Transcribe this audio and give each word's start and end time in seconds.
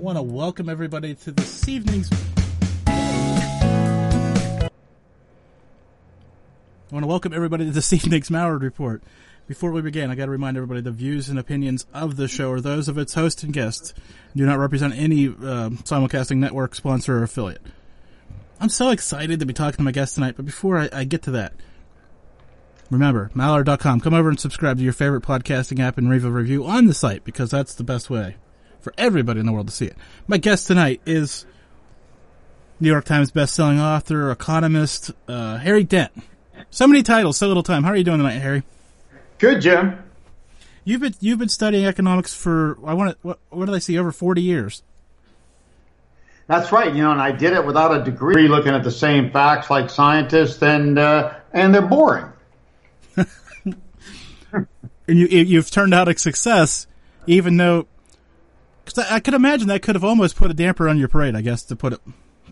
want 0.00 0.16
to 0.16 0.22
welcome 0.22 0.70
everybody 0.70 1.14
to 1.14 1.30
this 1.30 1.68
evening's. 1.68 2.10
I 2.86 4.70
want 6.90 7.02
to 7.02 7.06
welcome 7.06 7.34
everybody 7.34 7.66
to 7.66 7.70
this 7.70 7.92
evening's 7.92 8.30
Malliard 8.30 8.62
Report. 8.62 9.02
Before 9.46 9.70
we 9.72 9.82
begin, 9.82 10.10
I 10.10 10.14
got 10.14 10.24
to 10.24 10.30
remind 10.30 10.56
everybody 10.56 10.80
the 10.80 10.90
views 10.90 11.28
and 11.28 11.38
opinions 11.38 11.84
of 11.92 12.16
the 12.16 12.28
show 12.28 12.50
are 12.50 12.62
those 12.62 12.88
of 12.88 12.96
its 12.96 13.12
host 13.12 13.42
and 13.42 13.52
guests, 13.52 13.92
do 14.34 14.46
not 14.46 14.58
represent 14.58 14.94
any 14.94 15.28
uh, 15.28 15.70
simulcasting 15.84 16.38
network, 16.38 16.74
sponsor, 16.74 17.18
or 17.18 17.22
affiliate. 17.22 17.60
I'm 18.58 18.70
so 18.70 18.90
excited 18.90 19.40
to 19.40 19.46
be 19.46 19.52
talking 19.52 19.78
to 19.78 19.82
my 19.82 19.92
guest 19.92 20.14
tonight, 20.14 20.34
but 20.36 20.46
before 20.46 20.78
I, 20.78 20.88
I 20.92 21.04
get 21.04 21.22
to 21.22 21.30
that, 21.32 21.52
remember, 22.90 23.30
Malliard.com. 23.34 24.00
Come 24.00 24.14
over 24.14 24.30
and 24.30 24.40
subscribe 24.40 24.78
to 24.78 24.84
your 24.84 24.94
favorite 24.94 25.24
podcasting 25.24 25.80
app 25.80 25.98
and 25.98 26.08
leave 26.08 26.24
a 26.24 26.30
review 26.30 26.64
on 26.64 26.86
the 26.86 26.94
site 26.94 27.22
because 27.22 27.50
that's 27.50 27.74
the 27.74 27.84
best 27.84 28.08
way 28.08 28.36
for 28.82 28.92
everybody 28.98 29.40
in 29.40 29.46
the 29.46 29.52
world 29.52 29.68
to 29.68 29.72
see 29.72 29.86
it. 29.86 29.96
My 30.26 30.36
guest 30.36 30.66
tonight 30.66 31.00
is 31.06 31.46
New 32.80 32.88
York 32.88 33.04
Times 33.04 33.30
bestselling 33.30 33.80
author, 33.80 34.30
economist, 34.30 35.12
uh, 35.28 35.58
Harry 35.58 35.84
Dent. 35.84 36.12
So 36.70 36.86
many 36.86 37.02
titles, 37.02 37.36
so 37.36 37.46
little 37.48 37.62
time. 37.62 37.84
How 37.84 37.90
are 37.90 37.96
you 37.96 38.04
doing 38.04 38.18
tonight, 38.18 38.38
Harry? 38.38 38.62
Good, 39.38 39.60
Jim. 39.60 39.98
You've 40.84 41.00
been 41.00 41.14
you've 41.20 41.38
been 41.38 41.48
studying 41.48 41.86
economics 41.86 42.34
for 42.34 42.78
I 42.84 42.94
want 42.94 43.12
to 43.12 43.18
what, 43.22 43.38
what 43.50 43.66
did 43.66 43.74
I 43.74 43.78
see 43.78 43.98
over 43.98 44.12
forty 44.12 44.42
years? 44.42 44.82
That's 46.46 46.72
right. 46.72 46.92
You 46.92 47.02
know, 47.02 47.12
and 47.12 47.20
I 47.20 47.32
did 47.32 47.52
it 47.52 47.64
without 47.64 47.94
a 47.94 48.02
degree, 48.02 48.48
looking 48.48 48.74
at 48.74 48.82
the 48.82 48.90
same 48.90 49.30
facts 49.30 49.70
like 49.70 49.88
scientists, 49.88 50.62
and 50.62 50.98
uh, 50.98 51.34
and 51.52 51.74
they're 51.74 51.82
boring. 51.82 52.32
and 53.16 54.66
you 55.06 55.26
you've 55.26 55.70
turned 55.70 55.94
out 55.94 56.08
a 56.08 56.18
success, 56.18 56.86
even 57.26 57.56
though 57.56 57.86
because 58.94 59.10
I, 59.10 59.16
I 59.16 59.20
could 59.20 59.34
imagine 59.34 59.68
that 59.68 59.82
could 59.82 59.94
have 59.94 60.04
almost 60.04 60.36
put 60.36 60.50
a 60.50 60.54
damper 60.54 60.88
on 60.88 60.98
your 60.98 61.08
parade. 61.08 61.34
I 61.34 61.40
guess 61.40 61.62
to 61.64 61.76
put 61.76 61.92
it 61.92 62.00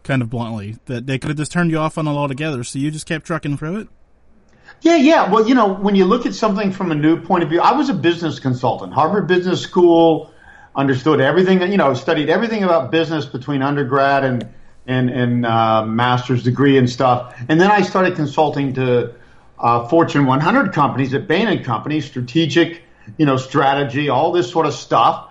kind 0.05 0.22
of 0.22 0.31
bluntly, 0.31 0.77
that 0.86 1.06
they 1.06 1.19
could 1.19 1.28
have 1.28 1.36
just 1.36 1.53
turned 1.53 1.70
you 1.70 1.78
off 1.78 1.98
on 1.98 2.06
it 2.06 2.11
altogether. 2.11 2.64
So 2.64 2.78
you 2.78 2.91
just 2.91 3.06
kept 3.06 3.27
trucking 3.27 3.56
through 3.56 3.80
it. 3.80 3.89
Yeah, 4.80 4.97
yeah. 4.97 5.30
Well, 5.30 5.48
you 5.48 5.55
know, 5.55 5.75
when 5.75 5.95
you 5.95 6.05
look 6.05 6.25
at 6.27 6.34
something 6.34 6.70
from 6.72 6.92
a 6.92 6.95
new 6.95 7.20
point 7.20 7.42
of 7.42 7.50
view, 7.50 7.61
I 7.61 7.72
was 7.72 7.89
a 7.89 7.95
business 7.95 8.39
consultant, 8.39 8.92
Harvard 8.92 9.27
Business 9.27 9.61
School, 9.61 10.33
understood 10.77 11.20
everything, 11.20 11.61
you 11.70 11.77
know, 11.77 11.95
studied 11.95 12.30
everything 12.30 12.62
about 12.62 12.91
business 12.91 13.27
between 13.27 13.62
undergrad 13.62 14.25
and 14.25 14.48
and 14.86 15.11
and 15.11 15.45
uh, 15.45 15.84
master's 15.84 16.45
degree 16.45 16.78
and 16.78 16.89
stuff. 16.89 17.34
And 17.48 17.61
then 17.61 17.70
I 17.70 17.83
started 17.83 18.14
consulting 18.14 18.75
to 18.75 19.14
uh, 19.58 19.89
Fortune 19.89 20.27
100 20.27 20.73
companies 20.73 21.12
at 21.14 21.27
Bain 21.27 21.48
and 21.48 21.64
Company, 21.64 22.00
strategic, 22.00 22.83
you 23.17 23.27
know, 23.27 23.36
strategy, 23.36 24.08
all 24.08 24.33
this 24.33 24.50
sort 24.50 24.67
of 24.67 24.75
stuff. 24.75 25.28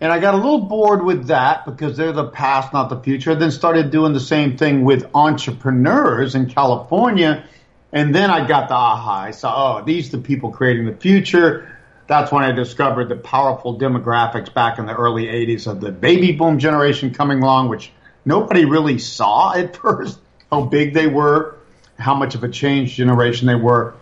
And 0.00 0.12
I 0.12 0.20
got 0.20 0.34
a 0.34 0.36
little 0.36 0.60
bored 0.60 1.04
with 1.04 1.26
that 1.26 1.66
because 1.66 1.96
they're 1.96 2.12
the 2.12 2.28
past, 2.28 2.72
not 2.72 2.88
the 2.88 3.00
future. 3.00 3.34
Then 3.34 3.50
started 3.50 3.90
doing 3.90 4.12
the 4.12 4.20
same 4.20 4.56
thing 4.56 4.84
with 4.84 5.10
entrepreneurs 5.14 6.34
in 6.34 6.48
California 6.48 7.44
and 7.92 8.14
then 8.14 8.30
I 8.30 8.46
got 8.46 8.68
the 8.68 8.74
aha. 8.74 9.22
I 9.22 9.30
saw, 9.30 9.78
oh, 9.78 9.84
these 9.84 10.08
are 10.08 10.18
the 10.18 10.22
people 10.22 10.50
creating 10.50 10.86
the 10.86 10.94
future. 10.94 11.76
That's 12.06 12.30
when 12.30 12.44
I 12.44 12.52
discovered 12.52 13.08
the 13.08 13.16
powerful 13.16 13.78
demographics 13.78 14.52
back 14.52 14.78
in 14.78 14.86
the 14.86 14.94
early 14.94 15.26
80s 15.26 15.66
of 15.66 15.80
the 15.80 15.90
baby 15.90 16.32
boom 16.32 16.58
generation 16.58 17.14
coming 17.14 17.42
along, 17.42 17.68
which 17.68 17.92
nobody 18.24 18.64
really 18.64 18.98
saw 18.98 19.52
at 19.56 19.76
first, 19.76 20.18
how 20.50 20.64
big 20.64 20.94
they 20.94 21.06
were, 21.06 21.56
how 21.98 22.14
much 22.14 22.34
of 22.34 22.44
a 22.44 22.48
change 22.48 22.94
generation 22.94 23.46
they 23.46 23.54
were. 23.54 23.94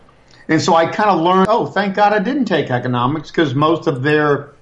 And 0.49 0.63
so 0.63 0.75
I 0.75 0.87
kind 0.87 1.11
of 1.11 1.21
learned, 1.21 1.47
oh, 1.49 1.67
thank 1.67 1.97
God 1.97 2.13
I 2.13 2.21
didn't 2.21 2.45
take 2.45 2.71
economics 2.71 3.31
because 3.31 3.55
most 3.55 3.89
of 3.89 4.03
their 4.03 4.53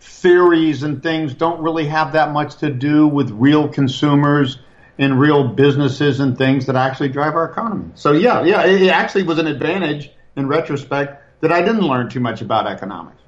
theories 0.00 0.82
and 0.82 1.02
things 1.02 1.34
don't 1.34 1.60
really 1.60 1.86
have 1.86 2.12
that 2.12 2.32
much 2.32 2.56
to 2.56 2.70
do 2.70 3.06
with 3.06 3.30
real 3.30 3.68
consumers 3.68 4.58
and 4.98 5.18
real 5.18 5.48
businesses 5.48 6.20
and 6.20 6.38
things 6.38 6.66
that 6.66 6.76
actually 6.76 7.08
drive 7.08 7.34
our 7.34 7.50
economy. 7.50 7.90
So 7.94 8.12
yeah, 8.12 8.44
yeah, 8.44 8.64
it, 8.64 8.88
actually 8.88 9.24
was 9.24 9.38
an 9.38 9.46
advantage 9.46 10.10
in 10.36 10.46
retrospect 10.48 11.40
that 11.40 11.52
I 11.52 11.60
didn't 11.60 11.82
learn 11.82 12.08
too 12.08 12.20
much 12.20 12.40
about 12.40 12.66
economics. 12.66 13.20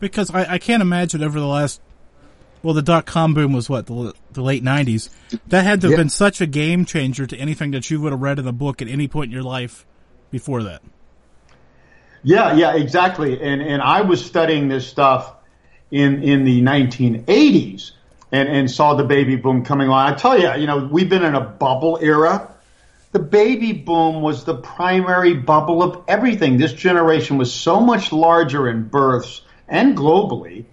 Because 0.00 0.30
I, 0.30 0.54
I 0.54 0.58
can't 0.58 0.82
imagine 0.82 1.22
over 1.22 1.40
the 1.40 1.46
last, 1.46 1.80
well, 2.62 2.74
the 2.74 2.82
dot 2.82 3.06
com 3.06 3.34
boom 3.34 3.52
was 3.52 3.68
what 3.68 3.86
the, 3.86 4.12
the 4.32 4.42
late 4.42 4.62
'90s. 4.62 5.10
That 5.46 5.64
had 5.64 5.80
to 5.80 5.86
have 5.86 5.92
yeah. 5.92 5.96
been 5.96 6.08
such 6.08 6.40
a 6.40 6.46
game 6.46 6.84
changer 6.84 7.26
to 7.26 7.36
anything 7.36 7.70
that 7.72 7.90
you 7.90 8.00
would 8.00 8.12
have 8.12 8.20
read 8.20 8.38
in 8.38 8.46
a 8.46 8.52
book 8.52 8.82
at 8.82 8.88
any 8.88 9.08
point 9.08 9.26
in 9.26 9.32
your 9.32 9.42
life 9.42 9.86
before 10.30 10.62
that. 10.64 10.82
Yeah, 12.22 12.54
yeah, 12.54 12.74
exactly. 12.74 13.40
And 13.40 13.62
and 13.62 13.80
I 13.80 14.02
was 14.02 14.24
studying 14.24 14.68
this 14.68 14.86
stuff 14.86 15.34
in 15.90 16.22
in 16.22 16.44
the 16.44 16.62
1980s 16.62 17.92
and, 18.32 18.48
and 18.48 18.70
saw 18.70 18.94
the 18.94 19.04
baby 19.04 19.36
boom 19.36 19.64
coming 19.64 19.88
on. 19.88 20.12
I 20.12 20.16
tell 20.16 20.38
you, 20.38 20.52
you 20.60 20.66
know, 20.66 20.88
we've 20.90 21.08
been 21.08 21.24
in 21.24 21.34
a 21.34 21.40
bubble 21.40 21.98
era. 22.00 22.54
The 23.12 23.18
baby 23.18 23.72
boom 23.72 24.20
was 24.20 24.44
the 24.44 24.54
primary 24.54 25.34
bubble 25.34 25.82
of 25.82 26.04
everything. 26.08 26.58
This 26.58 26.74
generation 26.74 27.38
was 27.38 27.52
so 27.52 27.80
much 27.80 28.12
larger 28.12 28.68
in 28.68 28.88
births 28.88 29.40
and 29.66 29.96
globally 29.96 30.66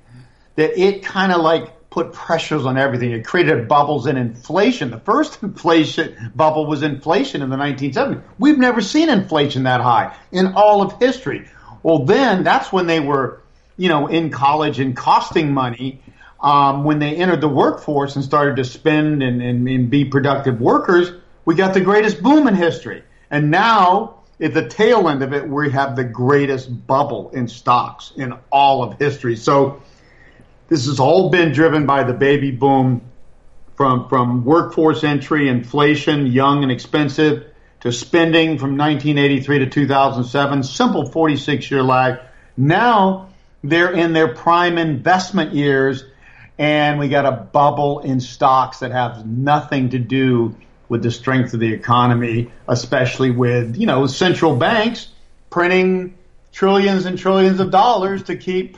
that 0.56 0.78
it 0.78 1.03
kind 1.03 1.32
of 1.32 1.42
like 1.42 1.90
put 1.90 2.12
pressures 2.12 2.66
on 2.66 2.78
everything. 2.78 3.12
It 3.12 3.26
created 3.26 3.70
bubbles 3.70 4.06
in 4.06 4.18
inflation. 4.18 4.92
The 4.92 5.00
first 5.00 5.42
inflation 5.44 6.32
bubble 6.36 6.66
was 6.66 6.84
inflation 6.84 7.42
in 7.42 7.50
the 7.50 7.56
1970s. 7.56 8.22
We've 8.38 8.58
never 8.58 8.82
seen 8.82 9.09
inflation 9.09 9.64
that 9.64 9.80
high 9.80 10.16
in 10.32 10.53
all 10.56 10.82
of 10.82 11.00
history. 11.00 11.47
Well, 11.84 12.03
then 12.03 12.44
that's 12.44 12.72
when 12.74 12.88
they 12.88 13.00
were, 13.00 13.44
you 13.78 13.90
know, 13.90 14.08
in 14.08 14.30
college 14.30 14.80
and 14.80 14.96
costing 14.96 15.53
money 15.53 16.02
um, 16.40 16.84
when 16.84 17.00
they 17.00 17.16
entered 17.16 17.41
the 17.41 17.50
workforce 17.50 18.16
and 18.16 18.24
started 18.24 18.58
to 18.58 18.63
spend 18.63 19.24
and, 19.24 19.41
and, 19.41 19.68
and, 19.68 19.90
be 19.90 20.06
productive 20.06 20.62
workers, 20.62 21.12
we 21.46 21.56
got 21.56 21.74
the 21.74 21.81
greatest 21.81 22.22
boom 22.22 22.47
in 22.47 22.56
history. 22.56 23.03
And 23.31 23.50
now, 23.50 24.22
at 24.40 24.53
the 24.53 24.68
tail 24.68 25.09
end 25.09 25.24
of 25.24 25.34
it, 25.34 25.47
we 25.47 25.72
have 25.72 25.96
the 25.96 26.03
greatest 26.03 26.85
bubble 26.85 27.31
in 27.31 27.47
stocks 27.47 28.12
in 28.16 28.34
all 28.52 28.84
of 28.84 29.00
history. 29.00 29.35
So, 29.35 29.81
this 30.68 30.88
has 30.88 31.00
all 31.00 31.30
been 31.30 31.52
driven 31.52 31.85
by 31.85 32.03
the 32.03 32.14
baby 32.14 32.52
boom 32.52 33.02
from, 33.75 34.08
from 34.09 34.44
workforce 34.46 35.03
entry, 35.03 35.47
inflation, 35.47 36.28
young 36.28 36.64
and 36.64 36.72
expensive, 36.72 37.46
to 37.81 37.91
spending 37.91 38.58
from 38.58 38.78
1983 38.78 39.59
to 39.59 39.69
2007, 39.69 40.64
simple 40.64 41.12
46 41.12 41.69
year 41.69 41.84
lag. 41.84 42.19
Now, 42.58 43.30
they're 43.70 43.92
in 43.92 44.14
their 44.14 44.34
prime 44.34 44.78
investment 44.78 45.53
years 45.53 46.03
and 46.58 47.00
we 47.00 47.09
got 47.09 47.26
a 47.26 47.31
bubble 47.31 48.00
in 48.00 48.20
stocks 48.20 48.80
that 48.80 48.92
have 48.92 49.26
nothing 49.26 49.90
to 49.90 50.00
do 50.00 50.56
with 50.88 51.03
the 51.03 51.12
strength 51.12 51.53
of 51.53 51.59
the 51.59 51.74
economy, 51.74 52.52
especially 52.68 53.31
with, 53.31 53.76
you 53.76 53.88
know, 53.88 54.06
central 54.08 54.56
banks 54.56 55.08
printing 55.50 56.16
trillions 56.52 57.06
and 57.06 57.18
trillions 57.18 57.59
of 57.59 57.72
dollars 57.72 58.24
to 58.24 58.36
keep 58.36 58.78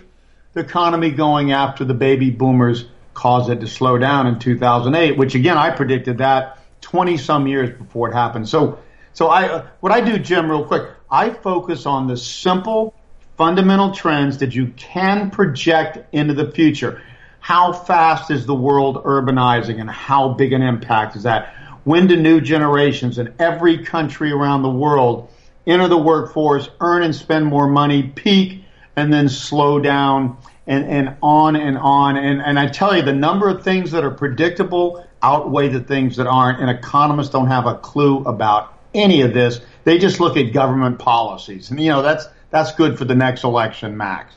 the 0.54 0.62
economy 0.62 1.12
going 1.12 1.52
after 1.52 1.86
the 1.86 1.94
baby 1.94 2.32
boomers 2.32 2.86
caused 3.14 3.50
it 3.50 3.60
to 3.60 3.68
slow 3.68 3.98
down 3.98 4.26
in 4.26 4.40
2008, 4.40 5.18
which 5.18 5.36
again, 5.36 5.58
I 5.58 5.70
predicted 5.72 6.20
that 6.20 6.60
20 6.82 7.18
some 7.18 7.48
years 7.48 7.78
before 7.78 8.10
it 8.10 8.14
happened. 8.14 8.48
So, 8.48 8.80
so 9.14 9.28
I, 9.28 9.66
what 9.82 9.92
I 9.92 10.02
do, 10.02 10.18
Jim, 10.18 10.50
real 10.50 10.66
quick, 10.66 10.90
I 11.10 11.32
focus 11.32 11.86
on 11.86 12.08
the 12.08 12.18
simple 12.18 12.96
fundamental 13.38 13.92
trends 13.92 14.40
that 14.40 14.56
you 14.56 14.68
can 14.76 15.30
project 15.30 16.00
into 16.14 16.34
the 16.34 16.52
future 16.52 17.02
how 17.48 17.72
fast 17.72 18.30
is 18.30 18.46
the 18.46 18.54
world 18.54 19.02
urbanizing 19.06 19.80
and 19.80 19.90
how 19.90 20.34
big 20.34 20.52
an 20.52 20.62
impact 20.62 21.16
is 21.16 21.24
that? 21.24 21.56
When 21.86 22.08
do 22.08 22.18
new 22.18 22.42
generations 22.42 23.20
in 23.20 23.34
every 23.40 23.86
country 23.86 24.34
around 24.34 24.64
the 24.64 24.70
world 24.70 25.30
enter 25.66 25.88
the 25.88 25.98
workforce, 25.98 26.70
earn 26.82 27.04
and 27.04 27.16
spend 27.16 27.46
more 27.46 27.66
money, 27.66 28.04
peak, 28.04 28.66
and 28.98 29.14
then 29.14 29.30
slow 29.30 29.80
down 29.80 30.36
and, 30.68 30.84
and 30.86 31.16
on 31.22 31.56
and 31.56 31.78
on. 31.78 32.18
And, 32.18 32.42
and 32.42 32.60
I 32.60 32.68
tell 32.68 32.94
you, 32.94 33.02
the 33.02 33.14
number 33.14 33.48
of 33.48 33.64
things 33.64 33.92
that 33.92 34.04
are 34.04 34.12
predictable 34.12 35.08
outweigh 35.24 35.70
the 35.70 35.80
things 35.80 36.18
that 36.18 36.28
aren't. 36.28 36.60
And 36.60 36.70
economists 36.70 37.30
don't 37.30 37.48
have 37.48 37.66
a 37.66 37.76
clue 37.76 38.26
about 38.26 38.78
any 38.94 39.22
of 39.22 39.34
this. 39.34 39.62
They 39.86 40.00
just 40.00 40.20
look 40.20 40.36
at 40.36 40.52
government 40.52 41.00
policies. 41.00 41.72
And, 41.72 41.80
you 41.80 41.92
know, 41.92 42.02
that's, 42.02 42.28
that's 42.50 42.74
good 42.74 42.98
for 42.98 43.06
the 43.06 43.16
next 43.16 43.44
election, 43.44 43.98
max. 43.98 44.34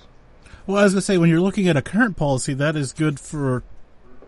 Well, 0.67 0.85
as 0.85 0.97
I 0.97 1.01
say, 1.01 1.19
when 1.19 1.29
you're 1.31 1.41
looking 1.41 1.69
at 1.69 1.77
a 1.77 1.83
current 1.83 2.17
policy, 2.17 2.55
that 2.55 2.77
is 2.77 2.93
good 2.93 3.19
for 3.19 3.63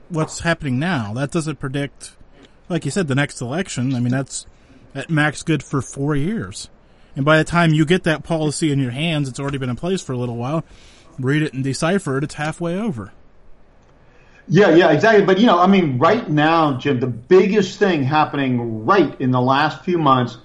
what's 0.09 0.41
happening 0.41 0.79
now. 0.79 1.13
That 1.15 1.31
doesn't 1.31 1.61
predict, 1.61 2.17
like 2.69 2.85
you 2.85 2.91
said, 2.91 3.09
the 3.09 3.15
next 3.15 3.41
election. 3.41 3.95
I 3.95 4.01
mean, 4.01 4.13
that's 4.13 4.47
at 4.95 5.11
max 5.11 5.43
good 5.43 5.63
for 5.63 5.81
four 5.81 6.15
years. 6.15 6.69
And 7.15 7.25
by 7.25 7.39
the 7.39 7.45
time 7.45 7.75
you 7.75 7.85
get 7.85 8.05
that 8.05 8.25
policy 8.25 8.73
in 8.73 8.79
your 8.79 8.91
hands, 8.91 9.29
it's 9.29 9.39
already 9.39 9.59
been 9.59 9.71
in 9.71 9.77
place 9.77 10.01
for 10.01 10.13
a 10.13 10.17
little 10.17 10.37
while. 10.37 10.65
Read 11.19 11.43
it 11.43 11.53
and 11.53 11.63
decipher 11.63 12.19
it. 12.19 12.25
It's 12.25 12.35
halfway 12.35 12.79
over. 12.79 13.13
Yeah, 14.49 14.75
yeah, 14.75 14.91
exactly. 14.91 15.25
But 15.25 15.39
you 15.39 15.47
know, 15.47 15.59
I 15.59 15.67
mean, 15.67 15.99
right 15.99 16.29
now, 16.29 16.79
Jim, 16.79 17.01
the 17.01 17.07
biggest 17.07 17.79
thing 17.79 18.03
happening 18.03 18.85
right 18.85 19.19
in 19.21 19.31
the 19.31 19.41
last 19.41 19.85
few 19.85 19.99
months, 19.99 20.39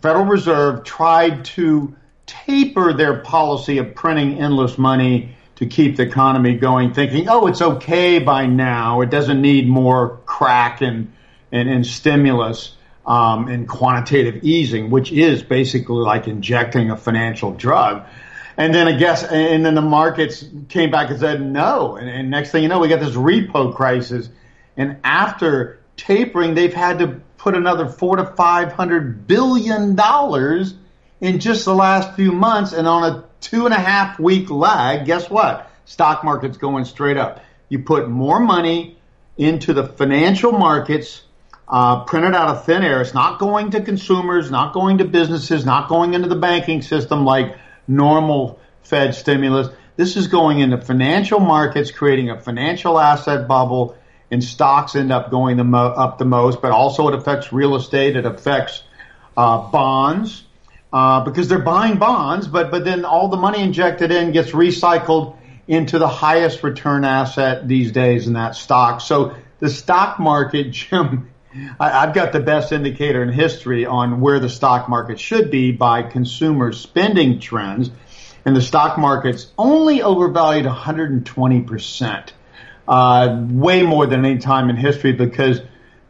Federal 0.00 0.26
Reserve 0.26 0.84
tried 0.84 1.44
to 1.46 1.96
taper 2.30 2.92
their 2.92 3.20
policy 3.20 3.78
of 3.78 3.94
printing 3.94 4.40
endless 4.40 4.78
money 4.78 5.34
to 5.56 5.66
keep 5.66 5.96
the 5.96 6.02
economy 6.04 6.56
going, 6.56 6.94
thinking, 6.94 7.28
oh, 7.28 7.46
it's 7.46 7.60
okay 7.60 8.18
by 8.18 8.46
now. 8.46 9.02
It 9.02 9.10
doesn't 9.10 9.42
need 9.42 9.68
more 9.68 10.20
crack 10.24 10.80
and, 10.80 11.12
and, 11.52 11.68
and 11.68 11.86
stimulus 11.86 12.76
um, 13.04 13.48
and 13.48 13.68
quantitative 13.68 14.42
easing, 14.42 14.90
which 14.90 15.12
is 15.12 15.42
basically 15.42 16.02
like 16.02 16.28
injecting 16.28 16.90
a 16.90 16.96
financial 16.96 17.52
drug. 17.52 18.04
And 18.56 18.74
then 18.74 18.88
I 18.88 18.92
guess, 18.92 19.24
and 19.24 19.64
then 19.64 19.74
the 19.74 19.82
markets 19.82 20.44
came 20.68 20.90
back 20.90 21.10
and 21.10 21.18
said 21.18 21.42
no. 21.42 21.96
And, 21.96 22.08
and 22.08 22.30
next 22.30 22.52
thing 22.52 22.62
you 22.62 22.68
know, 22.68 22.78
we 22.78 22.88
got 22.88 23.00
this 23.00 23.14
repo 23.14 23.74
crisis. 23.74 24.28
And 24.76 24.98
after 25.04 25.80
tapering, 25.96 26.54
they've 26.54 26.72
had 26.72 26.98
to 27.00 27.20
put 27.36 27.54
another 27.54 27.88
four 27.88 28.16
to 28.16 28.24
five 28.24 28.72
hundred 28.72 29.26
billion 29.26 29.94
dollars 29.94 30.74
in 31.20 31.38
just 31.38 31.64
the 31.64 31.74
last 31.74 32.14
few 32.14 32.32
months. 32.32 32.72
And 32.72 32.86
on 32.86 33.04
a 33.04 33.24
two 33.40 33.66
and 33.66 33.74
a 33.74 33.78
half 33.78 34.18
week 34.18 34.50
lag, 34.50 35.04
guess 35.06 35.28
what? 35.28 35.70
Stock 35.84 36.24
market's 36.24 36.56
going 36.56 36.84
straight 36.84 37.16
up. 37.16 37.40
You 37.68 37.80
put 37.80 38.08
more 38.08 38.40
money 38.40 38.96
into 39.36 39.72
the 39.72 39.86
financial 39.86 40.52
markets, 40.52 41.22
uh, 41.68 42.04
printed 42.04 42.34
out 42.34 42.48
of 42.48 42.64
thin 42.64 42.82
air. 42.82 43.00
It's 43.00 43.14
not 43.14 43.38
going 43.38 43.70
to 43.72 43.80
consumers, 43.80 44.50
not 44.50 44.72
going 44.72 44.98
to 44.98 45.04
businesses, 45.04 45.64
not 45.64 45.88
going 45.88 46.14
into 46.14 46.28
the 46.28 46.36
banking 46.36 46.82
system 46.82 47.24
like 47.24 47.56
normal 47.86 48.58
Fed 48.82 49.14
stimulus. 49.14 49.68
This 49.96 50.16
is 50.16 50.28
going 50.28 50.60
into 50.60 50.78
financial 50.78 51.40
markets, 51.40 51.90
creating 51.90 52.30
a 52.30 52.40
financial 52.40 52.98
asset 52.98 53.46
bubble, 53.46 53.96
and 54.30 54.42
stocks 54.42 54.94
end 54.96 55.12
up 55.12 55.30
going 55.30 55.56
the 55.56 55.64
mo- 55.64 55.92
up 55.92 56.18
the 56.18 56.24
most. 56.24 56.62
But 56.62 56.72
also, 56.72 57.08
it 57.08 57.14
affects 57.14 57.52
real 57.52 57.76
estate. 57.76 58.16
It 58.16 58.26
affects 58.26 58.82
uh, 59.36 59.70
bonds 59.70 60.44
uh, 60.92 61.24
because 61.24 61.48
they're 61.48 61.58
buying 61.58 61.98
bonds, 61.98 62.48
but 62.48 62.70
but 62.70 62.84
then 62.84 63.04
all 63.04 63.28
the 63.28 63.36
money 63.36 63.62
injected 63.62 64.10
in 64.10 64.32
gets 64.32 64.50
recycled 64.50 65.36
into 65.68 65.98
the 65.98 66.08
highest 66.08 66.62
return 66.62 67.04
asset 67.04 67.68
these 67.68 67.92
days, 67.92 68.26
and 68.26 68.36
that 68.36 68.56
stock. 68.56 69.00
So 69.00 69.36
the 69.60 69.70
stock 69.70 70.18
market, 70.18 70.70
Jim. 70.70 71.28
I, 71.80 72.06
I've 72.06 72.14
got 72.14 72.32
the 72.32 72.38
best 72.38 72.70
indicator 72.70 73.24
in 73.24 73.28
history 73.28 73.84
on 73.84 74.20
where 74.20 74.38
the 74.38 74.48
stock 74.48 74.88
market 74.88 75.18
should 75.18 75.50
be 75.50 75.72
by 75.72 76.02
consumer 76.04 76.70
spending 76.70 77.40
trends 77.40 77.90
and 78.44 78.56
the 78.56 78.62
stock 78.62 78.98
market's 78.98 79.50
only 79.58 80.02
overvalued 80.02 80.66
120%, 80.66 82.30
uh, 82.88 83.44
way 83.50 83.82
more 83.82 84.06
than 84.06 84.24
any 84.24 84.38
time 84.38 84.70
in 84.70 84.76
history 84.76 85.12
because 85.12 85.60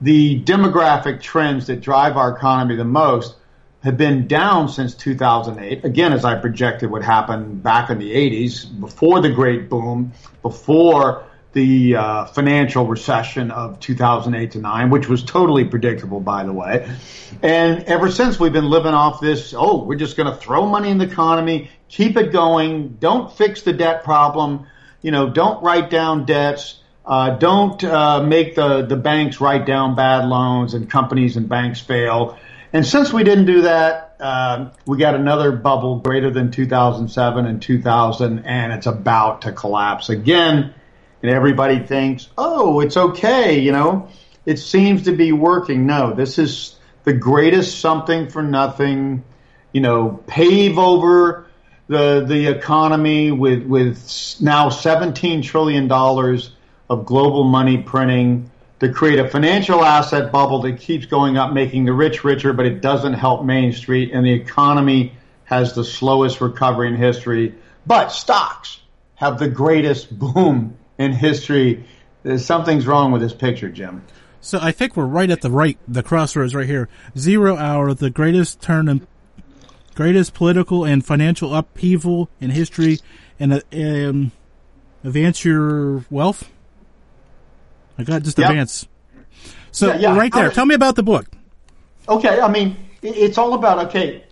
the 0.00 0.42
demographic 0.42 1.20
trends 1.20 1.66
that 1.66 1.80
drive 1.80 2.16
our 2.16 2.36
economy 2.36 2.76
the 2.76 2.84
most 2.84 3.34
have 3.82 3.96
been 3.96 4.26
down 4.26 4.68
since 4.68 4.94
2008. 4.94 5.84
Again, 5.84 6.12
as 6.12 6.24
I 6.24 6.38
projected 6.38 6.90
would 6.90 7.02
happen 7.02 7.56
back 7.60 7.90
in 7.90 7.98
the 7.98 8.12
80s, 8.12 8.78
before 8.78 9.20
the 9.20 9.30
great 9.30 9.70
boom, 9.70 10.12
before 10.42 11.24
the 11.52 11.96
uh, 11.96 12.24
financial 12.26 12.86
recession 12.86 13.50
of 13.50 13.80
2008 13.80 14.52
to 14.52 14.58
9, 14.58 14.90
which 14.90 15.08
was 15.08 15.24
totally 15.24 15.64
predictable, 15.64 16.20
by 16.20 16.44
the 16.44 16.52
way. 16.52 16.88
And 17.42 17.82
ever 17.84 18.10
since, 18.10 18.38
we've 18.38 18.52
been 18.52 18.70
living 18.70 18.94
off 18.94 19.20
this 19.20 19.52
oh, 19.56 19.84
we're 19.84 19.96
just 19.96 20.16
going 20.16 20.32
to 20.32 20.38
throw 20.38 20.66
money 20.66 20.90
in 20.90 20.98
the 20.98 21.06
economy, 21.06 21.70
keep 21.88 22.16
it 22.16 22.32
going, 22.32 22.96
don't 23.00 23.32
fix 23.32 23.62
the 23.62 23.72
debt 23.72 24.04
problem, 24.04 24.66
you 25.02 25.10
know, 25.10 25.30
don't 25.30 25.62
write 25.62 25.90
down 25.90 26.26
debts. 26.26 26.76
Uh, 27.04 27.30
don't 27.30 27.82
uh, 27.82 28.22
make 28.22 28.54
the, 28.54 28.82
the 28.82 28.94
banks 28.94 29.40
write 29.40 29.66
down 29.66 29.96
bad 29.96 30.26
loans 30.26 30.74
and 30.74 30.88
companies 30.88 31.36
and 31.36 31.48
banks 31.48 31.80
fail. 31.80 32.38
And 32.72 32.86
since 32.86 33.12
we 33.12 33.24
didn't 33.24 33.46
do 33.46 33.62
that, 33.62 34.16
uh, 34.20 34.70
we 34.86 34.98
got 34.98 35.14
another 35.14 35.50
bubble 35.50 35.98
greater 35.98 36.30
than 36.30 36.50
2007 36.50 37.46
and 37.46 37.60
2000, 37.60 38.40
and 38.40 38.72
it's 38.72 38.86
about 38.86 39.42
to 39.42 39.52
collapse 39.52 40.08
again. 40.08 40.74
And 41.22 41.30
everybody 41.30 41.80
thinks, 41.80 42.28
oh, 42.38 42.80
it's 42.80 42.96
okay, 42.96 43.58
you 43.58 43.72
know, 43.72 44.08
it 44.46 44.58
seems 44.58 45.04
to 45.04 45.12
be 45.12 45.32
working. 45.32 45.86
No, 45.86 46.14
this 46.14 46.38
is 46.38 46.76
the 47.04 47.12
greatest 47.12 47.80
something 47.80 48.28
for 48.28 48.42
nothing, 48.42 49.24
you 49.72 49.80
know, 49.80 50.22
pave 50.26 50.78
over 50.78 51.46
the 51.88 52.24
the 52.24 52.46
economy 52.46 53.32
with 53.32 53.64
with 53.64 54.36
now 54.40 54.68
17 54.68 55.42
trillion 55.42 55.88
dollars 55.88 56.52
of 56.88 57.04
global 57.04 57.44
money 57.44 57.78
printing 57.78 58.49
to 58.80 58.90
create 58.90 59.18
a 59.18 59.28
financial 59.28 59.84
asset 59.84 60.32
bubble 60.32 60.62
that 60.62 60.80
keeps 60.80 61.06
going 61.06 61.36
up, 61.36 61.52
making 61.52 61.84
the 61.84 61.92
rich 61.92 62.24
richer, 62.24 62.52
but 62.52 62.66
it 62.66 62.80
doesn't 62.80 63.12
help 63.12 63.44
Main 63.44 63.72
Street, 63.72 64.10
and 64.12 64.24
the 64.24 64.32
economy 64.32 65.12
has 65.44 65.74
the 65.74 65.84
slowest 65.84 66.40
recovery 66.40 66.88
in 66.88 66.96
history. 66.96 67.54
But 67.86 68.08
stocks 68.08 68.80
have 69.16 69.38
the 69.38 69.48
greatest 69.48 70.18
boom 70.18 70.78
in 70.98 71.12
history. 71.12 71.84
Something's 72.38 72.86
wrong 72.86 73.12
with 73.12 73.20
this 73.20 73.34
picture, 73.34 73.68
Jim. 73.68 74.02
So 74.40 74.58
I 74.60 74.72
think 74.72 74.96
we're 74.96 75.04
right 75.04 75.28
at 75.28 75.42
the 75.42 75.50
right, 75.50 75.78
the 75.86 76.02
crossroads 76.02 76.54
right 76.54 76.66
here. 76.66 76.88
Zero 77.18 77.56
hour, 77.56 77.92
the 77.92 78.08
greatest 78.08 78.62
turn 78.62 78.88
in, 78.88 79.06
greatest 79.94 80.32
political 80.32 80.84
and 80.84 81.04
financial 81.04 81.54
upheaval 81.54 82.30
in 82.40 82.50
history, 82.50 82.98
and 83.38 83.62
um, 83.74 84.32
advance 85.04 85.44
your 85.44 86.06
wealth. 86.08 86.48
I 88.00 88.04
got 88.04 88.22
just 88.22 88.38
yep. 88.38 88.50
advance. 88.50 88.88
So 89.72 89.88
yeah, 89.88 89.98
yeah. 89.98 90.16
right 90.16 90.32
there, 90.32 90.50
tell 90.50 90.66
me 90.66 90.74
about 90.74 90.96
the 90.96 91.02
book. 91.02 91.26
Okay, 92.08 92.40
I 92.40 92.50
mean 92.50 92.76
it's 93.02 93.38
all 93.38 93.54
about 93.54 93.88
okay. 93.88 94.24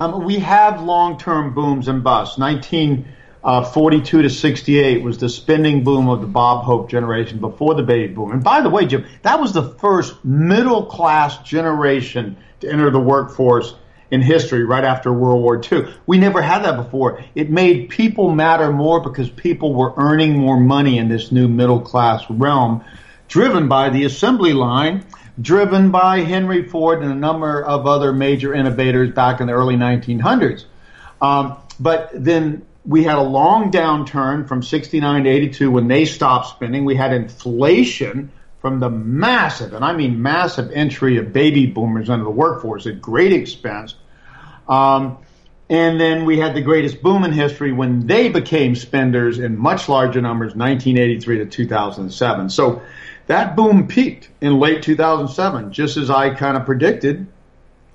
Um, 0.00 0.24
we 0.24 0.38
have 0.38 0.80
long-term 0.80 1.54
booms 1.54 1.88
and 1.88 2.02
busts. 2.02 2.38
Nineteen 2.38 3.06
uh, 3.44 3.62
42 3.62 4.22
to 4.22 4.30
68 4.30 5.02
was 5.02 5.18
the 5.18 5.28
spending 5.28 5.84
boom 5.84 6.08
of 6.08 6.20
the 6.20 6.26
Bob 6.26 6.64
Hope 6.64 6.90
generation 6.90 7.38
before 7.38 7.74
the 7.74 7.82
baby 7.82 8.12
boom. 8.12 8.32
And 8.32 8.42
by 8.42 8.60
the 8.60 8.68
way, 8.68 8.86
Jim, 8.86 9.06
that 9.22 9.40
was 9.40 9.52
the 9.52 9.62
first 9.62 10.24
middle 10.24 10.86
class 10.86 11.38
generation 11.38 12.36
to 12.60 12.70
enter 12.70 12.90
the 12.90 13.00
workforce 13.00 13.74
in 14.10 14.22
history 14.22 14.64
right 14.64 14.84
after 14.84 15.12
World 15.12 15.42
War 15.42 15.60
II. 15.60 15.94
We 16.06 16.18
never 16.18 16.40
had 16.40 16.64
that 16.64 16.76
before. 16.76 17.22
It 17.34 17.50
made 17.50 17.90
people 17.90 18.30
matter 18.34 18.72
more 18.72 19.00
because 19.00 19.28
people 19.30 19.74
were 19.74 19.92
earning 19.96 20.38
more 20.38 20.58
money 20.58 20.98
in 20.98 21.08
this 21.08 21.30
new 21.30 21.48
middle 21.48 21.80
class 21.80 22.24
realm, 22.30 22.84
driven 23.28 23.68
by 23.68 23.90
the 23.90 24.04
assembly 24.04 24.52
line, 24.52 25.04
driven 25.40 25.90
by 25.90 26.20
Henry 26.20 26.66
Ford 26.66 27.02
and 27.02 27.12
a 27.12 27.16
number 27.16 27.62
of 27.62 27.86
other 27.86 28.12
major 28.12 28.54
innovators 28.54 29.12
back 29.12 29.40
in 29.40 29.46
the 29.46 29.52
early 29.52 29.76
1900s. 29.76 30.64
Um, 31.20 31.56
but 31.78 32.10
then 32.12 32.66
we 32.84 33.04
had 33.04 33.18
a 33.18 33.22
long 33.22 33.70
downturn 33.70 34.48
from 34.48 34.62
69 34.62 35.24
to 35.24 35.30
82 35.30 35.70
when 35.70 35.88
they 35.88 36.06
stopped 36.06 36.48
spending. 36.48 36.84
We 36.84 36.96
had 36.96 37.12
inflation 37.12 38.32
from 38.60 38.80
the 38.80 38.90
massive, 38.90 39.72
and 39.72 39.84
I 39.84 39.92
mean 39.92 40.20
massive 40.20 40.70
entry 40.72 41.18
of 41.18 41.32
baby 41.32 41.66
boomers 41.66 42.08
into 42.08 42.24
the 42.24 42.30
workforce 42.30 42.86
at 42.86 43.00
great 43.00 43.32
expense. 43.32 43.94
Um, 44.68 45.18
and 45.70 46.00
then 46.00 46.24
we 46.24 46.38
had 46.38 46.54
the 46.54 46.62
greatest 46.62 47.02
boom 47.02 47.24
in 47.24 47.32
history 47.32 47.72
when 47.72 48.06
they 48.06 48.30
became 48.30 48.74
spenders 48.74 49.38
in 49.38 49.58
much 49.58 49.88
larger 49.88 50.20
numbers, 50.20 50.54
1983 50.54 51.38
to 51.38 51.46
2007. 51.46 52.50
So 52.50 52.82
that 53.26 53.54
boom 53.54 53.86
peaked 53.86 54.30
in 54.40 54.58
late 54.58 54.82
2007, 54.82 55.72
just 55.72 55.96
as 55.96 56.10
I 56.10 56.30
kind 56.30 56.56
of 56.56 56.64
predicted. 56.64 57.26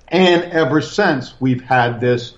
And 0.06 0.44
ever 0.44 0.80
since, 0.80 1.34
we've 1.40 1.62
had 1.62 2.00
this 2.00 2.34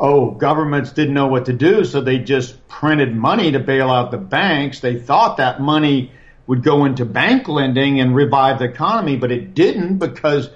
oh, 0.00 0.30
governments 0.30 0.92
didn't 0.92 1.12
know 1.12 1.26
what 1.26 1.44
to 1.44 1.52
do, 1.52 1.84
so 1.84 2.00
they 2.00 2.18
just 2.18 2.66
printed 2.68 3.14
money 3.14 3.52
to 3.52 3.60
bail 3.60 3.90
out 3.90 4.10
the 4.10 4.16
banks. 4.16 4.80
They 4.80 4.98
thought 4.98 5.36
that 5.36 5.60
money 5.60 6.10
would 6.46 6.62
go 6.62 6.86
into 6.86 7.04
bank 7.04 7.48
lending 7.48 8.00
and 8.00 8.16
revive 8.16 8.58
the 8.58 8.64
economy, 8.64 9.16
but 9.16 9.30
it 9.30 9.54
didn't 9.54 9.98
because 9.98 10.48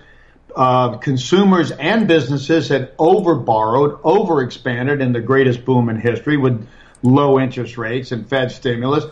uh, 0.57 0.97
consumers 0.99 1.71
and 1.71 2.07
businesses 2.07 2.69
had 2.69 2.97
overborrowed, 2.97 4.01
overexpanded 4.03 5.01
in 5.01 5.13
the 5.13 5.21
greatest 5.21 5.65
boom 5.65 5.89
in 5.89 5.97
history 6.01 6.37
with 6.37 6.67
low 7.03 7.39
interest 7.39 7.77
rates 7.77 8.13
and 8.13 8.29
Fed 8.29 8.51
stimulus. 8.53 9.05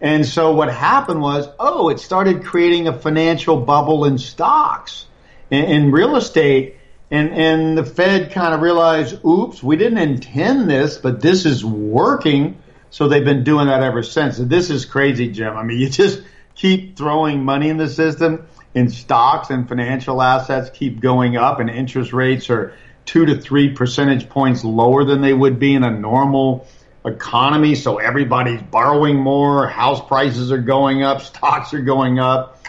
And 0.00 0.24
so 0.24 0.54
what 0.54 0.72
happened 0.72 1.20
was, 1.20 1.48
oh, 1.58 1.88
it 1.88 1.98
started 1.98 2.44
creating 2.44 2.88
a 2.88 2.98
financial 2.98 3.60
bubble 3.60 4.04
in 4.04 4.18
stocks. 4.18 5.06
In, 5.50 5.64
in 5.64 5.92
real 5.92 6.16
estate, 6.16 6.76
and 7.10 7.30
and 7.30 7.78
the 7.78 7.84
Fed 7.84 8.32
kind 8.32 8.54
of 8.54 8.60
realized, 8.60 9.24
oops, 9.24 9.62
we 9.62 9.76
didn't 9.76 9.98
intend 9.98 10.70
this, 10.70 10.98
but 10.98 11.20
this 11.20 11.46
is 11.46 11.64
working. 11.64 12.58
So 12.90 13.08
they've 13.08 13.24
been 13.24 13.44
doing 13.44 13.66
that 13.66 13.82
ever 13.82 14.02
since. 14.02 14.38
This 14.38 14.70
is 14.70 14.84
crazy, 14.84 15.28
Jim. 15.30 15.56
I 15.56 15.62
mean, 15.62 15.78
you 15.78 15.90
just 15.90 16.22
keep 16.54 16.96
throwing 16.96 17.44
money 17.44 17.68
in 17.68 17.76
the 17.76 17.88
system, 17.88 18.46
and 18.78 18.92
stocks 18.92 19.50
and 19.50 19.68
financial 19.68 20.22
assets 20.22 20.70
keep 20.70 21.00
going 21.00 21.36
up, 21.36 21.60
and 21.60 21.68
interest 21.68 22.12
rates 22.12 22.48
are 22.48 22.74
two 23.04 23.26
to 23.26 23.40
three 23.40 23.70
percentage 23.70 24.28
points 24.28 24.64
lower 24.64 25.04
than 25.04 25.20
they 25.20 25.34
would 25.34 25.58
be 25.58 25.74
in 25.74 25.82
a 25.82 25.90
normal 25.90 26.66
economy. 27.04 27.74
So 27.74 27.98
everybody's 27.98 28.62
borrowing 28.62 29.16
more, 29.16 29.66
house 29.66 30.06
prices 30.06 30.52
are 30.52 30.58
going 30.58 31.02
up, 31.02 31.22
stocks 31.22 31.74
are 31.74 31.82
going 31.82 32.18
up, 32.18 32.62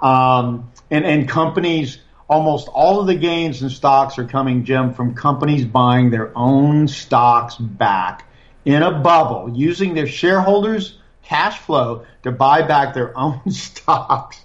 um, 0.00 0.70
and 0.90 1.04
and 1.04 1.28
companies 1.28 1.98
almost 2.28 2.68
all 2.68 3.00
of 3.00 3.06
the 3.06 3.14
gains 3.14 3.62
in 3.62 3.70
stocks 3.70 4.18
are 4.18 4.26
coming, 4.26 4.64
Jim, 4.64 4.92
from 4.92 5.14
companies 5.14 5.64
buying 5.64 6.10
their 6.10 6.36
own 6.36 6.88
stocks 6.88 7.56
back 7.56 8.28
in 8.64 8.82
a 8.82 8.98
bubble 9.00 9.50
using 9.54 9.94
their 9.94 10.06
shareholders' 10.06 10.98
cash 11.22 11.58
flow 11.58 12.04
to 12.22 12.32
buy 12.32 12.62
back 12.62 12.94
their 12.94 13.16
own 13.16 13.40
stocks 13.50 14.40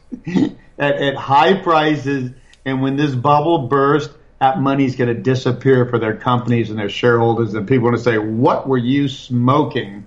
at, 0.80 0.96
at 0.96 1.16
high 1.16 1.54
prices. 1.62 2.32
And 2.66 2.82
when 2.82 2.96
this 2.96 3.14
bubble 3.14 3.68
bursts, 3.68 4.14
that 4.40 4.60
money's 4.60 4.96
going 4.96 5.14
to 5.14 5.22
disappear 5.22 5.86
for 5.86 6.00
their 6.00 6.16
companies 6.16 6.70
and 6.70 6.80
their 6.80 6.90
shareholders. 6.90 7.54
And 7.54 7.68
people 7.68 7.86
want 7.86 7.98
to 7.98 8.04
say, 8.04 8.18
what 8.18 8.68
were 8.68 8.78
you 8.78 9.10
smoking? 9.10 10.06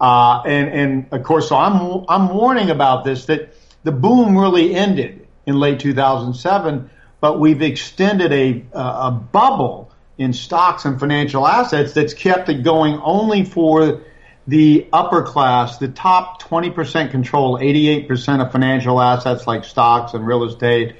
Uh, 0.00 0.42
and, 0.44 0.68
and 0.68 1.06
of 1.12 1.22
course, 1.22 1.48
so 1.48 1.56
I'm, 1.56 2.04
I'm 2.08 2.34
warning 2.34 2.70
about 2.70 3.04
this, 3.04 3.24
that 3.26 3.54
the 3.82 3.92
boom 3.92 4.36
really 4.36 4.74
ended 4.74 5.26
in 5.46 5.58
late 5.58 5.80
2007, 5.80 6.90
but 7.20 7.40
we've 7.40 7.62
extended 7.62 8.32
a, 8.32 8.64
a 8.72 9.10
bubble 9.10 9.90
in 10.18 10.32
stocks 10.32 10.84
and 10.84 11.00
financial 11.00 11.46
assets 11.46 11.92
that's 11.92 12.14
kept 12.14 12.48
it 12.48 12.62
going 12.62 12.98
only 13.02 13.44
for 13.44 14.02
the 14.46 14.88
upper 14.92 15.22
class, 15.22 15.78
the 15.78 15.88
top 15.88 16.42
20% 16.42 17.10
control 17.10 17.58
88% 17.58 18.44
of 18.44 18.52
financial 18.52 19.00
assets 19.00 19.46
like 19.46 19.64
stocks 19.64 20.14
and 20.14 20.26
real 20.26 20.44
estate, 20.44 20.96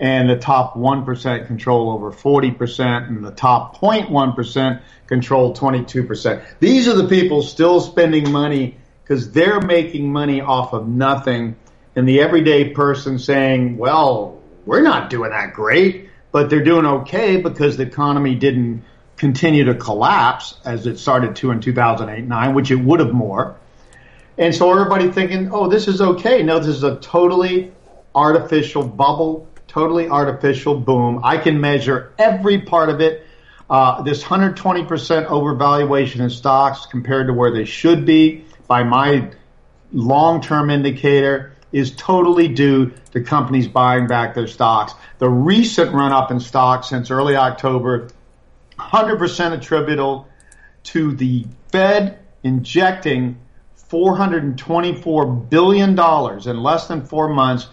and 0.00 0.28
the 0.28 0.36
top 0.36 0.74
1% 0.74 1.46
control 1.46 1.90
over 1.90 2.10
40%, 2.10 3.08
and 3.08 3.24
the 3.24 3.30
top 3.30 3.76
0.1% 3.78 4.82
control 5.06 5.54
22%. 5.54 6.44
These 6.58 6.88
are 6.88 6.94
the 6.94 7.06
people 7.06 7.42
still 7.42 7.80
spending 7.80 8.32
money 8.32 8.76
because 9.02 9.30
they're 9.32 9.60
making 9.60 10.10
money 10.12 10.40
off 10.40 10.72
of 10.72 10.88
nothing, 10.88 11.56
and 11.94 12.08
the 12.08 12.20
everyday 12.20 12.70
person 12.70 13.18
saying, 13.18 13.76
well, 13.76 14.40
we're 14.64 14.82
not 14.82 15.10
doing 15.10 15.30
that 15.30 15.52
great, 15.54 16.08
but 16.32 16.48
they're 16.48 16.64
doing 16.64 16.86
okay 16.86 17.36
because 17.36 17.76
the 17.76 17.82
economy 17.82 18.34
didn't 18.34 18.84
continue 19.20 19.64
to 19.64 19.74
collapse 19.74 20.54
as 20.64 20.86
it 20.86 20.98
started 20.98 21.36
to 21.36 21.50
in 21.50 21.60
2008 21.60 22.26
9, 22.26 22.54
which 22.54 22.70
it 22.70 22.76
would 22.76 23.00
have 23.00 23.12
more. 23.12 23.54
And 24.38 24.54
so 24.54 24.72
everybody 24.72 25.10
thinking, 25.10 25.50
oh, 25.52 25.68
this 25.68 25.88
is 25.88 26.00
okay. 26.00 26.42
No, 26.42 26.58
this 26.58 26.68
is 26.68 26.82
a 26.84 26.96
totally 26.96 27.70
artificial 28.14 28.82
bubble, 28.82 29.46
totally 29.68 30.08
artificial 30.08 30.74
boom. 30.74 31.20
I 31.22 31.36
can 31.36 31.60
measure 31.60 32.14
every 32.18 32.62
part 32.62 32.88
of 32.88 33.02
it. 33.02 33.26
Uh, 33.68 34.00
this 34.00 34.24
120% 34.24 34.56
overvaluation 35.26 36.20
in 36.20 36.30
stocks 36.30 36.86
compared 36.86 37.26
to 37.26 37.34
where 37.34 37.52
they 37.52 37.66
should 37.66 38.06
be 38.06 38.46
by 38.66 38.84
my 38.84 39.30
long 39.92 40.40
term 40.40 40.70
indicator 40.70 41.52
is 41.72 41.94
totally 41.94 42.48
due 42.48 42.94
to 43.12 43.20
companies 43.20 43.68
buying 43.68 44.06
back 44.06 44.34
their 44.34 44.48
stocks. 44.48 44.94
The 45.18 45.28
recent 45.28 45.92
run 45.92 46.10
up 46.10 46.30
in 46.30 46.40
stocks 46.40 46.88
since 46.88 47.10
early 47.10 47.36
October 47.36 48.08
100% 48.80 49.52
attributable 49.52 50.28
to 50.84 51.14
the 51.14 51.46
Fed 51.70 52.18
injecting 52.42 53.38
$424 53.90 55.50
billion 55.50 55.90
in 55.90 56.62
less 56.62 56.86
than 56.86 57.04
four 57.04 57.28
months 57.28 57.68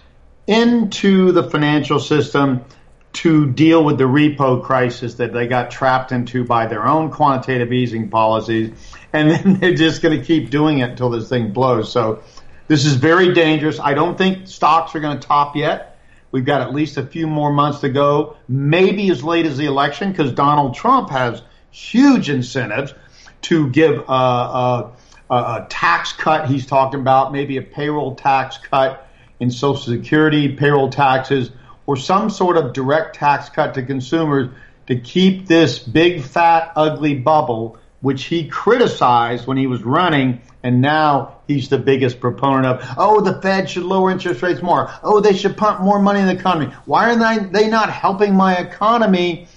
into 0.47 1.31
the 1.31 1.49
financial 1.49 1.99
system 1.99 2.65
to 3.13 3.51
deal 3.51 3.83
with 3.83 3.97
the 3.97 4.03
repo 4.03 4.63
crisis 4.63 5.15
that 5.15 5.33
they 5.33 5.47
got 5.47 5.71
trapped 5.71 6.11
into 6.11 6.43
by 6.43 6.67
their 6.67 6.85
own 6.85 7.09
quantitative 7.09 7.73
easing 7.73 8.09
policies. 8.09 8.71
And 9.13 9.29
then 9.29 9.53
they're 9.59 9.73
just 9.73 10.01
going 10.01 10.19
to 10.19 10.25
keep 10.25 10.49
doing 10.49 10.79
it 10.79 10.91
until 10.91 11.09
this 11.09 11.29
thing 11.29 11.51
blows. 11.51 11.91
So 11.91 12.23
this 12.67 12.85
is 12.85 12.95
very 12.95 13.33
dangerous. 13.33 13.79
I 13.79 13.93
don't 13.93 14.17
think 14.17 14.47
stocks 14.47 14.93
are 14.95 14.99
going 14.99 15.19
to 15.19 15.27
top 15.27 15.55
yet. 15.55 15.96
We've 16.37 16.45
got 16.45 16.61
at 16.61 16.71
least 16.71 16.97
a 16.97 17.03
few 17.03 17.25
more 17.25 17.51
months 17.51 17.79
to 17.79 17.89
go, 17.89 18.37
maybe 18.47 19.09
as 19.09 19.23
late 19.23 19.47
as 19.47 19.57
the 19.57 19.65
election, 19.65 20.11
because 20.11 20.31
Donald 20.33 20.75
Trump 20.75 21.09
has 21.09 21.41
huge 21.71 22.29
incentives 22.29 22.93
to 23.41 23.71
give 23.71 23.97
a, 24.07 24.11
a, 24.11 24.93
a, 25.31 25.65
tax 25.67 26.13
cut. 26.13 26.47
He's 26.47 26.67
talking 26.67 26.99
about 26.99 27.31
maybe 27.31 27.57
a 27.57 27.63
payroll 27.63 28.13
tax 28.13 28.59
cut 28.59 29.09
in 29.39 29.49
Social 29.49 29.81
Security, 29.81 30.55
payroll 30.55 30.91
taxes, 30.91 31.49
or 31.87 31.97
some 31.97 32.29
sort 32.29 32.55
of 32.55 32.71
direct 32.71 33.15
tax 33.15 33.49
cut 33.49 33.73
to 33.73 33.81
consumers 33.81 34.51
to 34.85 34.99
keep 34.99 35.47
this 35.47 35.79
big, 35.79 36.21
fat, 36.21 36.71
ugly 36.75 37.15
bubble, 37.15 37.79
which 38.07 38.23
he 38.23 38.47
criticized 38.47 39.45
when 39.47 39.57
he 39.57 39.67
was 39.67 39.83
running 39.83 40.41
and 40.63 40.81
now 40.81 41.41
he's 41.45 41.67
the 41.67 41.77
biggest 41.77 42.21
proponent 42.21 42.65
of, 42.65 42.81
oh, 42.97 43.19
the 43.19 43.41
Fed 43.41 43.69
should 43.69 43.83
lower 43.83 44.09
interest 44.09 44.41
rates 44.41 44.61
more. 44.61 44.89
Oh, 45.03 45.19
they 45.19 45.35
should 45.35 45.57
pump 45.57 45.81
more 45.81 46.01
money 46.01 46.21
in 46.21 46.27
the 46.27 46.31
economy. 46.31 46.73
Why 46.85 47.11
are 47.11 47.49
they 47.49 47.67
not 47.67 47.91
helping 47.91 48.33
my 48.33 48.55
economy? 48.55 49.49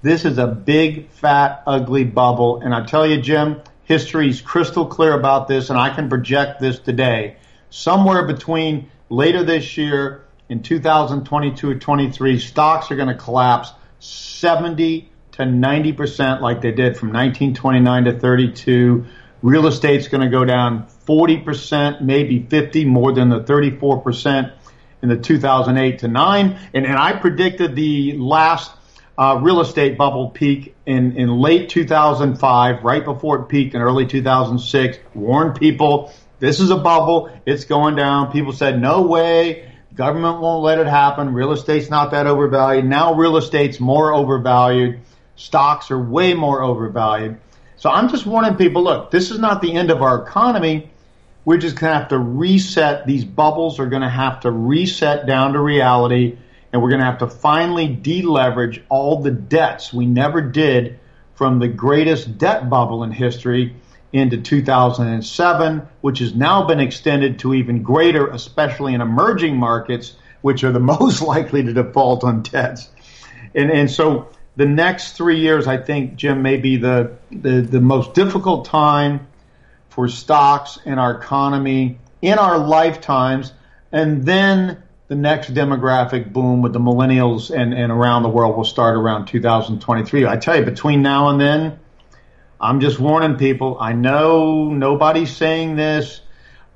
This 0.00 0.24
is 0.24 0.38
a 0.38 0.46
big, 0.46 1.10
fat, 1.10 1.62
ugly 1.66 2.04
bubble. 2.04 2.62
And 2.62 2.74
I 2.74 2.86
tell 2.86 3.06
you, 3.06 3.20
Jim, 3.20 3.60
history's 3.84 4.40
crystal 4.40 4.86
clear 4.86 5.12
about 5.12 5.46
this, 5.46 5.68
and 5.68 5.78
I 5.78 5.94
can 5.94 6.08
project 6.08 6.58
this 6.58 6.78
today. 6.78 7.36
Somewhere 7.68 8.26
between 8.26 8.90
later 9.10 9.44
this 9.44 9.76
year 9.76 10.24
in 10.48 10.62
2022 10.62 11.68
or 11.68 11.74
23, 11.74 12.38
stocks 12.38 12.90
are 12.90 12.96
going 12.96 13.08
to 13.08 13.14
collapse 13.14 13.74
70 13.98 15.09
to 15.32 15.42
90% 15.42 16.40
like 16.40 16.60
they 16.60 16.72
did 16.72 16.96
from 16.96 17.08
1929 17.08 18.04
to 18.04 18.18
32 18.18 19.06
Real 19.42 19.66
estate's 19.66 20.08
going 20.08 20.20
to 20.20 20.28
go 20.28 20.44
down 20.44 20.86
40%, 21.06 22.02
maybe 22.02 22.42
50, 22.42 22.84
more 22.84 23.12
than 23.12 23.30
the 23.30 23.40
34% 23.40 24.52
in 25.02 25.08
the 25.08 25.16
2008 25.16 26.00
to 26.00 26.08
9. 26.08 26.58
And, 26.74 26.86
and 26.86 26.96
I 26.96 27.14
predicted 27.14 27.74
the 27.74 28.18
last 28.18 28.70
uh, 29.16 29.40
real 29.42 29.60
estate 29.60 29.96
bubble 29.96 30.28
peak 30.28 30.74
in, 30.84 31.16
in 31.16 31.30
late 31.30 31.70
2005, 31.70 32.84
right 32.84 33.04
before 33.04 33.40
it 33.40 33.48
peaked 33.48 33.74
in 33.74 33.80
early 33.80 34.06
2006. 34.06 34.98
Warned 35.14 35.56
people, 35.58 36.12
this 36.38 36.60
is 36.60 36.70
a 36.70 36.76
bubble. 36.76 37.30
It's 37.46 37.64
going 37.64 37.96
down. 37.96 38.32
People 38.32 38.52
said, 38.52 38.78
no 38.78 39.02
way. 39.02 39.72
Government 39.94 40.40
won't 40.40 40.62
let 40.62 40.78
it 40.78 40.86
happen. 40.86 41.32
Real 41.32 41.52
estate's 41.52 41.88
not 41.88 42.10
that 42.10 42.26
overvalued. 42.26 42.84
Now 42.84 43.14
real 43.14 43.38
estate's 43.38 43.80
more 43.80 44.12
overvalued. 44.12 45.00
Stocks 45.40 45.90
are 45.90 45.98
way 45.98 46.34
more 46.34 46.62
overvalued. 46.62 47.38
So 47.78 47.88
I'm 47.88 48.10
just 48.10 48.26
warning 48.26 48.56
people, 48.56 48.84
look, 48.84 49.10
this 49.10 49.30
is 49.30 49.38
not 49.38 49.62
the 49.62 49.72
end 49.72 49.90
of 49.90 50.02
our 50.02 50.22
economy. 50.22 50.90
We're 51.46 51.56
just 51.56 51.76
going 51.76 51.94
to 51.94 51.98
have 51.98 52.08
to 52.08 52.18
reset. 52.18 53.06
These 53.06 53.24
bubbles 53.24 53.78
are 53.78 53.86
going 53.86 54.02
to 54.02 54.10
have 54.10 54.40
to 54.40 54.50
reset 54.50 55.26
down 55.26 55.54
to 55.54 55.60
reality, 55.60 56.36
and 56.70 56.82
we're 56.82 56.90
going 56.90 57.00
to 57.00 57.06
have 57.06 57.20
to 57.20 57.26
finally 57.26 57.88
deleverage 57.88 58.82
all 58.90 59.22
the 59.22 59.30
debts 59.30 59.94
we 59.94 60.04
never 60.04 60.42
did 60.42 61.00
from 61.34 61.58
the 61.58 61.68
greatest 61.68 62.36
debt 62.36 62.68
bubble 62.68 63.02
in 63.02 63.10
history 63.10 63.74
into 64.12 64.42
2007, 64.42 65.88
which 66.02 66.18
has 66.18 66.34
now 66.34 66.66
been 66.66 66.80
extended 66.80 67.38
to 67.38 67.54
even 67.54 67.82
greater, 67.82 68.26
especially 68.26 68.92
in 68.92 69.00
emerging 69.00 69.56
markets, 69.56 70.16
which 70.42 70.64
are 70.64 70.72
the 70.72 70.80
most 70.98 71.22
likely 71.22 71.62
to 71.62 71.72
default 71.72 72.24
on 72.24 72.42
debts. 72.42 72.90
And, 73.54 73.70
and 73.70 73.90
so 73.90 74.28
the 74.56 74.66
next 74.66 75.12
three 75.12 75.40
years, 75.40 75.66
I 75.66 75.76
think, 75.76 76.16
Jim, 76.16 76.42
may 76.42 76.56
be 76.56 76.76
the, 76.76 77.16
the, 77.30 77.60
the 77.60 77.80
most 77.80 78.14
difficult 78.14 78.66
time 78.66 79.28
for 79.88 80.08
stocks 80.08 80.78
and 80.84 80.98
our 80.98 81.12
economy 81.12 81.98
in 82.20 82.38
our 82.38 82.58
lifetimes. 82.58 83.52
And 83.92 84.24
then 84.24 84.82
the 85.08 85.16
next 85.16 85.52
demographic 85.54 86.32
boom 86.32 86.62
with 86.62 86.72
the 86.72 86.78
millennials 86.78 87.50
and, 87.50 87.74
and 87.74 87.90
around 87.90 88.22
the 88.22 88.28
world 88.28 88.56
will 88.56 88.64
start 88.64 88.96
around 88.96 89.26
2023. 89.26 90.26
I 90.26 90.36
tell 90.36 90.56
you, 90.56 90.64
between 90.64 91.02
now 91.02 91.28
and 91.28 91.40
then, 91.40 91.78
I'm 92.60 92.80
just 92.80 93.00
warning 93.00 93.36
people. 93.36 93.78
I 93.80 93.92
know 93.92 94.70
nobody's 94.70 95.34
saying 95.34 95.76
this. 95.76 96.20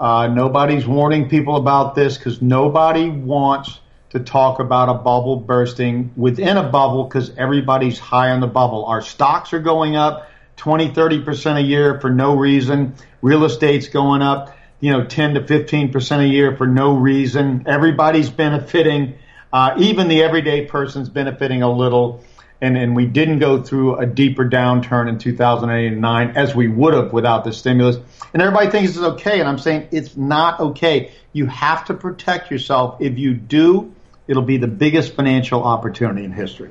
Uh, 0.00 0.26
nobody's 0.26 0.86
warning 0.86 1.28
people 1.28 1.56
about 1.56 1.94
this 1.94 2.18
because 2.18 2.42
nobody 2.42 3.08
wants 3.08 3.78
to 4.14 4.20
talk 4.20 4.60
about 4.60 4.88
a 4.88 4.94
bubble 4.94 5.36
bursting 5.36 6.12
within 6.16 6.56
a 6.56 6.62
bubble 6.62 7.04
because 7.04 7.36
everybody's 7.36 7.98
high 7.98 8.30
on 8.30 8.40
the 8.40 8.46
bubble. 8.46 8.84
Our 8.84 9.02
stocks 9.02 9.52
are 9.52 9.60
going 9.60 9.96
up 9.96 10.30
20, 10.56 10.90
30% 10.90 11.56
a 11.56 11.62
year 11.62 12.00
for 12.00 12.10
no 12.10 12.36
reason. 12.36 12.94
Real 13.22 13.44
estate's 13.44 13.88
going 13.88 14.22
up, 14.22 14.56
you 14.78 14.92
know, 14.92 15.04
10 15.04 15.34
to 15.34 15.40
15% 15.40 16.18
a 16.18 16.26
year 16.28 16.56
for 16.56 16.66
no 16.66 16.94
reason. 16.94 17.64
Everybody's 17.66 18.30
benefiting. 18.30 19.14
Uh, 19.52 19.74
even 19.78 20.06
the 20.06 20.22
everyday 20.22 20.64
person's 20.64 21.08
benefiting 21.08 21.62
a 21.62 21.72
little. 21.72 22.24
And, 22.60 22.76
and 22.76 22.94
we 22.94 23.06
didn't 23.06 23.40
go 23.40 23.62
through 23.62 23.96
a 23.96 24.06
deeper 24.06 24.48
downturn 24.48 25.08
in 25.08 25.18
2008 25.18 25.92
and 25.92 26.00
9 26.00 26.36
as 26.36 26.54
we 26.54 26.68
would 26.68 26.94
have 26.94 27.12
without 27.12 27.42
the 27.42 27.52
stimulus. 27.52 27.96
And 28.32 28.40
everybody 28.40 28.70
thinks 28.70 28.90
it's 28.90 29.00
okay. 29.00 29.40
And 29.40 29.48
I'm 29.48 29.58
saying 29.58 29.88
it's 29.90 30.16
not 30.16 30.60
okay. 30.60 31.12
You 31.32 31.46
have 31.46 31.86
to 31.86 31.94
protect 31.94 32.50
yourself. 32.50 33.00
If 33.00 33.18
you 33.18 33.34
do, 33.34 33.93
it'll 34.26 34.42
be 34.42 34.56
the 34.56 34.68
biggest 34.68 35.14
financial 35.14 35.62
opportunity 35.62 36.24
in 36.24 36.32
history. 36.32 36.70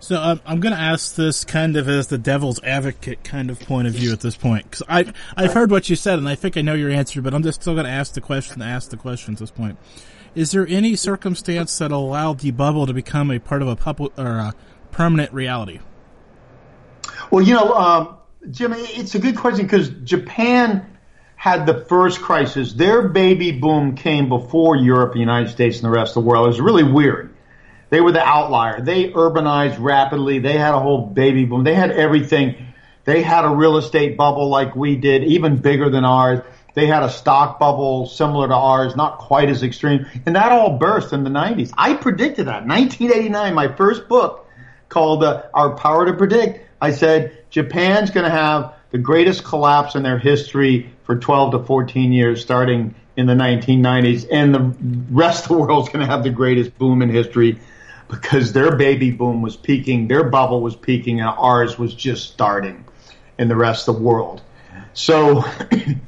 So 0.00 0.20
um, 0.20 0.40
I'm 0.44 0.58
going 0.58 0.74
to 0.74 0.80
ask 0.80 1.14
this 1.14 1.44
kind 1.44 1.76
of 1.76 1.88
as 1.88 2.08
the 2.08 2.18
devil's 2.18 2.60
advocate 2.64 3.22
kind 3.22 3.50
of 3.50 3.60
point 3.60 3.86
of 3.86 3.94
view 3.94 4.12
at 4.12 4.18
this 4.18 4.36
point 4.36 4.64
because 4.64 4.82
I 4.88 5.12
I've 5.36 5.52
heard 5.52 5.70
what 5.70 5.88
you 5.88 5.94
said 5.94 6.18
and 6.18 6.28
I 6.28 6.34
think 6.34 6.56
I 6.56 6.60
know 6.60 6.74
your 6.74 6.90
answer, 6.90 7.22
but 7.22 7.32
I'm 7.32 7.44
just 7.44 7.62
still 7.62 7.74
going 7.74 7.86
to 7.86 7.92
ask 7.92 8.14
the 8.14 8.20
question 8.20 8.58
to 8.58 8.64
ask 8.64 8.90
the 8.90 8.96
question 8.96 9.34
at 9.34 9.38
this 9.38 9.52
point. 9.52 9.78
Is 10.34 10.50
there 10.50 10.66
any 10.66 10.96
circumstance 10.96 11.78
that 11.78 11.92
allowed 11.92 12.40
the 12.40 12.50
bubble 12.50 12.86
to 12.86 12.92
become 12.92 13.30
a 13.30 13.38
part 13.38 13.62
of 13.62 13.68
a 13.68 13.76
public 13.76 14.12
or 14.18 14.38
a 14.38 14.54
permanent 14.90 15.32
reality? 15.32 15.78
Well, 17.30 17.44
you 17.44 17.54
know, 17.54 17.72
um, 17.72 18.16
Jimmy, 18.50 18.78
it's 18.78 19.14
a 19.14 19.20
good 19.20 19.36
question 19.36 19.66
because 19.66 19.90
Japan 20.02 20.91
had 21.42 21.66
the 21.66 21.74
first 21.74 22.20
crisis. 22.20 22.72
Their 22.72 23.08
baby 23.08 23.50
boom 23.50 23.96
came 23.96 24.28
before 24.28 24.76
Europe, 24.76 25.14
the 25.14 25.18
United 25.18 25.50
States, 25.50 25.78
and 25.78 25.84
the 25.84 25.90
rest 25.90 26.16
of 26.16 26.22
the 26.22 26.28
world. 26.28 26.44
It 26.44 26.50
was 26.50 26.60
really 26.60 26.84
weird. 26.84 27.34
They 27.90 28.00
were 28.00 28.12
the 28.12 28.24
outlier. 28.24 28.80
They 28.80 29.10
urbanized 29.10 29.76
rapidly. 29.80 30.38
They 30.38 30.56
had 30.56 30.72
a 30.72 30.78
whole 30.78 31.04
baby 31.04 31.44
boom. 31.44 31.64
They 31.64 31.74
had 31.74 31.90
everything. 31.90 32.68
They 33.02 33.22
had 33.22 33.44
a 33.44 33.48
real 33.48 33.76
estate 33.76 34.16
bubble 34.16 34.50
like 34.50 34.76
we 34.76 34.94
did, 34.94 35.24
even 35.24 35.56
bigger 35.56 35.90
than 35.90 36.04
ours. 36.04 36.44
They 36.74 36.86
had 36.86 37.02
a 37.02 37.10
stock 37.10 37.58
bubble 37.58 38.06
similar 38.06 38.46
to 38.46 38.54
ours, 38.54 38.94
not 38.94 39.18
quite 39.18 39.48
as 39.48 39.64
extreme. 39.64 40.06
And 40.24 40.36
that 40.36 40.52
all 40.52 40.78
burst 40.78 41.12
in 41.12 41.24
the 41.24 41.30
90s. 41.30 41.72
I 41.76 41.94
predicted 41.94 42.46
that. 42.46 42.68
1989, 42.68 43.52
my 43.52 43.66
first 43.66 44.06
book 44.06 44.48
called 44.88 45.24
uh, 45.24 45.42
Our 45.52 45.74
Power 45.74 46.06
to 46.06 46.12
Predict. 46.12 46.64
I 46.80 46.92
said, 46.92 47.36
Japan's 47.50 48.12
going 48.12 48.26
to 48.26 48.30
have 48.30 48.76
the 48.92 48.98
greatest 48.98 49.42
collapse 49.42 49.94
in 49.94 50.02
their 50.02 50.18
history 50.18 50.92
for 51.04 51.16
12 51.16 51.52
to 51.52 51.58
14 51.64 52.12
years 52.12 52.40
starting 52.42 52.94
in 53.16 53.26
the 53.26 53.34
1990s. 53.34 54.26
And 54.30 54.54
the 54.54 54.74
rest 55.10 55.44
of 55.44 55.48
the 55.48 55.58
world's 55.58 55.88
going 55.88 56.06
to 56.06 56.10
have 56.10 56.22
the 56.22 56.30
greatest 56.30 56.78
boom 56.78 57.02
in 57.02 57.08
history 57.08 57.58
because 58.08 58.52
their 58.52 58.76
baby 58.76 59.10
boom 59.10 59.40
was 59.40 59.56
peaking, 59.56 60.08
their 60.08 60.24
bubble 60.24 60.60
was 60.60 60.76
peaking, 60.76 61.20
and 61.20 61.28
ours 61.30 61.78
was 61.78 61.94
just 61.94 62.30
starting 62.30 62.84
in 63.38 63.48
the 63.48 63.56
rest 63.56 63.88
of 63.88 63.96
the 63.96 64.02
world. 64.02 64.42
So, 64.92 65.44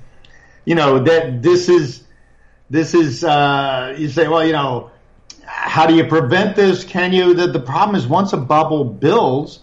you 0.67 0.75
know, 0.75 1.03
that 1.05 1.43
this 1.43 1.71
is, 1.71 2.05
this 2.69 2.93
is, 2.93 3.25
uh, 3.25 3.97
you 3.99 4.09
say, 4.11 4.29
well, 4.29 4.45
you 4.45 4.53
know, 4.53 4.91
how 5.47 5.87
do 5.87 5.95
you 5.95 6.05
prevent 6.05 6.57
this? 6.57 6.85
Can 6.85 7.13
you? 7.15 7.33
The, 7.33 7.47
the 7.47 7.61
problem 7.61 7.97
is 7.97 8.07
once 8.07 8.35
a 8.35 8.37
bubble 8.37 8.85
builds, 8.85 9.61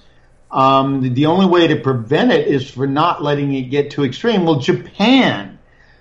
um, 0.52 1.14
the, 1.14 1.28
only 1.28 1.46
way 1.46 1.68
to 1.68 1.78
prevent 1.78 2.32
it 2.32 2.48
is 2.48 2.70
for 2.70 2.86
not 2.86 3.24
letting 3.24 3.54
it 3.54 3.64
get 3.64 3.92
too 3.92 4.04
extreme. 4.04 4.46
Well, 4.46 4.60
Japan 4.60 5.60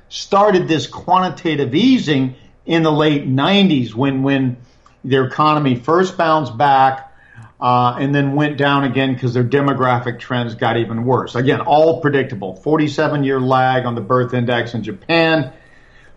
started 0.08 0.66
this 0.66 0.88
quantitative 0.88 1.74
easing 1.74 2.34
in 2.66 2.82
the 2.82 2.90
late 2.90 3.28
90s 3.28 3.94
when, 3.94 4.22
when 4.22 4.56
their 5.04 5.24
economy 5.24 5.76
first 5.76 6.16
bounced 6.16 6.56
back 6.58 7.12
uh, 7.60 7.96
and 7.98 8.14
then 8.14 8.34
went 8.34 8.56
down 8.56 8.84
again 8.84 9.14
because 9.14 9.34
their 9.34 9.44
demographic 9.44 10.18
trends 10.18 10.54
got 10.54 10.76
even 10.76 11.04
worse. 11.04 11.34
Again, 11.34 11.60
all 11.60 12.00
predictable. 12.00 12.56
47 12.56 13.22
year 13.22 13.38
lag 13.38 13.84
on 13.84 13.94
the 13.94 14.00
birth 14.00 14.34
index 14.34 14.74
in 14.74 14.82
Japan 14.82 15.52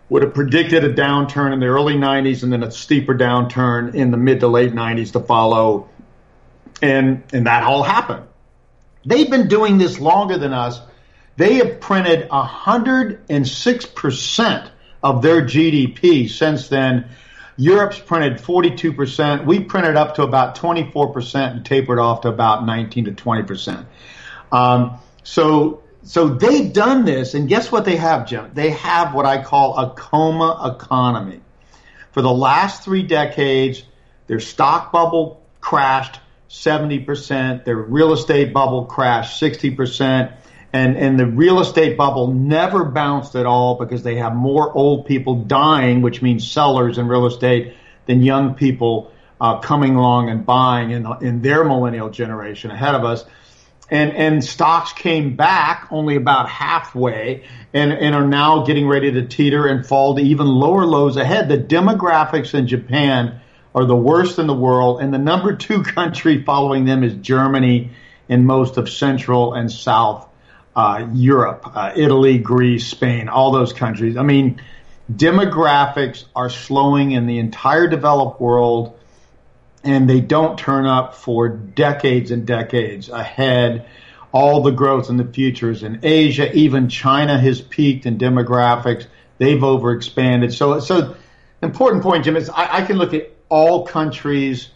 would 0.08 0.22
have 0.22 0.34
predicted 0.34 0.84
a 0.84 0.92
downturn 0.92 1.52
in 1.52 1.60
the 1.60 1.66
early 1.66 1.94
90s 1.94 2.42
and 2.42 2.52
then 2.52 2.62
a 2.62 2.70
steeper 2.70 3.14
downturn 3.14 3.94
in 3.94 4.10
the 4.10 4.16
mid 4.16 4.40
to 4.40 4.48
late 4.48 4.72
90s 4.72 5.12
to 5.12 5.20
follow. 5.20 5.88
And, 6.82 7.22
and 7.32 7.46
that 7.46 7.62
all 7.64 7.82
happened. 7.82 8.26
They've 9.04 9.30
been 9.30 9.48
doing 9.48 9.78
this 9.78 9.98
longer 9.98 10.38
than 10.38 10.52
us. 10.52 10.80
They 11.36 11.54
have 11.54 11.80
printed 11.80 12.28
106% 12.28 14.70
of 15.02 15.22
their 15.22 15.42
GDP 15.42 16.30
since 16.30 16.68
then 16.68 17.08
Europe's 17.56 17.98
printed 17.98 18.38
42%. 18.38 19.46
We 19.46 19.60
printed 19.60 19.96
up 19.96 20.16
to 20.16 20.22
about 20.22 20.56
24% 20.56 21.52
and 21.52 21.64
tapered 21.64 21.98
off 21.98 22.22
to 22.22 22.28
about 22.28 22.66
19 22.66 23.04
to 23.04 23.12
20%. 23.12 23.86
Um, 24.50 24.98
so, 25.22 25.82
so 26.02 26.28
they've 26.28 26.72
done 26.72 27.04
this, 27.04 27.34
and 27.34 27.48
guess 27.48 27.70
what 27.70 27.84
they 27.84 27.96
have, 27.96 28.26
Jim? 28.26 28.50
They 28.54 28.70
have 28.70 29.14
what 29.14 29.24
I 29.24 29.42
call 29.42 29.78
a 29.78 29.94
coma 29.94 30.76
economy. 30.76 31.40
For 32.12 32.22
the 32.22 32.32
last 32.32 32.82
three 32.82 33.02
decades, 33.02 33.82
their 34.26 34.40
stock 34.40 34.92
bubble 34.92 35.42
crashed 35.60 36.20
70%, 36.54 37.64
their 37.64 37.76
real 37.76 38.12
estate 38.12 38.52
bubble 38.52 38.86
crashed 38.86 39.40
60% 39.40 40.36
and 40.74 40.96
and 40.96 41.18
the 41.18 41.24
real 41.24 41.60
estate 41.60 41.96
bubble 41.96 42.32
never 42.32 42.84
bounced 42.84 43.36
at 43.36 43.46
all 43.46 43.76
because 43.76 44.02
they 44.02 44.16
have 44.16 44.34
more 44.34 44.76
old 44.76 45.06
people 45.06 45.36
dying, 45.44 46.02
which 46.02 46.20
means 46.20 46.50
sellers 46.50 46.98
in 46.98 47.06
real 47.06 47.26
estate, 47.26 47.74
than 48.06 48.22
young 48.22 48.56
people 48.56 49.12
uh, 49.40 49.60
coming 49.60 49.94
along 49.94 50.30
and 50.30 50.44
buying 50.44 50.90
in 50.90 51.06
in 51.20 51.42
their 51.42 51.62
millennial 51.62 52.10
generation 52.10 52.72
ahead 52.72 52.96
of 52.96 53.04
us. 53.04 53.24
And 53.88 54.12
and 54.14 54.44
stocks 54.44 54.92
came 54.92 55.36
back 55.36 55.86
only 55.92 56.16
about 56.16 56.48
halfway, 56.48 57.44
and 57.72 57.92
and 57.92 58.12
are 58.16 58.26
now 58.26 58.64
getting 58.64 58.88
ready 58.88 59.12
to 59.12 59.28
teeter 59.28 59.68
and 59.68 59.86
fall 59.86 60.16
to 60.16 60.22
even 60.22 60.48
lower 60.48 60.84
lows 60.84 61.16
ahead. 61.16 61.48
The 61.48 61.58
demographics 61.58 62.52
in 62.52 62.66
Japan 62.66 63.40
are 63.74 63.84
the 63.84 63.96
worst 63.96 64.38
in 64.38 64.46
the 64.46 64.54
world, 64.54 65.00
and 65.00 65.12
the 65.12 65.18
number 65.18 65.56
two 65.56 65.82
country 65.82 66.42
following 66.44 66.84
them 66.84 67.02
is 67.02 67.14
Germany 67.14 67.90
in 68.28 68.46
most 68.46 68.76
of 68.76 68.88
Central 68.88 69.54
and 69.54 69.70
South 69.70 70.28
uh, 70.76 71.06
Europe, 71.12 71.70
uh, 71.74 71.92
Italy, 71.94 72.38
Greece, 72.38 72.86
Spain, 72.86 73.28
all 73.28 73.52
those 73.52 73.72
countries. 73.72 74.16
I 74.16 74.22
mean, 74.22 74.60
demographics 75.12 76.24
are 76.34 76.50
slowing 76.50 77.12
in 77.12 77.26
the 77.26 77.38
entire 77.38 77.86
developed 77.86 78.40
world, 78.40 78.98
and 79.84 80.08
they 80.08 80.20
don't 80.20 80.58
turn 80.58 80.86
up 80.86 81.14
for 81.14 81.48
decades 81.48 82.30
and 82.30 82.46
decades 82.46 83.08
ahead. 83.08 83.86
All 84.32 84.62
the 84.62 84.72
growth 84.72 85.10
in 85.10 85.16
the 85.16 85.24
futures 85.24 85.84
in 85.84 86.00
Asia, 86.02 86.52
even 86.52 86.88
China 86.88 87.38
has 87.38 87.60
peaked 87.60 88.04
in 88.04 88.18
demographics. 88.18 89.06
They've 89.38 89.60
overexpanded. 89.60 90.52
So, 90.52 90.80
so 90.80 91.14
important 91.62 92.02
point, 92.02 92.24
Jim, 92.24 92.36
is 92.36 92.48
I, 92.48 92.78
I 92.78 92.82
can 92.82 92.96
look 92.96 93.14
at 93.14 93.33
all 93.54 93.86
countries. 93.86 94.68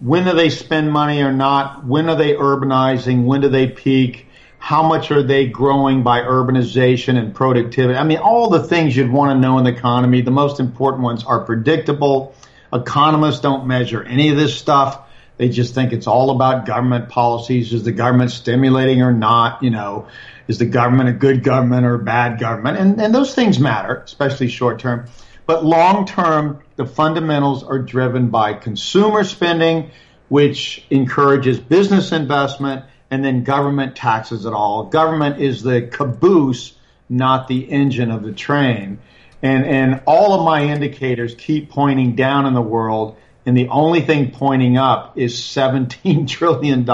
When 0.00 0.24
do 0.24 0.32
they 0.32 0.50
spend 0.50 0.92
money 0.92 1.22
or 1.22 1.32
not? 1.32 1.84
When 1.84 2.08
are 2.08 2.16
they 2.16 2.34
urbanizing? 2.34 3.24
When 3.24 3.40
do 3.40 3.48
they 3.48 3.68
peak? 3.68 4.28
how 4.58 4.82
much 4.82 5.10
are 5.10 5.22
they 5.22 5.46
growing 5.46 6.02
by 6.02 6.20
urbanization 6.20 7.16
and 7.16 7.34
productivity? 7.34 7.96
I 7.96 8.04
mean, 8.04 8.18
all 8.18 8.50
the 8.50 8.64
things 8.64 8.96
you'd 8.96 9.10
want 9.10 9.36
to 9.36 9.40
know 9.40 9.58
in 9.58 9.64
the 9.64 9.70
economy. 9.70 10.20
The 10.20 10.30
most 10.30 10.60
important 10.60 11.04
ones 11.04 11.24
are 11.24 11.44
predictable. 11.44 12.34
Economists 12.72 13.40
don't 13.40 13.66
measure 13.66 14.02
any 14.02 14.30
of 14.30 14.36
this 14.36 14.56
stuff. 14.56 15.06
They 15.36 15.48
just 15.48 15.74
think 15.74 15.92
it's 15.92 16.08
all 16.08 16.30
about 16.30 16.66
government 16.66 17.08
policies. 17.08 17.72
Is 17.72 17.84
the 17.84 17.92
government 17.92 18.32
stimulating 18.32 19.00
or 19.00 19.12
not? 19.12 19.62
You 19.62 19.70
know, 19.70 20.08
is 20.48 20.58
the 20.58 20.66
government 20.66 21.08
a 21.08 21.12
good 21.12 21.44
government 21.44 21.86
or 21.86 21.94
a 21.94 21.98
bad 22.00 22.40
government? 22.40 22.78
And, 22.78 23.00
and 23.00 23.14
those 23.14 23.34
things 23.34 23.60
matter, 23.60 24.02
especially 24.04 24.48
short 24.48 24.80
term. 24.80 25.06
But 25.46 25.64
long 25.64 26.04
term, 26.04 26.60
the 26.78 26.86
fundamentals 26.86 27.64
are 27.64 27.80
driven 27.80 28.28
by 28.28 28.54
consumer 28.54 29.24
spending, 29.24 29.90
which 30.28 30.86
encourages 30.90 31.58
business 31.58 32.12
investment 32.12 32.84
and 33.10 33.24
then 33.24 33.42
government 33.42 33.96
taxes 33.96 34.46
it 34.46 34.52
all. 34.52 34.84
Government 34.84 35.40
is 35.40 35.62
the 35.64 35.82
caboose, 35.82 36.76
not 37.08 37.48
the 37.48 37.68
engine 37.68 38.12
of 38.12 38.22
the 38.22 38.32
train. 38.32 39.00
And, 39.42 39.66
and 39.66 40.02
all 40.06 40.38
of 40.38 40.44
my 40.44 40.66
indicators 40.66 41.34
keep 41.34 41.68
pointing 41.68 42.14
down 42.14 42.46
in 42.46 42.54
the 42.54 42.62
world, 42.62 43.16
and 43.44 43.56
the 43.56 43.68
only 43.70 44.02
thing 44.02 44.30
pointing 44.30 44.76
up 44.76 45.18
is 45.18 45.34
$17 45.34 46.28
trillion 46.28 46.88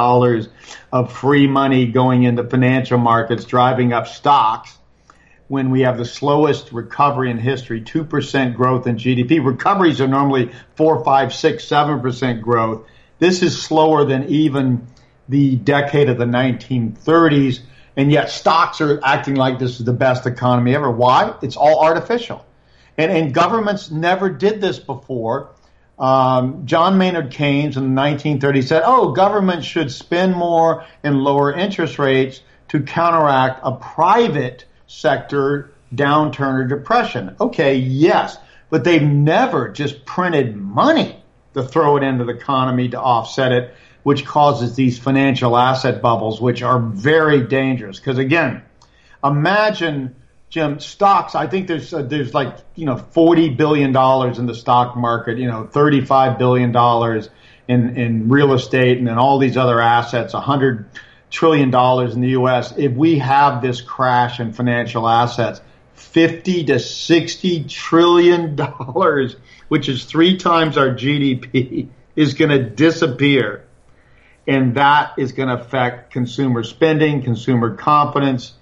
of 0.93 1.13
free 1.13 1.47
money 1.47 1.89
going 1.89 2.23
into 2.23 2.45
financial 2.45 2.97
markets, 2.97 3.45
driving 3.45 3.93
up 3.93 4.09
stocks 4.09 4.79
when 5.55 5.71
we 5.71 5.83
have 5.83 5.97
the 5.97 6.05
slowest 6.05 6.73
recovery 6.73 7.31
in 7.31 7.39
history, 7.39 7.81
2% 7.81 8.57
growth 8.57 8.89
in 8.89 8.97
GDP. 8.97 9.43
Recoveries 9.43 10.01
are 10.01 10.09
normally 10.09 10.51
4, 10.75 11.05
5, 11.05 11.33
6, 11.33 11.65
7% 11.65 12.43
growth. 12.43 12.87
This 13.21 13.41
is 13.41 13.63
slower 13.63 14.05
than 14.05 14.25
even 14.25 14.89
the 15.29 15.55
decade 15.55 16.09
of 16.09 16.19
the 16.19 16.25
1930s, 16.25 17.61
and 17.97 18.11
yet 18.11 18.31
stocks 18.31 18.81
are 18.81 19.01
acting 19.05 19.37
like 19.37 19.61
this 19.61 19.79
is 19.79 19.87
the 19.87 19.93
best 19.93 20.27
economy 20.27 20.75
ever. 20.75 20.91
Why? 20.91 21.35
It's 21.41 21.57
all 21.57 21.85
artificial. 21.85 22.45
And, 22.99 23.13
and 23.13 23.33
governments 23.33 23.93
never 23.93 24.29
did 24.29 24.61
this 24.61 24.81
before. 24.81 25.51
Um, 26.01 26.67
John 26.67 26.99
Maynard 26.99 27.31
Keynes 27.31 27.77
in 27.77 27.95
the 27.95 28.01
1930s 28.01 28.65
said, 28.65 28.83
oh, 28.85 29.13
government 29.13 29.65
should 29.65 29.93
spend 29.93 30.35
more 30.35 30.85
and 31.05 31.23
lower 31.23 31.53
interest 31.53 32.01
rates 32.01 32.41
to 32.71 32.83
counteract 32.83 33.61
a 33.63 33.71
private 33.71 34.65
sector 34.87 35.73
downturn 35.95 36.65
or 36.65 36.65
depression. 36.65 37.37
Okay, 37.41 37.77
yes, 37.77 38.37
but 38.71 38.85
they've 38.85 39.03
never 39.03 39.69
just 39.69 40.05
printed 40.05 40.57
money 40.57 41.23
to 41.55 41.63
throw 41.63 41.97
it 41.97 42.03
into 42.03 42.25
the 42.25 42.33
economy 42.33 42.89
to 42.89 43.01
offset 43.01 43.53
it 43.53 43.75
which 44.05 44.25
causes 44.25 44.77
these 44.77 44.99
financial 44.99 45.57
asset 45.57 46.01
bubbles, 46.01 46.41
which 46.41 46.63
are 46.63 46.79
very 46.79 47.41
dangerous. 47.41 47.99
Because 47.99 48.19
again, 48.19 48.63
imagine 49.25 50.15
Jim 50.51 50.79
stocks. 50.79 51.35
I 51.35 51.49
think 51.49 51.67
there's 51.67 51.93
uh, 51.93 52.03
there's 52.03 52.33
like 52.33 52.57
you 52.77 52.87
know 52.87 52.97
forty 52.97 53.49
billion 53.49 53.91
dollars 53.91 54.39
in 54.39 54.47
the 54.47 54.55
stock 54.55 54.97
market. 54.97 55.39
You 55.39 55.49
know, 55.49 55.67
thirty 55.67 56.03
five 56.03 56.39
billion 56.39 56.71
dollars 56.71 57.29
in 57.67 57.97
in 57.97 58.29
real 58.29 58.53
estate 58.53 58.99
and 58.99 59.09
then 59.09 59.19
all 59.19 59.39
these 59.39 59.57
other 59.57 59.81
assets. 59.81 60.35
A 60.35 60.41
hundred 60.41 60.87
trillion 61.35 61.71
dollars 61.71 62.15
in 62.15 62.21
the 62.21 62.31
U.S. 62.31 62.73
If 62.77 62.93
we 62.93 63.19
have 63.19 63.61
this 63.61 63.81
crash 63.81 64.41
in 64.41 64.53
financial 64.53 65.09
assets, 65.09 65.61
fifty 65.95 66.65
to 66.65 66.79
sixty 66.79 67.65
trillion 67.65 68.57
dollars, 68.57 69.37
which 69.69 69.89
is 69.89 70.05
three 70.05 70.37
times 70.39 70.79
our 70.79 70.91
GDP, 70.91 71.89
is 72.17 72.35
going 72.35 72.51
to 72.51 72.63
disappear 72.63 73.65
and 74.47 74.75
that 74.75 75.15
is 75.19 75.33
going 75.33 75.49
to 75.49 75.55
affect 75.55 76.13
consumer 76.13 76.63
spending, 76.63 77.23
consumer 77.23 77.77
confidence, 77.77 78.53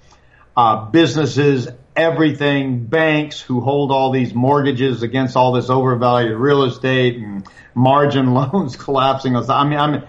uh, 0.56 0.84
businesses, 0.86 1.68
everything, 1.96 2.84
banks 2.84 3.40
who 3.40 3.60
hold 3.60 3.90
all 3.90 4.12
these 4.12 4.34
mortgages 4.34 5.02
against 5.02 5.36
all 5.36 5.52
this 5.52 5.70
overvalued 5.70 6.38
real 6.38 6.64
estate 6.64 7.16
and 7.16 7.46
margin 7.74 8.32
loans 8.34 8.76
collapsing. 8.76 9.36
I 9.36 9.64
mean, 9.64 9.78
I 9.78 9.90
mean, 9.90 10.02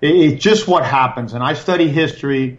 it's 0.00 0.42
just 0.42 0.66
what 0.66 0.84
happens. 0.84 1.32
And 1.32 1.42
I 1.42 1.54
study 1.54 1.88
history, 1.88 2.58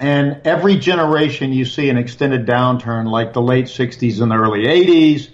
and 0.00 0.40
every 0.44 0.76
generation 0.76 1.52
you 1.52 1.64
see 1.64 1.88
an 1.88 1.96
extended 1.96 2.46
downturn, 2.46 3.10
like 3.10 3.32
the 3.32 3.42
late 3.42 3.66
'60s 3.66 4.20
and 4.20 4.30
the 4.30 4.36
early 4.36 4.66
'80s, 4.66 5.28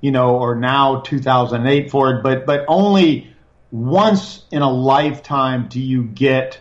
you 0.00 0.10
know, 0.10 0.36
or 0.36 0.54
now 0.54 1.00
2008 1.00 1.90
for 1.90 2.14
it. 2.14 2.22
But 2.22 2.46
but 2.46 2.64
only 2.68 3.34
once 3.70 4.44
in 4.50 4.62
a 4.62 4.70
lifetime 4.70 5.68
do 5.68 5.80
you 5.80 6.02
get 6.02 6.58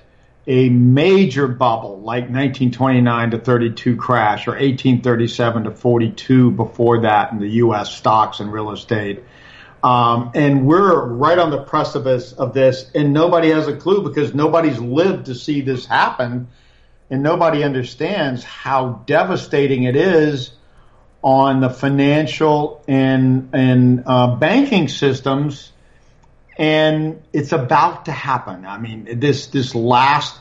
a 0.47 0.69
major 0.69 1.47
bubble 1.47 1.99
like 1.99 2.23
1929 2.23 3.31
to 3.31 3.37
32 3.37 3.95
crash 3.97 4.47
or 4.47 4.51
1837 4.51 5.65
to 5.65 5.71
42 5.71 6.51
before 6.51 7.01
that 7.01 7.31
in 7.31 7.39
the 7.39 7.49
U.S. 7.49 7.95
stocks 7.95 8.39
and 8.39 8.51
real 8.51 8.71
estate. 8.71 9.23
Um, 9.83 10.31
and 10.35 10.65
we're 10.65 11.05
right 11.05 11.37
on 11.37 11.51
the 11.51 11.61
precipice 11.63 12.33
of 12.33 12.53
this, 12.53 12.89
and 12.93 13.13
nobody 13.13 13.49
has 13.49 13.67
a 13.67 13.75
clue 13.75 14.01
because 14.01 14.33
nobody's 14.33 14.79
lived 14.79 15.27
to 15.27 15.35
see 15.35 15.61
this 15.61 15.85
happen, 15.85 16.49
and 17.09 17.23
nobody 17.23 17.63
understands 17.63 18.43
how 18.43 19.03
devastating 19.05 19.83
it 19.83 19.95
is 19.95 20.51
on 21.21 21.59
the 21.61 21.69
financial 21.69 22.83
and 22.87 23.49
and 23.53 24.03
uh, 24.05 24.35
banking 24.35 24.87
systems 24.87 25.71
and 26.59 27.23
it's 27.31 27.53
about 27.53 28.05
to 28.05 28.11
happen. 28.11 28.65
I 28.65 28.77
mean, 28.77 29.19
this 29.19 29.47
this 29.47 29.73
last 29.73 30.37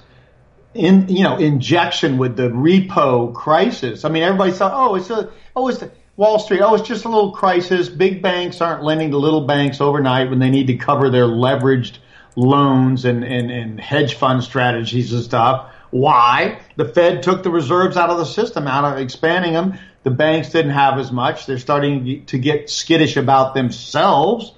in 0.74 1.08
you 1.08 1.22
know 1.22 1.38
injection 1.38 2.18
with 2.18 2.36
the 2.36 2.48
repo 2.48 3.32
crisis. 3.32 4.04
I 4.04 4.08
mean, 4.08 4.24
everybody 4.24 4.50
thought, 4.50 4.72
oh, 4.74 4.96
it's 4.96 5.10
a 5.10 5.30
oh, 5.54 5.68
it's 5.68 5.80
Wall 6.18 6.38
Street. 6.38 6.60
Oh, 6.60 6.74
it's 6.74 6.86
just 6.86 7.06
a 7.06 7.08
little 7.08 7.30
crisis. 7.30 7.88
Big 7.88 8.20
banks 8.20 8.60
aren't 8.60 8.82
lending 8.82 9.12
to 9.12 9.16
little 9.18 9.46
banks 9.46 9.80
overnight 9.80 10.28
when 10.28 10.40
they 10.40 10.50
need 10.50 10.66
to 10.66 10.76
cover 10.76 11.08
their 11.08 11.24
leveraged 11.24 11.98
loans 12.36 13.06
and 13.06 13.24
and, 13.24 13.50
and 13.50 13.80
hedge 13.80 14.16
fund 14.16 14.42
strategies 14.44 15.12
and 15.12 15.22
stuff. 15.22 15.72
Why? 15.90 16.60
The 16.76 16.84
Fed 16.84 17.22
took 17.22 17.42
the 17.42 17.50
reserves 17.50 17.96
out 17.96 18.10
of 18.10 18.18
the 18.18 18.26
system, 18.26 18.66
out 18.66 18.84
of 18.84 18.98
expanding 18.98 19.54
them. 19.54 19.78
The 20.02 20.10
banks 20.10 20.50
didn't 20.50 20.72
have 20.72 20.98
as 20.98 21.10
much. 21.10 21.46
They're 21.46 21.58
starting 21.58 22.26
to 22.26 22.38
get 22.38 22.68
skittish 22.68 23.16
about 23.16 23.54
themselves 23.54 24.52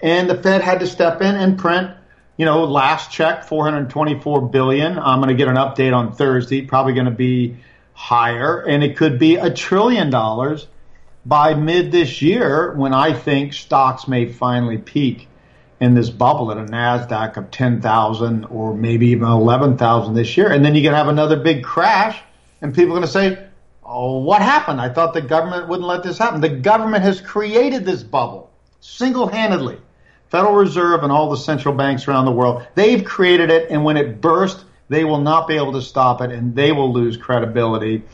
and 0.00 0.28
the 0.28 0.40
Fed 0.42 0.62
had 0.62 0.80
to 0.80 0.86
step 0.86 1.20
in 1.20 1.34
and 1.34 1.58
print. 1.58 1.90
You 2.36 2.44
know, 2.44 2.64
last 2.64 3.10
check, 3.10 3.44
424 3.44 4.48
billion. 4.48 4.98
I'm 4.98 5.20
going 5.20 5.28
to 5.28 5.34
get 5.34 5.48
an 5.48 5.56
update 5.56 5.94
on 5.94 6.12
Thursday. 6.12 6.62
Probably 6.62 6.92
going 6.92 7.06
to 7.06 7.10
be 7.10 7.56
higher, 7.94 8.60
and 8.60 8.84
it 8.84 8.96
could 8.96 9.18
be 9.18 9.36
a 9.36 9.52
trillion 9.52 10.10
dollars 10.10 10.66
by 11.26 11.54
mid 11.54 11.90
this 11.90 12.22
year 12.22 12.72
when 12.76 12.94
I 12.94 13.12
think 13.12 13.52
stocks 13.52 14.06
may 14.06 14.26
finally 14.26 14.78
peak 14.78 15.28
in 15.80 15.94
this 15.94 16.08
bubble 16.08 16.52
at 16.52 16.56
a 16.56 16.64
Nasdaq 16.64 17.36
of 17.36 17.50
10,000 17.50 18.44
or 18.44 18.74
maybe 18.74 19.08
even 19.08 19.28
11,000 19.28 20.14
this 20.14 20.36
year. 20.36 20.50
And 20.50 20.64
then 20.64 20.74
you're 20.74 20.84
going 20.84 20.92
to 20.92 20.98
have 20.98 21.08
another 21.08 21.36
big 21.36 21.64
crash, 21.64 22.22
and 22.62 22.72
people 22.72 22.92
are 22.92 23.00
going 23.00 23.02
to 23.02 23.08
say, 23.08 23.44
"Oh, 23.84 24.20
what 24.20 24.40
happened? 24.40 24.80
I 24.80 24.88
thought 24.88 25.14
the 25.14 25.20
government 25.20 25.68
wouldn't 25.68 25.88
let 25.88 26.04
this 26.04 26.16
happen." 26.16 26.40
The 26.40 26.48
government 26.48 27.02
has 27.02 27.20
created 27.20 27.84
this 27.84 28.04
bubble 28.04 28.50
single-handedly. 28.80 29.78
Federal 30.30 30.54
Reserve 30.54 31.02
and 31.02 31.12
all 31.12 31.28
the 31.30 31.36
central 31.36 31.74
banks 31.74 32.06
around 32.06 32.24
the 32.24 32.32
world, 32.32 32.66
they've 32.74 33.04
created 33.04 33.50
it, 33.50 33.70
and 33.70 33.84
when 33.84 33.96
it 33.96 34.20
bursts, 34.20 34.64
they 34.88 35.04
will 35.04 35.20
not 35.20 35.48
be 35.48 35.54
able 35.54 35.72
to 35.72 35.82
stop 35.82 36.20
it, 36.20 36.30
and 36.30 36.54
they 36.54 36.72
will 36.72 36.92
lose 36.92 37.16
credibility. 37.16 38.04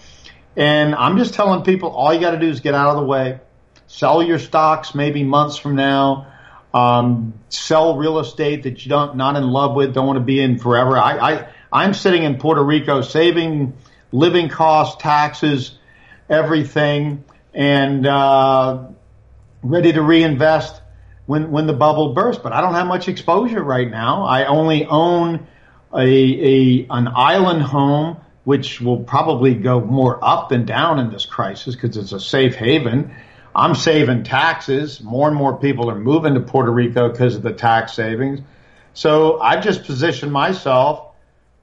And 0.57 0.95
I'm 0.95 1.17
just 1.17 1.35
telling 1.35 1.65
people, 1.65 1.91
all 1.91 2.13
you 2.13 2.21
got 2.21 2.33
to 2.33 2.39
do 2.39 2.49
is 2.49 2.61
get 2.61 2.75
out 2.75 2.91
of 2.91 2.97
the 2.97 3.07
way, 3.07 3.41
sell 3.87 4.23
your 4.23 4.39
stocks 4.39 4.95
maybe 4.95 5.25
months 5.25 5.57
from 5.57 5.77
now, 5.77 6.27
um, 6.75 7.35
sell 7.49 7.97
real 7.97 8.19
estate 8.19 8.65
that 8.65 8.85
you 8.85 8.91
don't 8.91 9.17
not 9.17 9.37
in 9.37 9.45
love 9.45 9.75
with, 9.75 9.95
don't 9.95 10.07
want 10.07 10.19
to 10.19 10.25
be 10.25 10.41
in 10.41 10.59
forever. 10.59 10.97
I, 10.97 11.19
I 11.19 11.49
I'm 11.73 11.95
sitting 11.95 12.23
in 12.23 12.39
Puerto 12.39 12.63
Rico 12.63 13.01
saving 13.01 13.75
living 14.11 14.49
costs, 14.49 15.01
taxes, 15.01 15.79
everything, 16.29 17.25
and 17.55 18.07
uh, 18.07 18.87
ready 19.63 19.93
to 19.93 20.03
reinvest 20.03 20.81
when 21.27 21.51
when 21.51 21.67
the 21.67 21.73
bubble 21.73 22.15
bursts. 22.15 22.43
But 22.43 22.53
I 22.53 22.61
don't 22.61 22.75
have 22.75 22.87
much 22.87 23.09
exposure 23.09 23.63
right 23.63 23.91
now. 23.91 24.25
I 24.25 24.47
only 24.47 24.87
own 24.87 25.47
a, 25.95 26.05
a 26.05 26.87
an 26.91 27.09
island 27.15 27.63
home, 27.63 28.19
which 28.45 28.81
will 28.81 29.05
probably 29.05 29.55
go 29.55 29.81
more 29.81 30.23
up 30.23 30.49
than 30.49 30.65
down 30.65 30.99
in 30.99 31.11
this 31.11 31.27
crisis 31.27 31.75
because 31.75 31.97
it's 31.97 32.13
a 32.13 32.21
safe 32.21 32.55
haven. 32.55 33.15
I'm 33.55 33.75
saving 33.75 34.25
taxes. 34.25 35.01
More 35.01 35.29
and 35.29 35.37
more 35.37 35.59
people 35.59 35.91
are 35.91 35.99
moving 35.99 36.35
to 36.35 36.41
Puerto 36.41 36.71
Rico 36.71 37.11
because 37.11 37.37
of 37.37 37.43
the 37.43 37.53
tax 37.53 37.93
savings. 37.93 38.41
So 38.95 39.41
I've 39.41 39.63
just 39.63 39.85
positioned 39.85 40.33
myself 40.33 41.09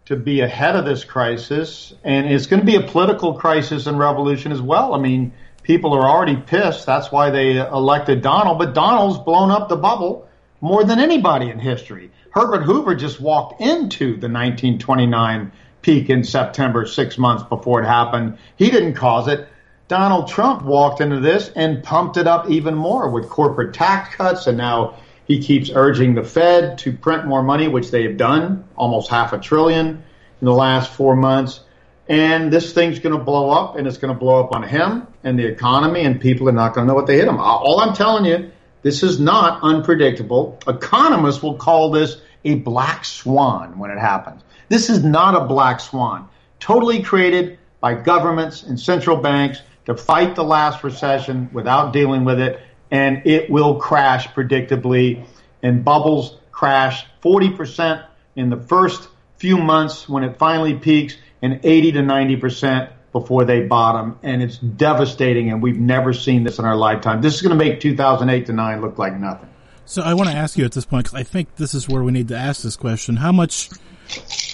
to 0.06 0.16
be 0.16 0.42
ahead 0.42 0.76
of 0.76 0.86
this 0.86 1.04
crisis, 1.04 1.94
and 2.04 2.28
it's 2.28 2.48
going 2.48 2.60
to 2.62 2.66
be 2.66 2.76
a 2.76 2.82
political 2.82 3.36
crisis 3.36 3.86
and 3.86 4.00
revolution 4.00 4.52
as 4.52 4.62
well. 4.62 4.96
I 4.96 5.00
mean 5.00 5.34
people 5.62 5.94
are 5.94 6.10
already 6.10 6.36
pissed. 6.36 6.86
That's 6.86 7.12
why 7.12 7.30
they 7.30 7.58
elected 7.58 8.22
Donald. 8.22 8.58
But 8.58 8.74
Donald's 8.74 9.20
blown 9.20 9.52
up 9.52 9.70
the 9.70 9.76
bubble 9.76 10.28
more 10.62 10.84
than 10.84 11.00
anybody 11.00 11.50
in 11.50 11.60
history. 11.60 12.12
Herbert 12.32 12.64
Hoover 12.64 12.96
just 12.96 13.20
walked 13.20 13.62
into 13.62 14.18
the 14.18 14.30
1929 14.30 15.52
peak 15.82 16.10
in 16.10 16.24
September, 16.24 16.86
six 16.86 17.18
months 17.18 17.44
before 17.44 17.82
it 17.82 17.86
happened. 17.86 18.38
He 18.56 18.70
didn't 18.70 18.94
cause 18.94 19.28
it. 19.28 19.48
Donald 19.88 20.28
Trump 20.28 20.64
walked 20.64 21.02
into 21.02 21.20
this 21.20 21.50
and 21.56 21.84
pumped 21.84 22.18
it 22.18 22.28
up 22.28 22.50
even 22.50 22.76
more 22.76 23.10
with 23.10 23.30
corporate 23.30 23.74
tax 23.74 24.16
cuts, 24.16 24.48
and 24.48 24.58
now 24.58 24.96
he 25.26 25.42
keeps 25.42 25.72
urging 25.74 26.16
the 26.16 26.24
Fed 26.24 26.78
to 26.80 26.94
print 26.94 27.26
more 27.26 27.42
money, 27.42 27.68
which 27.68 27.92
they 27.92 28.04
have 28.04 28.18
done, 28.18 28.66
almost 28.76 29.10
half 29.10 29.34
a 29.34 29.40
trillion 29.40 30.04
in 30.42 30.46
the 30.46 30.54
last 30.54 30.92
four 30.92 31.16
months 31.16 31.62
and 32.10 32.52
this 32.52 32.74
thing's 32.74 32.98
going 33.00 33.16
to 33.16 33.24
blow 33.24 33.52
up 33.52 33.76
and 33.76 33.88
it's 33.88 33.98
going 33.98 34.12
to 34.12 34.20
blow 34.20 34.44
up 34.44 34.54
on 34.54 34.64
him 34.64 35.06
and 35.24 35.38
the 35.38 35.46
economy 35.46 36.02
and 36.02 36.20
people 36.20 36.50
are 36.50 36.54
not 36.54 36.74
going 36.74 36.88
to 36.88 36.92
know 36.92 36.96
what 36.96 37.06
they 37.06 37.18
hit 37.18 37.28
him. 37.28 37.38
Uh, 37.38 37.44
all 37.44 37.80
I'm 37.80 37.94
telling 37.94 38.26
you, 38.26 38.52
this 38.82 39.04
is 39.04 39.20
not 39.20 39.62
unpredictable. 39.62 40.58
Economists 40.68 41.44
will 41.44 41.56
call 41.56 41.92
this 41.92 42.20
a 42.44 42.56
black 42.56 43.06
swan 43.06 43.78
when 43.78 43.92
it 43.92 44.00
happens. 44.00 44.42
This 44.70 44.90
is 44.90 45.04
not 45.04 45.36
a 45.36 45.46
black 45.46 45.80
swan. 45.80 46.30
Totally 46.60 47.04
created 47.04 47.60
by 47.82 47.96
governments 47.96 48.64
and 48.64 48.80
central 48.80 49.18
banks 49.18 49.62
to 49.86 49.96
fight 49.96 50.36
the 50.36 50.44
last 50.44 50.84
recession 50.84 51.50
without 51.52 51.92
dealing 51.92 52.24
with 52.24 52.40
it, 52.40 52.60
and 52.92 53.26
it 53.26 53.50
will 53.50 53.76
crash 53.76 54.28
predictably. 54.30 55.26
And 55.62 55.84
bubbles 55.84 56.38
crash 56.52 57.06
40% 57.22 58.06
in 58.36 58.50
the 58.50 58.58
first 58.58 59.10
few 59.38 59.58
months 59.58 60.08
when 60.08 60.24
it 60.24 60.38
finally 60.38 60.76
peaks 60.76 61.18
and 61.42 61.60
80 61.64 61.94
to 61.94 62.02
90 62.02 62.36
percent 62.38 62.90
before 63.12 63.44
they 63.44 63.62
bottom, 63.62 64.20
and 64.22 64.44
it's 64.44 64.58
devastating. 64.58 65.50
And 65.50 65.64
we've 65.64 65.80
never 65.80 66.14
seen 66.14 66.44
this 66.44 66.60
in 66.60 66.66
our 66.66 66.76
lifetime. 66.76 67.22
This 67.22 67.36
is 67.36 67.42
going 67.42 67.58
to 67.58 67.64
make 67.64 67.80
2008 67.80 68.46
to 68.46 68.54
nine 68.54 68.82
look 68.82 68.98
like 68.98 69.18
nothing. 69.18 69.50
So 69.86 70.04
I 70.04 70.14
want 70.14 70.30
to 70.30 70.36
ask 70.36 70.58
you 70.58 70.66
at 70.66 70.72
this 70.72 70.86
point 70.86 71.06
because 71.06 71.20
I 71.20 71.24
think 71.24 71.56
this 71.56 71.74
is 71.74 71.90
where 71.90 72.04
we 72.04 72.12
need 72.12 72.28
to 72.28 72.38
ask 72.38 72.62
this 72.62 72.76
question: 72.76 73.16
How 73.16 73.32
much, 73.32 73.70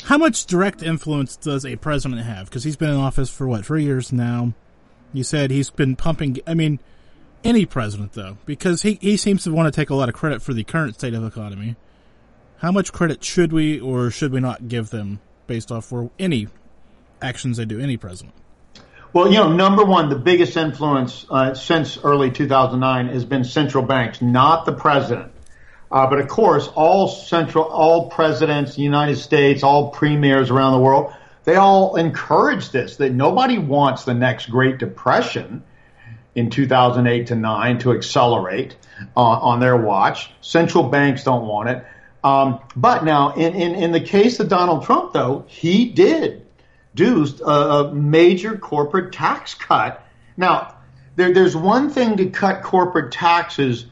how 0.05 0.17
much 0.17 0.45
direct 0.45 0.83
influence 0.83 1.35
does 1.35 1.65
a 1.65 1.75
president 1.77 2.21
have? 2.21 2.45
Because 2.45 2.63
he's 2.63 2.75
been 2.75 2.89
in 2.89 2.95
office 2.95 3.29
for 3.29 3.47
what 3.47 3.65
three 3.65 3.83
years 3.83 4.13
now. 4.13 4.53
You 5.13 5.23
said 5.23 5.49
he's 5.49 5.69
been 5.69 5.95
pumping. 5.95 6.39
I 6.45 6.53
mean, 6.53 6.79
any 7.43 7.65
president 7.65 8.13
though, 8.13 8.37
because 8.45 8.81
he 8.81 8.97
he 9.01 9.17
seems 9.17 9.43
to 9.43 9.51
want 9.51 9.71
to 9.73 9.75
take 9.75 9.89
a 9.89 9.95
lot 9.95 10.09
of 10.09 10.15
credit 10.15 10.41
for 10.41 10.53
the 10.53 10.63
current 10.63 10.95
state 10.95 11.13
of 11.13 11.21
the 11.21 11.27
economy. 11.27 11.75
How 12.57 12.71
much 12.71 12.91
credit 12.91 13.23
should 13.23 13.51
we 13.51 13.79
or 13.79 14.09
should 14.09 14.31
we 14.31 14.39
not 14.39 14.67
give 14.67 14.89
them 14.89 15.19
based 15.47 15.71
off 15.71 15.91
where 15.91 16.09
any 16.17 16.47
actions 17.21 17.57
they 17.57 17.65
do, 17.65 17.79
any 17.79 17.97
president? 17.97 18.33
Well, 19.13 19.31
you 19.31 19.37
know, 19.37 19.53
number 19.53 19.85
one, 19.85 20.09
the 20.09 20.17
biggest 20.17 20.57
influence 20.57 21.25
uh, 21.29 21.53
since 21.53 21.97
early 22.03 22.31
2009 22.31 23.07
has 23.07 23.23
been 23.23 23.45
central 23.45 23.83
banks, 23.83 24.21
not 24.21 24.65
the 24.65 24.73
president. 24.73 25.31
Uh, 25.91 26.07
but 26.07 26.19
of 26.19 26.27
course, 26.27 26.67
all 26.75 27.07
central, 27.07 27.65
all 27.65 28.09
presidents, 28.09 28.71
in 28.71 28.77
the 28.77 28.83
United 28.83 29.17
States, 29.17 29.63
all 29.63 29.91
premiers 29.91 30.49
around 30.49 30.73
the 30.73 30.79
world, 30.79 31.13
they 31.43 31.55
all 31.55 31.95
encourage 31.95 32.71
this. 32.71 32.97
That 32.97 33.13
nobody 33.13 33.57
wants 33.57 34.03
the 34.03 34.13
next 34.13 34.49
Great 34.49 34.79
Depression 34.79 35.63
in 36.33 36.49
2008 36.49 37.27
to 37.27 37.35
nine 37.35 37.79
to 37.79 37.91
accelerate 37.93 38.75
uh, 39.15 39.21
on 39.21 39.59
their 39.59 39.77
watch. 39.77 40.31
Central 40.41 40.83
banks 40.83 41.23
don't 41.23 41.45
want 41.45 41.69
it. 41.69 41.85
Um, 42.23 42.59
but 42.75 43.05
now, 43.05 43.33
in, 43.33 43.53
in, 43.53 43.75
in 43.75 43.91
the 43.91 44.01
case 44.01 44.39
of 44.39 44.49
Donald 44.49 44.83
Trump, 44.83 45.13
though, 45.13 45.45
he 45.47 45.85
did 45.85 46.45
do 46.95 47.27
a, 47.45 47.51
a 47.51 47.93
major 47.93 48.57
corporate 48.57 49.13
tax 49.13 49.53
cut. 49.53 50.03
Now, 50.35 50.75
there, 51.15 51.33
there's 51.33 51.55
one 51.55 51.89
thing 51.89 52.17
to 52.17 52.29
cut 52.29 52.63
corporate 52.63 53.11
taxes 53.11 53.85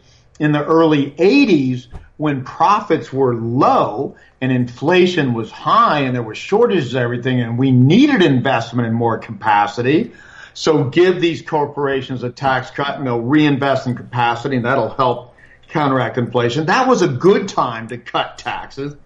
in 0.44 0.52
the 0.52 0.64
early 0.64 1.12
80s 1.12 1.88
when 2.18 2.44
profits 2.44 3.14
were 3.14 3.34
low 3.34 4.18
and 4.42 4.52
inflation 4.52 5.34
was 5.34 5.50
high 5.50 6.02
and 6.02 6.14
there 6.14 6.22
were 6.22 6.36
shortages 6.36 6.96
of 6.96 7.02
everything 7.02 7.40
and 7.40 7.58
we 7.58 7.72
needed 7.72 8.22
investment 8.22 8.86
and 8.86 8.94
more 8.94 9.18
capacity. 9.18 10.12
So 10.54 10.84
give 10.84 11.22
these 11.22 11.42
corporations 11.42 12.24
a 12.24 12.30
tax 12.30 12.72
cut 12.72 12.98
and 12.98 13.08
they'll 13.08 13.22
reinvest 13.22 13.88
in 13.88 13.96
capacity 13.96 14.58
and 14.58 14.66
that'll 14.66 14.90
help 14.90 15.34
counteract 15.70 16.18
inflation. 16.18 16.66
That 16.66 16.90
was 16.90 17.02
a 17.02 17.08
good 17.08 17.48
time 17.48 17.88
to 17.88 17.98
cut 17.98 18.38
taxes. 18.38 18.98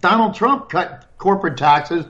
Donald 0.00 0.34
Trump 0.34 0.70
cut 0.70 1.06
corporate 1.18 1.56
taxes 1.56 2.04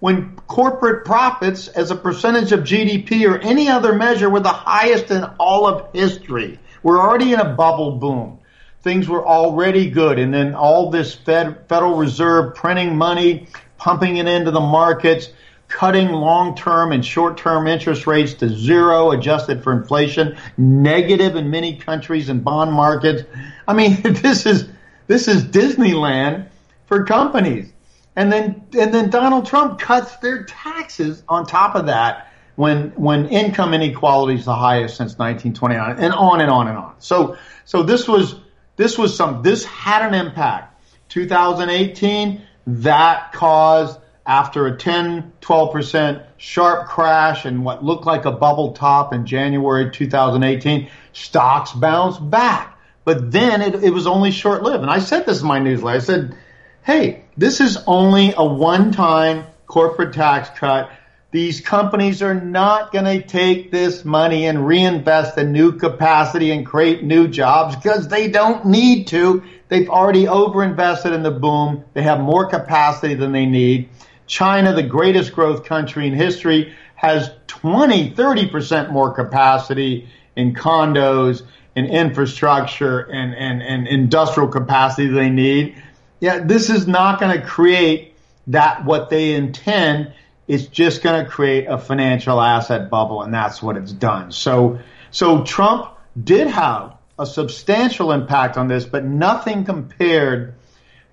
when 0.00 0.34
corporate 0.48 1.04
profits 1.04 1.68
as 1.68 1.92
a 1.92 1.96
percentage 1.96 2.50
of 2.50 2.62
GDP 2.64 3.30
or 3.30 3.38
any 3.38 3.68
other 3.68 3.92
measure 3.92 4.28
were 4.28 4.40
the 4.40 4.48
highest 4.48 5.12
in 5.12 5.22
all 5.38 5.68
of 5.68 5.94
history. 5.94 6.58
We're 6.82 7.00
already 7.00 7.32
in 7.32 7.40
a 7.40 7.54
bubble 7.54 7.92
boom. 7.92 8.38
Things 8.82 9.08
were 9.08 9.26
already 9.26 9.90
good. 9.90 10.18
And 10.18 10.34
then 10.34 10.54
all 10.54 10.90
this 10.90 11.14
Fed, 11.14 11.68
Federal 11.68 11.94
Reserve 11.94 12.54
printing 12.54 12.96
money, 12.96 13.46
pumping 13.78 14.16
it 14.16 14.26
into 14.26 14.50
the 14.50 14.60
markets, 14.60 15.28
cutting 15.68 16.08
long-term 16.08 16.92
and 16.92 17.04
short-term 17.04 17.66
interest 17.66 18.06
rates 18.06 18.34
to 18.34 18.48
zero 18.48 19.12
adjusted 19.12 19.62
for 19.62 19.72
inflation, 19.72 20.36
negative 20.58 21.36
in 21.36 21.50
many 21.50 21.76
countries 21.76 22.28
and 22.28 22.44
bond 22.44 22.72
markets. 22.72 23.22
I 23.66 23.74
mean, 23.74 24.02
this 24.02 24.46
is, 24.46 24.68
this 25.06 25.28
is 25.28 25.44
Disneyland 25.44 26.48
for 26.86 27.04
companies. 27.04 27.72
And 28.16 28.30
then, 28.30 28.66
and 28.78 28.92
then 28.92 29.08
Donald 29.08 29.46
Trump 29.46 29.78
cuts 29.78 30.16
their 30.16 30.44
taxes 30.44 31.22
on 31.28 31.46
top 31.46 31.76
of 31.76 31.86
that 31.86 32.31
when, 32.56 32.90
when 32.90 33.28
income 33.28 33.74
inequality 33.74 34.38
is 34.38 34.44
the 34.44 34.54
highest 34.54 34.96
since 34.96 35.18
1929 35.18 35.98
and 35.98 36.12
on 36.12 36.40
and 36.40 36.50
on 36.50 36.68
and 36.68 36.76
on. 36.76 36.94
So, 36.98 37.36
so 37.64 37.82
this 37.82 38.06
was, 38.06 38.34
this 38.76 38.98
was 38.98 39.16
some, 39.16 39.42
this 39.42 39.64
had 39.64 40.06
an 40.06 40.14
impact. 40.14 40.68
2018, 41.08 42.42
that 42.66 43.32
caused 43.32 43.98
after 44.24 44.66
a 44.66 44.76
10, 44.76 45.32
12% 45.40 46.24
sharp 46.36 46.88
crash 46.88 47.44
and 47.44 47.64
what 47.64 47.84
looked 47.84 48.06
like 48.06 48.24
a 48.24 48.32
bubble 48.32 48.72
top 48.72 49.12
in 49.12 49.26
January 49.26 49.90
2018, 49.90 50.88
stocks 51.12 51.72
bounced 51.72 52.30
back. 52.30 52.78
But 53.04 53.32
then 53.32 53.62
it, 53.62 53.82
it 53.82 53.90
was 53.90 54.06
only 54.06 54.30
short 54.30 54.62
lived. 54.62 54.82
And 54.82 54.90
I 54.90 55.00
said 55.00 55.26
this 55.26 55.40
in 55.40 55.48
my 55.48 55.58
newsletter. 55.58 55.96
I 55.96 56.00
said, 56.00 56.36
hey, 56.82 57.24
this 57.36 57.60
is 57.60 57.78
only 57.86 58.32
a 58.36 58.44
one 58.44 58.92
time 58.92 59.44
corporate 59.66 60.14
tax 60.14 60.50
cut. 60.58 60.90
These 61.32 61.62
companies 61.62 62.20
are 62.20 62.34
not 62.34 62.92
going 62.92 63.06
to 63.06 63.26
take 63.26 63.70
this 63.70 64.04
money 64.04 64.46
and 64.46 64.66
reinvest 64.66 65.38
in 65.38 65.50
new 65.50 65.72
capacity 65.72 66.50
and 66.50 66.64
create 66.66 67.02
new 67.02 67.26
jobs 67.26 67.74
because 67.74 68.06
they 68.06 68.28
don't 68.28 68.66
need 68.66 69.06
to. 69.08 69.42
They've 69.68 69.88
already 69.88 70.26
overinvested 70.26 71.10
in 71.10 71.22
the 71.22 71.30
boom. 71.30 71.84
They 71.94 72.02
have 72.02 72.20
more 72.20 72.44
capacity 72.50 73.14
than 73.14 73.32
they 73.32 73.46
need. 73.46 73.88
China, 74.26 74.74
the 74.74 74.82
greatest 74.82 75.32
growth 75.32 75.64
country 75.64 76.06
in 76.06 76.12
history, 76.12 76.74
has 76.96 77.30
20, 77.46 78.10
30% 78.10 78.92
more 78.92 79.14
capacity 79.14 80.10
in 80.36 80.54
condos, 80.54 81.44
in 81.74 81.86
infrastructure, 81.86 83.00
and, 83.10 83.34
and, 83.34 83.62
and 83.62 83.88
industrial 83.88 84.50
capacity 84.50 85.08
they 85.08 85.30
need. 85.30 85.82
Yeah, 86.20 86.40
this 86.40 86.68
is 86.68 86.86
not 86.86 87.18
going 87.18 87.40
to 87.40 87.44
create 87.44 88.16
that 88.48 88.84
what 88.84 89.08
they 89.08 89.32
intend. 89.32 90.12
It's 90.48 90.66
just 90.66 91.02
going 91.02 91.24
to 91.24 91.30
create 91.30 91.66
a 91.66 91.78
financial 91.78 92.40
asset 92.40 92.90
bubble, 92.90 93.22
and 93.22 93.32
that's 93.32 93.62
what 93.62 93.76
it's 93.76 93.92
done. 93.92 94.32
So, 94.32 94.80
so 95.10 95.44
Trump 95.44 95.90
did 96.22 96.48
have 96.48 96.96
a 97.18 97.26
substantial 97.26 98.12
impact 98.12 98.56
on 98.56 98.68
this, 98.68 98.84
but 98.84 99.04
nothing 99.04 99.64
compared 99.64 100.54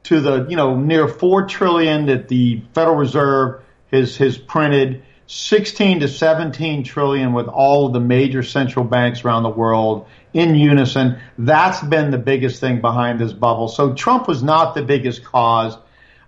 to 0.03 0.21
the 0.21 0.47
you 0.49 0.55
know 0.55 0.75
near 0.75 1.07
four 1.07 1.45
trillion 1.45 2.07
that 2.07 2.27
the 2.27 2.61
Federal 2.73 2.95
Reserve 2.95 3.61
has 3.91 4.17
has 4.17 4.37
printed, 4.37 5.03
16 5.27 5.99
to 5.99 6.07
17 6.07 6.83
trillion 6.83 7.33
with 7.33 7.47
all 7.47 7.87
of 7.87 7.93
the 7.93 7.99
major 7.99 8.41
central 8.41 8.85
banks 8.85 9.23
around 9.23 9.43
the 9.43 9.49
world 9.49 10.07
in 10.33 10.55
unison. 10.55 11.19
That's 11.37 11.81
been 11.83 12.11
the 12.11 12.17
biggest 12.17 12.59
thing 12.59 12.81
behind 12.81 13.19
this 13.19 13.33
bubble. 13.33 13.67
So 13.67 13.93
Trump 13.93 14.27
was 14.27 14.41
not 14.41 14.73
the 14.73 14.81
biggest 14.81 15.23
cause. 15.23 15.77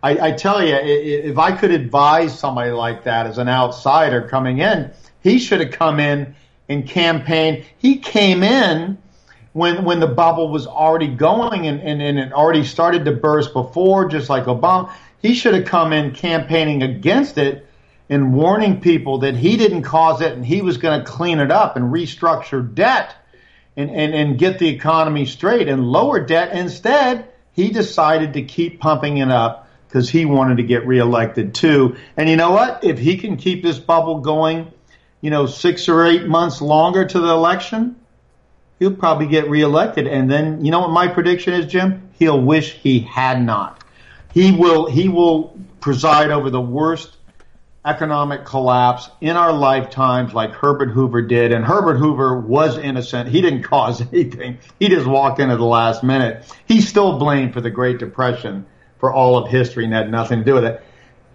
I, 0.04 0.30
I 0.30 0.32
tell 0.32 0.66
you, 0.66 0.76
if 0.76 1.38
I 1.38 1.52
could 1.52 1.72
advise 1.72 2.38
somebody 2.38 2.72
like 2.72 3.04
that 3.04 3.28
as 3.28 3.38
an 3.38 3.48
outsider 3.48 4.28
coming 4.28 4.60
in, 4.60 4.92
he 5.22 5.38
should 5.38 5.60
have 5.60 5.72
come 5.72 6.00
in 6.00 6.36
and 6.68 6.88
campaigned. 6.88 7.66
He 7.78 7.98
came 7.98 8.42
in 8.42 8.98
when 9.54 9.84
when 9.84 10.00
the 10.00 10.08
bubble 10.08 10.50
was 10.50 10.66
already 10.66 11.08
going 11.08 11.68
and, 11.68 11.82
and, 11.82 12.02
and 12.02 12.18
it 12.18 12.34
already 12.34 12.64
started 12.64 13.06
to 13.06 13.12
burst 13.12 13.54
before, 13.54 14.08
just 14.08 14.30
like 14.30 14.46
Obama, 14.46 14.92
he 15.22 15.36
should 15.36 15.54
have 15.54 15.66
come 15.66 15.94
in 15.94 16.14
campaigning 16.14 16.82
against 16.82 17.38
it 17.38 17.68
and 18.10 18.34
warning 18.34 18.82
people 18.82 19.20
that 19.20 19.36
he 19.36 19.56
didn't 19.56 19.84
cause 19.84 20.22
it 20.22 20.34
and 20.34 20.46
he 20.46 20.62
was 20.62 20.78
going 20.78 21.00
to 21.00 21.06
clean 21.06 21.40
it 21.40 21.52
up 21.52 21.76
and 21.76 21.94
restructure 21.94 22.74
debt 22.74 23.16
and, 23.78 23.90
and, 23.92 24.14
and 24.16 24.40
get 24.40 24.58
the 24.58 24.68
economy 24.68 25.26
straight 25.26 25.68
and 25.68 25.86
lower 25.86 26.20
debt. 26.20 26.54
Instead, 26.54 27.28
he 27.54 27.70
decided 27.70 28.34
to 28.34 28.42
keep 28.42 28.80
pumping 28.80 29.18
it 29.18 29.30
up 29.30 29.61
because 29.92 30.10
he 30.10 30.24
wanted 30.24 30.56
to 30.56 30.64
get 30.64 30.88
reelected 30.88 31.54
too. 31.54 31.98
And 32.16 32.30
you 32.30 32.38
know 32.38 32.52
what? 32.52 32.82
If 32.86 32.98
he 32.98 33.18
can 33.18 33.36
keep 33.36 33.62
this 33.62 33.78
bubble 33.78 34.22
going, 34.22 34.72
you 35.20 35.30
know, 35.30 35.48
six 35.48 35.90
or 35.90 36.06
eight 36.06 36.26
months 36.26 36.62
longer 36.62 37.06
to 37.06 37.20
the 37.20 37.28
election, 37.28 37.98
he'll 38.80 38.96
probably 38.96 39.28
get 39.28 39.50
reelected. 39.50 40.08
And 40.08 40.32
then, 40.32 40.64
you 40.64 40.72
know 40.72 40.80
what 40.80 40.92
my 40.92 41.10
prediction 41.10 41.54
is, 41.54 41.66
Jim? 41.66 42.10
He'll 42.14 42.40
wish 42.40 42.72
he 42.72 43.02
had 43.02 43.44
not. 43.44 43.84
He 44.34 44.54
will, 44.54 44.90
he 44.90 45.10
will 45.10 45.60
preside 45.82 46.32
over 46.32 46.50
the 46.50 46.62
worst 46.62 47.18
economic 47.84 48.46
collapse 48.46 49.10
in 49.20 49.36
our 49.36 49.52
lifetimes 49.52 50.34
like 50.34 50.52
Herbert 50.52 50.92
Hoover 50.92 51.22
did. 51.22 51.52
And 51.52 51.66
Herbert 51.66 51.98
Hoover 51.98 52.40
was 52.40 52.78
innocent. 52.78 53.28
He 53.28 53.42
didn't 53.42 53.64
cause 53.64 54.00
anything. 54.00 54.60
He 54.80 54.88
just 54.88 55.06
walked 55.06 55.42
in 55.42 55.50
at 55.50 55.58
the 55.58 55.66
last 55.66 56.02
minute. 56.02 56.46
He's 56.66 56.88
still 56.88 57.20
blamed 57.20 57.54
for 57.54 57.60
the 57.60 57.72
Great 57.72 58.00
Depression 58.00 58.68
for 59.02 59.12
all 59.12 59.38
of 59.38 59.52
history 59.52 59.84
and 59.84 59.94
had 59.94 60.10
nothing 60.10 60.40
to 60.40 60.46
do 60.46 60.54
with 60.54 60.64
it. 60.64 60.82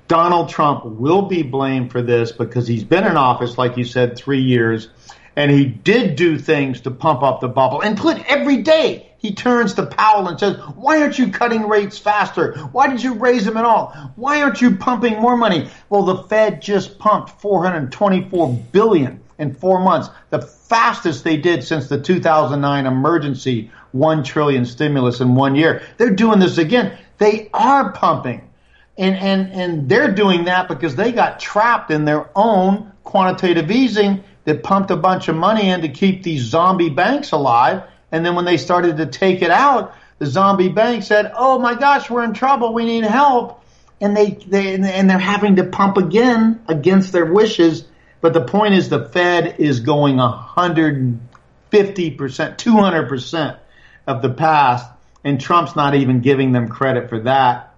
Donald 0.09 0.49
Trump 0.49 0.87
will 0.87 1.23
be 1.23 1.43
blamed 1.43 1.93
for 1.93 2.01
this 2.01 2.33
because 2.33 2.67
he's 2.67 2.85
been 2.85 3.05
in 3.05 3.19
office, 3.19 3.59
like 3.59 3.77
you 3.77 3.85
said, 3.85 4.17
three 4.17 4.41
years 4.41 4.89
and 5.37 5.51
he 5.51 5.67
did 5.67 6.17
do 6.17 6.39
things 6.39 6.81
to 6.81 6.91
pump 6.91 7.23
up 7.23 7.41
the 7.41 7.49
bubble. 7.49 7.83
And 7.83 7.99
put 7.99 8.25
every 8.27 8.63
day 8.63 9.13
he 9.19 9.35
turns 9.35 9.75
to 9.75 9.85
Powell 9.87 10.29
and 10.29 10.41
says, 10.41 10.57
why 10.77 11.03
aren't 11.03 11.19
you 11.19 11.31
cutting 11.31 11.69
rates 11.69 11.99
faster? 11.99 12.55
Why 12.73 12.89
did 12.89 13.03
you 13.03 13.15
raise 13.15 13.45
them 13.45 13.57
at 13.57 13.65
all? 13.65 13.89
Why 14.17 14.43
aren't 14.43 14.63
you 14.63 14.77
pumping 14.77 15.21
more 15.21 15.37
money? 15.37 15.69
Well, 15.91 16.05
the 16.05 16.23
Fed 16.25 16.63
just 16.63 16.99
pumped 16.99 17.41
424 17.41 18.53
billion 18.73 19.21
in 19.39 19.55
four 19.55 19.81
months, 19.81 20.09
the 20.31 20.41
fastest 20.41 21.23
they 21.23 21.37
did 21.37 21.63
since 21.63 21.89
the 21.89 22.01
2009 22.01 22.87
emergency 22.87 23.71
1 23.93 24.23
trillion 24.25 24.65
stimulus 24.65 25.21
in 25.21 25.35
one 25.35 25.55
year. 25.55 25.83
They're 25.99 26.11
doing 26.11 26.39
this 26.39 26.57
again. 26.59 26.97
They 27.19 27.49
are 27.53 27.93
pumping. 27.93 28.51
And, 28.99 29.15
and, 29.17 29.53
and 29.53 29.89
they're 29.89 30.13
doing 30.13 30.45
that 30.45 30.69
because 30.69 30.97
they 30.97 31.13
got 31.13 31.39
trapped 31.39 31.91
in 31.91 32.05
their 32.05 32.31
own 32.35 32.93
quantitative 33.05 33.71
easing 33.71 34.25
that 34.45 34.63
pumped 34.63 34.91
a 34.91 34.97
bunch 34.97 35.29
of 35.29 35.37
money 35.37 35.69
in 35.69 35.83
to 35.83 35.89
keep 35.89 36.23
these 36.23 36.43
zombie 36.43 36.89
banks 36.89 37.33
alive. 37.33 37.83
And 38.11 38.25
then 38.25 38.35
when 38.35 38.45
they 38.45 38.57
started 38.57 38.97
to 38.99 39.07
take 39.07 39.43
it 39.43 39.51
out, 39.51 39.95
the 40.19 40.27
zombie 40.27 40.71
bank 40.71 41.03
said, 41.03 41.33
"Oh 41.37 41.59
my 41.59 41.75
gosh, 41.75 42.09
we're 42.09 42.25
in 42.25 42.33
trouble. 42.33 42.73
We 42.73 42.87
need 42.87 43.05
help." 43.05 43.63
And 44.01 44.17
they, 44.17 44.31
they 44.31 44.75
and 44.75 45.11
they're 45.11 45.19
having 45.19 45.57
to 45.57 45.65
pump 45.65 45.97
again 45.99 46.61
against 46.69 47.13
their 47.13 47.27
wishes. 47.27 47.85
But 48.21 48.33
the 48.33 48.45
point 48.45 48.75
is, 48.75 48.89
the 48.89 49.09
Fed 49.09 49.57
is 49.59 49.81
going 49.81 50.17
150 50.17 52.11
percent, 52.13 52.59
200 52.59 53.09
percent 53.09 53.59
of 54.07 54.23
the 54.23 54.31
past, 54.31 54.89
and 55.27 55.41
Trump's 55.41 55.75
not 55.75 55.97
even 55.97 56.21
giving 56.21 56.53
them 56.53 56.69
credit 56.69 57.09
for 57.09 57.19
that. 57.21 57.75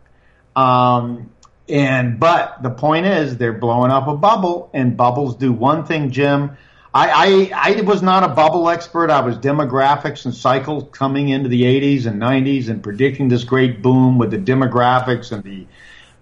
Um, 0.54 1.30
and 1.66 2.20
but 2.20 2.62
the 2.62 2.68
point 2.68 3.06
is, 3.06 3.38
they're 3.38 3.54
blowing 3.54 3.90
up 3.90 4.06
a 4.06 4.14
bubble, 4.14 4.70
and 4.74 4.98
bubbles 4.98 5.34
do 5.37 5.50
one 5.50 5.87
thing, 5.87 6.11
Jim. 6.11 6.58
I, 6.92 7.50
I, 7.54 7.78
I 7.78 7.80
was 7.82 8.02
not 8.02 8.22
a 8.22 8.28
bubble 8.28 8.68
expert. 8.68 9.11
I 9.11 9.20
was 9.20 9.37
demographics 9.38 10.26
and 10.26 10.34
cycles 10.34 10.84
coming 10.92 11.30
into 11.30 11.48
the 11.48 11.62
80s 11.62 12.06
and 12.06 12.20
90s 12.20 12.68
and 12.68 12.82
predicting 12.82 13.28
this 13.28 13.44
great 13.44 13.82
boom 13.82 14.18
with 14.18 14.30
the 14.30 14.38
demographics 14.38 15.32
and 15.32 15.42
the 15.42 15.66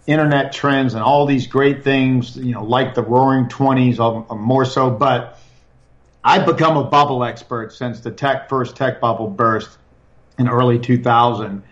internet 0.07 0.53
trends 0.53 0.95
and 0.95 1.03
all 1.03 1.27
these 1.27 1.49
great 1.49 1.83
things, 1.83 2.37
you 2.37 2.55
know, 2.55 2.62
like 2.62 2.95
the 2.95 3.03
roaring 3.03 3.47
20s, 3.47 4.39
more 4.39 4.65
so. 4.65 4.91
But 4.91 5.41
I've 6.23 6.47
become 6.47 6.77
a 6.77 6.85
bubble 6.85 7.25
expert 7.25 7.73
since 7.73 8.01
the 8.01 8.12
tech 8.12 8.49
first 8.49 8.77
tech 8.77 9.01
bubble 9.01 9.29
burst 9.29 9.77
in 10.38 10.49
early 10.49 10.79
2000. 10.79 11.62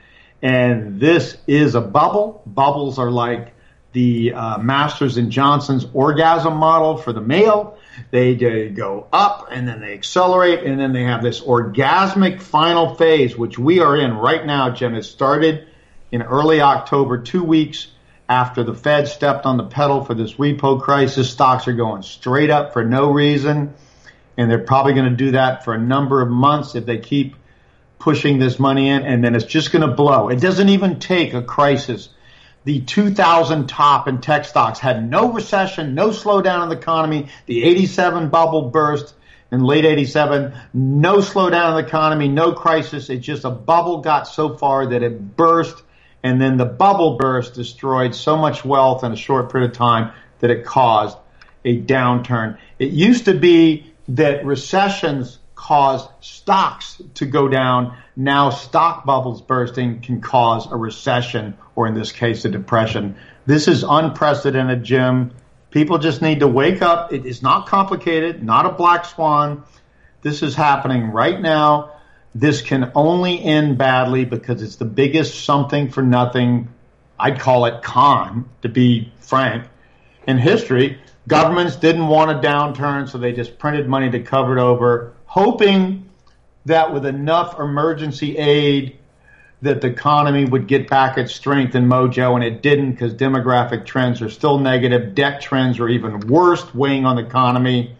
And 0.42 1.00
this 1.00 1.36
is 1.46 1.74
a 1.74 1.80
bubble. 1.80 2.42
Bubbles 2.46 2.98
are 2.98 3.10
like 3.10 3.54
the 3.92 4.34
uh, 4.34 4.58
Masters 4.58 5.16
and 5.16 5.30
Johnson's 5.30 5.86
orgasm 5.94 6.56
model 6.56 6.96
for 6.96 7.12
the 7.12 7.20
male. 7.20 7.78
They, 8.10 8.34
they 8.34 8.68
go 8.68 9.06
up 9.12 9.48
and 9.50 9.66
then 9.66 9.80
they 9.80 9.94
accelerate 9.94 10.64
and 10.64 10.78
then 10.78 10.92
they 10.92 11.04
have 11.04 11.22
this 11.22 11.40
orgasmic 11.40 12.42
final 12.42 12.94
phase, 12.96 13.36
which 13.36 13.58
we 13.58 13.80
are 13.80 13.96
in 13.96 14.14
right 14.14 14.44
now, 14.44 14.70
Jim. 14.70 14.94
has 14.94 15.08
started 15.08 15.68
in 16.10 16.22
early 16.22 16.60
October, 16.60 17.18
two 17.18 17.44
weeks 17.44 17.86
after 18.28 18.64
the 18.64 18.74
Fed 18.74 19.06
stepped 19.08 19.46
on 19.46 19.56
the 19.56 19.64
pedal 19.64 20.04
for 20.04 20.14
this 20.14 20.34
repo 20.34 20.80
crisis. 20.80 21.30
Stocks 21.30 21.68
are 21.68 21.72
going 21.72 22.02
straight 22.02 22.50
up 22.50 22.72
for 22.72 22.84
no 22.84 23.10
reason. 23.10 23.74
And 24.36 24.50
they're 24.50 24.58
probably 24.58 24.94
going 24.94 25.10
to 25.10 25.16
do 25.16 25.30
that 25.32 25.64
for 25.64 25.74
a 25.74 25.78
number 25.78 26.20
of 26.20 26.28
months 26.28 26.74
if 26.74 26.84
they 26.86 26.98
keep 26.98 27.36
pushing 28.04 28.38
this 28.38 28.58
money 28.58 28.90
in. 28.90 29.02
And 29.02 29.24
then 29.24 29.34
it's 29.34 29.46
just 29.46 29.72
going 29.72 29.88
to 29.88 29.94
blow. 29.94 30.28
It 30.28 30.40
doesn't 30.40 30.68
even 30.68 31.00
take 31.00 31.32
a 31.32 31.42
crisis 31.42 32.10
the 32.64 32.80
2000 32.80 33.66
top 33.66 34.08
in 34.08 34.22
tech 34.22 34.46
stocks 34.46 34.78
had 34.78 35.08
no 35.08 35.32
recession, 35.32 35.94
no 35.94 36.08
slowdown 36.08 36.62
in 36.62 36.68
the 36.70 36.76
economy. 36.76 37.28
The 37.46 37.62
87 37.62 38.30
bubble 38.30 38.70
burst 38.70 39.14
in 39.52 39.62
late 39.62 39.84
87, 39.84 40.54
no 40.72 41.18
slowdown 41.18 41.70
in 41.70 41.74
the 41.82 41.86
economy, 41.86 42.28
no 42.28 42.52
crisis. 42.52 43.10
It 43.10 43.18
just 43.18 43.44
a 43.44 43.50
bubble 43.50 44.00
got 44.00 44.26
so 44.26 44.56
far 44.56 44.86
that 44.86 45.02
it 45.02 45.36
burst 45.36 45.82
and 46.22 46.40
then 46.40 46.56
the 46.56 46.64
bubble 46.64 47.18
burst 47.18 47.52
destroyed 47.52 48.14
so 48.14 48.38
much 48.38 48.64
wealth 48.64 49.04
in 49.04 49.12
a 49.12 49.16
short 49.16 49.52
period 49.52 49.70
of 49.70 49.76
time 49.76 50.12
that 50.38 50.50
it 50.50 50.64
caused 50.64 51.18
a 51.66 51.82
downturn. 51.82 52.56
It 52.78 52.92
used 52.92 53.26
to 53.26 53.34
be 53.34 53.92
that 54.08 54.46
recessions 54.46 55.38
caused 55.64 56.10
stocks 56.20 57.00
to 57.14 57.24
go 57.24 57.48
down. 57.48 57.96
Now 58.16 58.50
stock 58.50 59.06
bubbles 59.06 59.40
bursting 59.40 60.02
can 60.02 60.20
cause 60.20 60.70
a 60.70 60.76
recession 60.76 61.56
or 61.74 61.86
in 61.86 61.94
this 61.94 62.12
case, 62.12 62.44
a 62.44 62.50
depression. 62.50 63.16
This 63.46 63.66
is 63.66 63.82
unprecedented, 63.82 64.84
Jim. 64.84 65.30
People 65.70 65.96
just 65.96 66.20
need 66.20 66.40
to 66.40 66.48
wake 66.48 66.82
up. 66.82 67.14
It 67.14 67.24
is 67.24 67.42
not 67.42 67.66
complicated, 67.66 68.42
not 68.42 68.66
a 68.66 68.72
black 68.72 69.06
swan. 69.06 69.62
This 70.20 70.42
is 70.42 70.54
happening 70.54 71.10
right 71.10 71.40
now. 71.40 71.92
This 72.34 72.60
can 72.60 72.92
only 72.94 73.42
end 73.42 73.78
badly 73.78 74.26
because 74.26 74.60
it's 74.60 74.76
the 74.76 74.84
biggest 74.84 75.46
something 75.46 75.88
for 75.88 76.02
nothing. 76.02 76.68
I'd 77.18 77.40
call 77.40 77.64
it 77.64 77.82
con, 77.82 78.50
to 78.60 78.68
be 78.68 79.14
frank, 79.20 79.66
in 80.26 80.36
history. 80.36 81.00
Governments 81.26 81.76
didn't 81.76 82.06
want 82.06 82.30
a 82.32 82.46
downturn, 82.46 83.08
so 83.08 83.16
they 83.16 83.32
just 83.32 83.58
printed 83.58 83.88
money 83.88 84.10
to 84.10 84.20
cover 84.20 84.58
it 84.58 84.60
over, 84.60 85.13
hoping 85.34 86.08
that 86.64 86.94
with 86.94 87.04
enough 87.04 87.58
emergency 87.58 88.38
aid 88.38 88.96
that 89.62 89.80
the 89.80 89.88
economy 89.88 90.44
would 90.44 90.68
get 90.68 90.88
back 90.88 91.18
its 91.18 91.34
strength 91.34 91.74
and 91.74 91.90
mojo, 91.90 92.36
and 92.36 92.44
it 92.44 92.62
didn't 92.62 92.92
because 92.92 93.12
demographic 93.12 93.84
trends 93.84 94.22
are 94.22 94.30
still 94.30 94.58
negative. 94.58 95.12
Debt 95.16 95.40
trends 95.40 95.80
are 95.80 95.88
even 95.88 96.20
worse, 96.28 96.72
weighing 96.72 97.04
on 97.04 97.16
the 97.16 97.26
economy. 97.26 97.96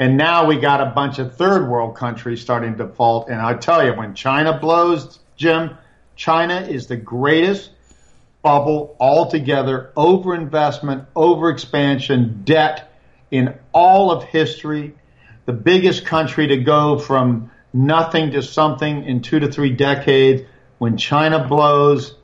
And 0.00 0.16
now 0.16 0.46
we 0.46 0.58
got 0.58 0.80
a 0.80 0.86
bunch 0.86 1.20
of 1.20 1.36
third 1.36 1.68
world 1.68 1.94
countries 1.94 2.40
starting 2.40 2.76
to 2.76 2.86
default. 2.88 3.28
And 3.28 3.40
I 3.40 3.54
tell 3.54 3.86
you, 3.86 3.92
when 3.92 4.16
China 4.16 4.58
blows, 4.58 5.20
Jim, 5.36 5.78
China 6.16 6.62
is 6.62 6.88
the 6.88 6.96
greatest 6.96 7.70
bubble 8.42 8.96
altogether, 8.98 9.92
overinvestment, 9.96 11.06
overexpansion, 11.14 12.44
debt 12.44 12.92
in 13.30 13.54
all 13.72 14.10
of 14.10 14.24
history. 14.24 14.96
The 15.48 15.54
biggest 15.54 16.04
country 16.04 16.48
to 16.48 16.58
go 16.58 16.98
from 16.98 17.50
nothing 17.72 18.32
to 18.32 18.42
something 18.42 19.04
in 19.04 19.22
two 19.22 19.40
to 19.40 19.50
three 19.50 19.70
decades 19.70 20.42
when 20.76 20.98
China 20.98 21.48
blows, 21.48 22.14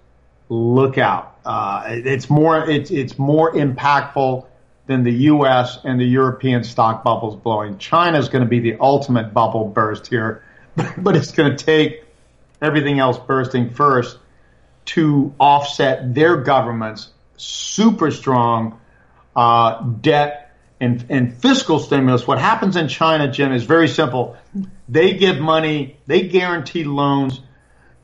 look 0.50 0.98
out. 0.98 1.38
Uh, 1.42 1.84
it's 1.86 2.28
more 2.28 2.68
it's 2.68 2.90
it's 2.90 3.18
more 3.18 3.54
impactful 3.54 4.44
than 4.86 5.04
the 5.04 5.12
U.S. 5.32 5.78
and 5.84 5.98
the 5.98 6.04
European 6.04 6.64
stock 6.64 7.02
bubbles 7.02 7.34
blowing. 7.34 7.78
China 7.78 8.18
is 8.18 8.28
going 8.28 8.44
to 8.44 8.50
be 8.50 8.60
the 8.60 8.76
ultimate 8.78 9.32
bubble 9.32 9.68
burst 9.68 10.08
here, 10.08 10.44
but 10.98 11.16
it's 11.16 11.32
going 11.32 11.56
to 11.56 11.64
take 11.64 12.04
everything 12.60 12.98
else 12.98 13.18
bursting 13.18 13.70
first 13.70 14.18
to 14.84 15.34
offset 15.40 16.14
their 16.14 16.36
government's 16.36 17.08
super 17.38 18.10
strong 18.10 18.78
uh, 19.34 19.80
debt 19.80 20.43
and, 20.80 21.34
fiscal 21.40 21.78
stimulus. 21.78 22.26
What 22.26 22.38
happens 22.38 22.76
in 22.76 22.88
China, 22.88 23.30
Jim, 23.30 23.52
is 23.52 23.64
very 23.64 23.88
simple. 23.88 24.36
They 24.88 25.14
give 25.14 25.38
money, 25.38 25.96
they 26.06 26.28
guarantee 26.28 26.84
loans 26.84 27.40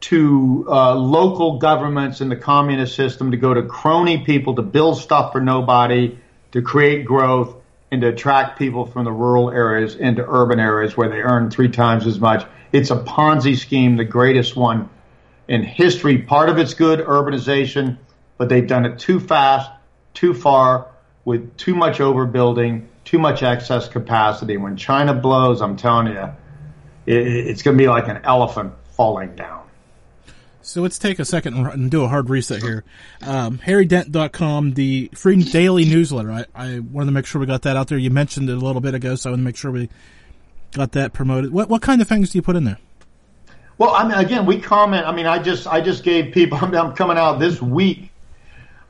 to 0.01 0.67
uh, 0.69 0.95
local 0.95 1.59
governments 1.59 2.21
in 2.21 2.31
the 2.31 2.37
communist 2.37 2.95
system 2.95 3.33
to 3.33 3.37
go 3.37 3.53
to 3.53 3.63
crony 3.63 4.25
people 4.25 4.55
to 4.55 4.63
build 4.63 4.99
stuff 4.99 5.33
for 5.33 5.41
nobody, 5.41 6.19
to 6.53 6.63
create 6.63 7.05
growth, 7.05 7.57
and 7.91 8.01
to 8.01 8.09
attract 8.09 8.59
people 8.59 8.87
from 8.87 9.05
the 9.05 9.13
rural 9.13 9.51
areas 9.51 9.95
into 9.97 10.25
urban 10.27 10.61
areas 10.61 10.97
where 10.97 11.09
they 11.09 11.17
earn 11.17 11.51
three 11.51 11.69
times 11.69 12.07
as 12.07 12.19
much. 12.19 12.47
It's 12.73 12.91
a 12.91 12.97
Ponzi 12.97 13.59
scheme, 13.59 13.97
the 13.97 14.05
greatest 14.05 14.57
one 14.57 14.89
in 15.49 15.65
history. 15.65 16.19
Part 16.19 16.49
of 16.49 16.59
it's 16.59 16.75
good, 16.75 17.01
urbanization, 17.01 17.99
but 18.39 18.49
they've 18.49 18.67
done 18.67 18.87
it 18.87 19.01
too 19.01 19.19
fast, 19.19 19.71
too 20.15 20.33
far, 20.33 20.90
with 21.31 21.57
too 21.57 21.75
much 21.75 21.99
overbuilding, 21.99 22.87
too 23.05 23.19
much 23.19 23.43
excess 23.43 23.89
capacity. 23.89 24.57
When 24.57 24.77
China 24.77 25.15
blows, 25.15 25.63
I'm 25.63 25.77
telling 25.77 26.09
you, 26.09 26.29
it's 27.07 27.63
going 27.63 27.77
to 27.77 27.83
be 27.83 27.89
like 27.89 28.09
an 28.09 28.21
elephant 28.25 28.73
falling 28.97 29.37
down. 29.37 29.63
So 30.63 30.83
let's 30.83 30.99
take 30.99 31.19
a 31.19 31.25
second 31.25 31.55
and 31.55 31.91
do 31.91 32.03
a 32.03 32.09
hard 32.09 32.29
reset 32.29 32.63
here. 32.63 32.85
Um, 33.23 33.59
HarryDent.com, 33.59 34.75
the 34.75 35.11
free 35.15 35.43
daily 35.43 35.85
newsletter. 35.85 36.33
I, 36.33 36.45
I 36.55 36.79
wanted 36.81 37.07
to 37.07 37.13
make 37.13 37.27
sure 37.27 37.41
we 37.41 37.47
got 37.47 37.63
that 37.63 37.77
out 37.77 37.89
there. 37.89 37.97
You 37.97 38.11
mentioned 38.11 38.51
it 38.51 38.55
a 38.55 38.61
little 38.61 38.81
bit 38.81 38.95
ago, 38.95 39.15
so 39.15 39.31
I 39.31 39.33
want 39.33 39.41
to 39.41 39.45
make 39.45 39.57
sure 39.57 39.71
we 39.71 39.89
got 40.73 40.93
that 40.93 41.13
promoted. 41.13 41.53
What, 41.53 41.69
what 41.69 41.81
kind 41.81 42.03
of 42.03 42.09
things 42.09 42.31
do 42.31 42.39
you 42.39 42.43
put 42.43 42.57
in 42.57 42.65
there? 42.65 42.79
Well, 43.79 43.95
I 43.95 44.03
mean, 44.03 44.19
again, 44.19 44.45
we 44.45 44.61
comment. 44.61 45.07
I 45.07 45.13
mean, 45.13 45.27
I 45.27 45.39
just 45.39 45.67
I 45.67 45.81
just 45.81 46.03
gave 46.05 46.35
people. 46.35 46.59
I'm 46.63 46.95
coming 46.95 47.17
out 47.17 47.39
this 47.39 47.63
week, 47.63 48.10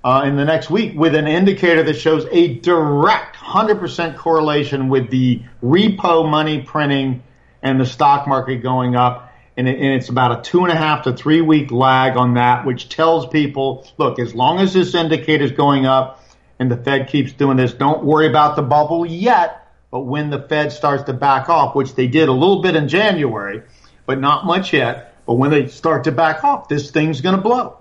uh, 0.03 0.23
in 0.25 0.37
the 0.37 0.45
next 0.45 0.71
week, 0.71 0.97
with 0.97 1.15
an 1.15 1.27
indicator 1.27 1.83
that 1.83 1.95
shows 1.95 2.27
a 2.31 2.55
direct 2.55 3.37
100% 3.37 4.17
correlation 4.17 4.89
with 4.89 5.11
the 5.11 5.43
repo 5.63 6.29
money 6.29 6.63
printing 6.63 7.23
and 7.63 7.81
the 7.81 7.87
stock 7.87 8.27
market 8.27 8.57
going 8.57 8.97
up 8.97 9.31
and, 9.61 9.69
it, 9.69 9.79
and 9.79 9.93
it's 9.95 10.09
about 10.09 10.39
a 10.39 10.51
two 10.51 10.65
and 10.65 10.73
a 10.73 10.77
half 10.77 11.05
to 11.05 11.13
three 11.13 11.43
week 11.43 11.71
lag 11.71 12.17
on 12.17 12.35
that, 12.35 12.65
which 12.65 12.89
tells 12.89 13.27
people, 13.27 13.87
look, 13.99 14.19
as 14.19 14.35
long 14.35 14.59
as 14.59 14.73
this 14.73 14.95
indicator 14.95 15.45
is 15.45 15.53
going 15.53 15.85
up 15.85 16.25
and 16.59 16.71
the 16.71 16.79
Fed 16.79 17.09
keeps 17.09 17.33
doing 17.33 17.59
this, 17.59 17.75
don't 17.75 18.03
worry 18.03 18.27
about 18.27 18.57
the 18.57 18.63
bubble 18.63 19.05
yet. 19.05 19.69
But 19.91 20.03
when 20.03 20.31
the 20.31 20.41
Fed 20.41 20.73
starts 20.73 21.05
to 21.05 21.13
back 21.13 21.51
off, 21.51 21.75
which 21.75 21.95
they 21.95 22.07
did 22.07 22.29
a 22.29 22.33
little 22.33 22.63
bit 22.63 22.75
in 22.75 22.89
January, 22.89 23.63
but 24.07 24.19
not 24.19 24.47
much 24.47 24.73
yet. 24.73 25.15
But 25.27 25.35
when 25.35 25.51
they 25.51 25.67
start 25.67 26.05
to 26.05 26.13
back 26.13 26.43
off, 26.43 26.69
this 26.69 26.91
thing's 26.91 27.21
going 27.21 27.37
to 27.37 27.43
blow. 27.43 27.80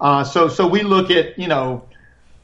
Uh, 0.00 0.24
so, 0.24 0.48
so 0.48 0.66
we 0.66 0.82
look 0.82 1.10
at, 1.10 1.38
you 1.38 1.48
know, 1.48 1.88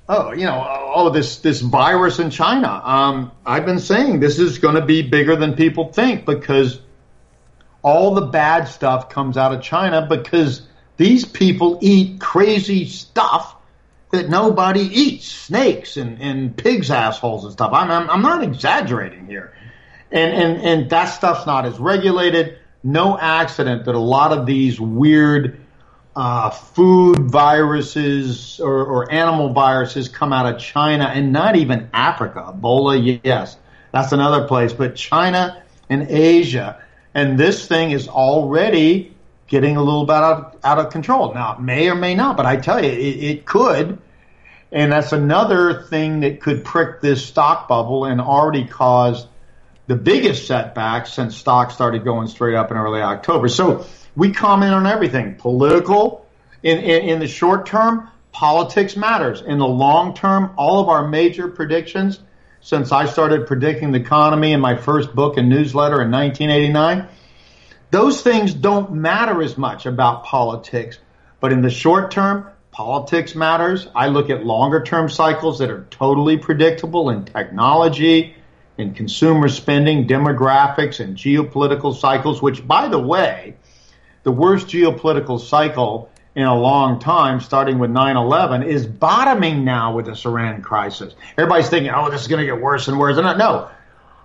oh, 0.09 0.33
you 0.33 0.45
know, 0.45 0.91
oh, 0.95 1.11
this 1.11 1.39
this 1.39 1.61
virus 1.61 2.19
in 2.19 2.31
China. 2.31 2.69
Um, 2.69 3.33
I've 3.47 3.65
been 3.65 3.79
saying 3.79 4.21
this 4.21 4.39
is 4.39 4.59
going 4.59 4.75
to 4.75 4.85
be 4.85 5.03
bigger 5.03 5.37
than 5.37 5.55
people 5.55 5.93
think 5.93 6.25
because 6.27 6.81
all 7.83 8.15
the 8.15 8.27
bad 8.27 8.65
stuff 8.65 9.09
comes 9.09 9.37
out 9.37 9.53
of 9.53 9.63
China 9.63 10.07
because 10.09 10.63
these 10.97 11.25
people 11.25 11.79
eat 11.83 12.21
crazy 12.21 12.87
stuff 12.87 13.57
that 14.11 14.29
nobody 14.29 14.81
eats 14.81 15.27
snakes 15.27 15.97
and, 15.97 16.21
and 16.21 16.57
pigs' 16.57 16.91
assholes 16.91 17.45
and 17.45 17.53
stuff. 17.53 17.73
I'm, 17.73 17.91
I'm, 17.91 18.09
I'm 18.09 18.23
not 18.23 18.43
exaggerating 18.43 19.27
here. 19.27 19.53
And, 20.13 20.33
and, 20.33 20.63
and 20.63 20.91
that 20.91 21.07
stuff's 21.07 21.47
not 21.47 21.67
as 21.67 21.79
regulated. 21.79 22.59
No 22.83 23.19
accident 23.19 23.87
that 23.87 23.95
a 23.95 23.99
lot 23.99 24.33
of 24.33 24.47
these 24.47 24.81
weird 24.81 25.64
uh, 26.17 26.51
food 26.51 27.19
viruses 27.31 28.61
or, 28.61 28.85
or 28.85 29.13
animal 29.13 29.53
viruses 29.53 30.09
come 30.09 30.33
out 30.33 30.53
of 30.53 30.61
China 30.61 31.05
and 31.05 31.33
not 31.33 31.57
even 31.57 31.89
Africa. 31.93 32.55
Ebola, 32.57 33.21
yes, 33.25 33.57
that's 33.93 34.13
another 34.13 34.47
place. 34.47 34.73
But 34.73 34.97
China 34.97 35.63
and 35.89 36.09
Asia 36.09 36.81
and 37.15 37.39
this 37.39 37.67
thing 37.67 37.93
is 37.93 38.09
already 38.09 39.15
getting 39.47 39.77
a 39.77 39.83
little 39.83 40.05
bit 40.05 40.17
out 40.17 40.55
of, 40.55 40.61
out 40.65 40.79
of 40.79 40.93
control. 40.93 41.33
Now, 41.33 41.55
it 41.55 41.61
may 41.61 41.89
or 41.89 41.95
may 41.95 42.15
not, 42.15 42.37
but 42.37 42.45
I 42.45 42.57
tell 42.57 42.85
you, 42.85 42.91
it, 42.91 42.97
it 42.97 43.47
could. 43.47 43.99
And 44.73 44.91
that's 44.91 45.13
another 45.13 45.83
thing 45.85 46.21
that 46.21 46.41
could 46.41 46.65
prick 46.65 47.01
this 47.01 47.25
stock 47.25 47.69
bubble 47.69 48.05
and 48.05 48.21
already 48.21 48.65
cause 48.65 49.29
the 49.87 49.97
biggest 49.97 50.47
setback 50.47 51.07
since 51.07 51.37
stocks 51.37 51.75
started 51.75 52.05
going 52.05 52.27
straight 52.29 52.55
up 52.55 52.71
in 52.71 52.77
early 52.77 53.01
October. 53.01 53.49
So 53.49 53.87
we 54.17 54.33
comment 54.33 54.73
on 54.73 54.87
everything 54.87 55.35
political 55.37 56.27
in, 56.63 56.79
in, 56.79 57.09
in 57.09 57.19
the 57.21 57.29
short 57.29 57.67
term. 57.67 58.09
Politics 58.33 58.97
matters. 58.97 59.43
In 59.43 59.59
the 59.59 59.67
long 59.67 60.15
term, 60.15 60.55
all 60.57 60.81
of 60.81 60.89
our 60.89 61.07
major 61.07 61.49
predictions 61.49 62.19
since 62.65 62.93
I 62.93 63.05
started 63.05 63.47
predicting 63.47 63.93
the 63.93 64.01
economy 64.01 64.53
in 64.53 64.61
my 64.61 64.77
first 64.77 65.15
book 65.15 65.37
and 65.37 65.51
newsletter 65.51 66.01
in 66.01 66.11
1989. 66.11 67.07
Those 67.91 68.23
things 68.23 68.55
don't 68.55 68.95
matter 68.95 69.43
as 69.43 69.59
much 69.59 69.85
about 69.85 70.25
politics, 70.25 70.99
but 71.41 71.53
in 71.53 71.61
the 71.61 71.69
short 71.69 72.11
term, 72.11 72.47
politics 72.71 73.35
matters. 73.35 73.87
I 73.95 74.09
look 74.09 74.31
at 74.31 74.47
longer 74.47 74.83
term 74.83 75.11
cycles 75.11 75.59
that 75.59 75.71
are 75.71 75.87
totally 75.91 76.39
predictable 76.39 77.11
in 77.11 77.27
technology, 77.27 78.35
in 78.77 78.95
consumer 78.95 79.49
spending, 79.49 80.07
demographics, 80.07 81.01
and 81.01 81.17
geopolitical 81.17 81.95
cycles, 81.95 82.43
which, 82.43 82.67
by 82.67 82.89
the 82.89 82.99
way, 82.99 83.57
the 84.25 84.33
worst 84.33 84.67
geopolitical 84.67 85.41
cycle 85.41 86.11
in 86.35 86.45
a 86.45 86.59
long 86.59 86.99
time, 86.99 87.41
starting 87.41 87.79
with 87.79 87.91
9-11, 87.91 88.67
is 88.67 88.87
bottoming 88.87 89.65
now 89.65 89.95
with 89.95 90.07
this 90.07 90.25
Iran 90.25 90.63
crisis. 90.63 91.15
Everybody's 91.39 91.69
thinking, 91.69 91.93
oh, 91.95 92.11
this 92.11 92.23
is 92.23 92.29
going 92.29 92.41
to 92.41 92.47
get 92.47 92.61
worse 92.61 92.89
and 92.89 92.99
worse. 92.99 93.17
And 93.17 93.39
no, 93.39 93.71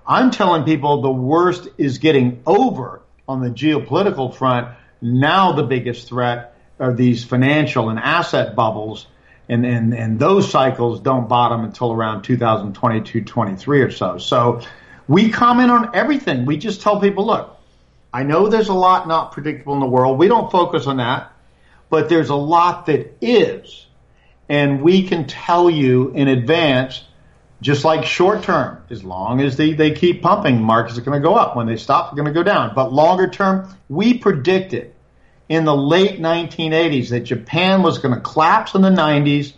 I'm 0.08 0.32
telling 0.32 0.64
people 0.64 1.02
the 1.02 1.12
worst 1.12 1.68
is 1.78 2.00
getting 2.00 2.42
over 2.48 3.02
on 3.28 3.42
the 3.42 3.50
geopolitical 3.50 4.34
front. 4.34 4.70
Now 5.02 5.52
the 5.52 5.64
biggest 5.64 6.08
threat 6.08 6.56
are 6.80 6.94
these 6.94 7.24
financial 7.24 7.90
and 7.90 8.00
asset 8.00 8.56
bubbles. 8.56 9.06
And, 9.50 9.66
and, 9.66 9.94
and 9.96 10.20
those 10.20 10.50
cycles 10.50 11.02
don't 11.02 11.28
bottom 11.28 11.64
until 11.64 11.92
around 11.92 12.22
2022, 12.22 13.24
23 13.24 13.82
or 13.82 13.92
so. 13.92 14.20
So 14.20 14.62
we 15.08 15.32
comment 15.32 15.72
on 15.72 15.96
everything. 15.96 16.46
We 16.46 16.58
just 16.58 16.82
tell 16.82 17.02
people, 17.02 17.26
look, 17.26 17.60
I 18.14 18.24
know 18.24 18.48
there's 18.48 18.70
a 18.70 18.74
lot 18.74 19.08
not 19.08 19.32
predictable 19.32 19.74
in 19.74 19.80
the 19.80 19.88
world. 19.88 20.20
We 20.20 20.28
don't 20.28 20.52
focus 20.52 20.86
on 20.86 20.98
that, 20.98 21.32
but 21.90 22.10
there's 22.10 22.30
a 22.30 22.36
lot 22.36 22.86
that 22.86 23.18
is. 23.22 23.88
And 24.48 24.82
we 24.84 25.08
can 25.08 25.26
tell 25.26 25.70
you 25.70 26.12
in 26.12 26.28
advance, 26.28 27.04
just 27.62 27.84
like 27.84 28.06
short 28.06 28.44
term, 28.44 28.84
as 28.90 29.04
long 29.04 29.42
as 29.42 29.58
they, 29.58 29.74
they 29.74 29.92
keep 29.92 30.22
pumping, 30.22 30.62
markets 30.62 30.98
are 30.98 31.02
going 31.02 31.22
to 31.22 31.28
go 31.28 31.36
up. 31.36 31.56
When 31.56 31.68
they 31.68 31.78
stop, 31.78 32.10
they're 32.10 32.24
going 32.24 32.34
to 32.34 32.40
go 32.40 32.44
down. 32.44 32.74
But 32.76 32.94
longer 32.94 33.28
term, 33.28 33.76
we 33.90 34.18
predicted 34.18 34.94
in 35.50 35.66
the 35.66 35.76
late 35.76 36.20
1980s 36.20 37.10
that 37.10 37.22
Japan 37.22 37.82
was 37.82 37.98
going 37.98 38.14
to 38.14 38.22
collapse 38.22 38.76
in 38.76 38.82
the 38.82 38.90
90s 38.90 39.54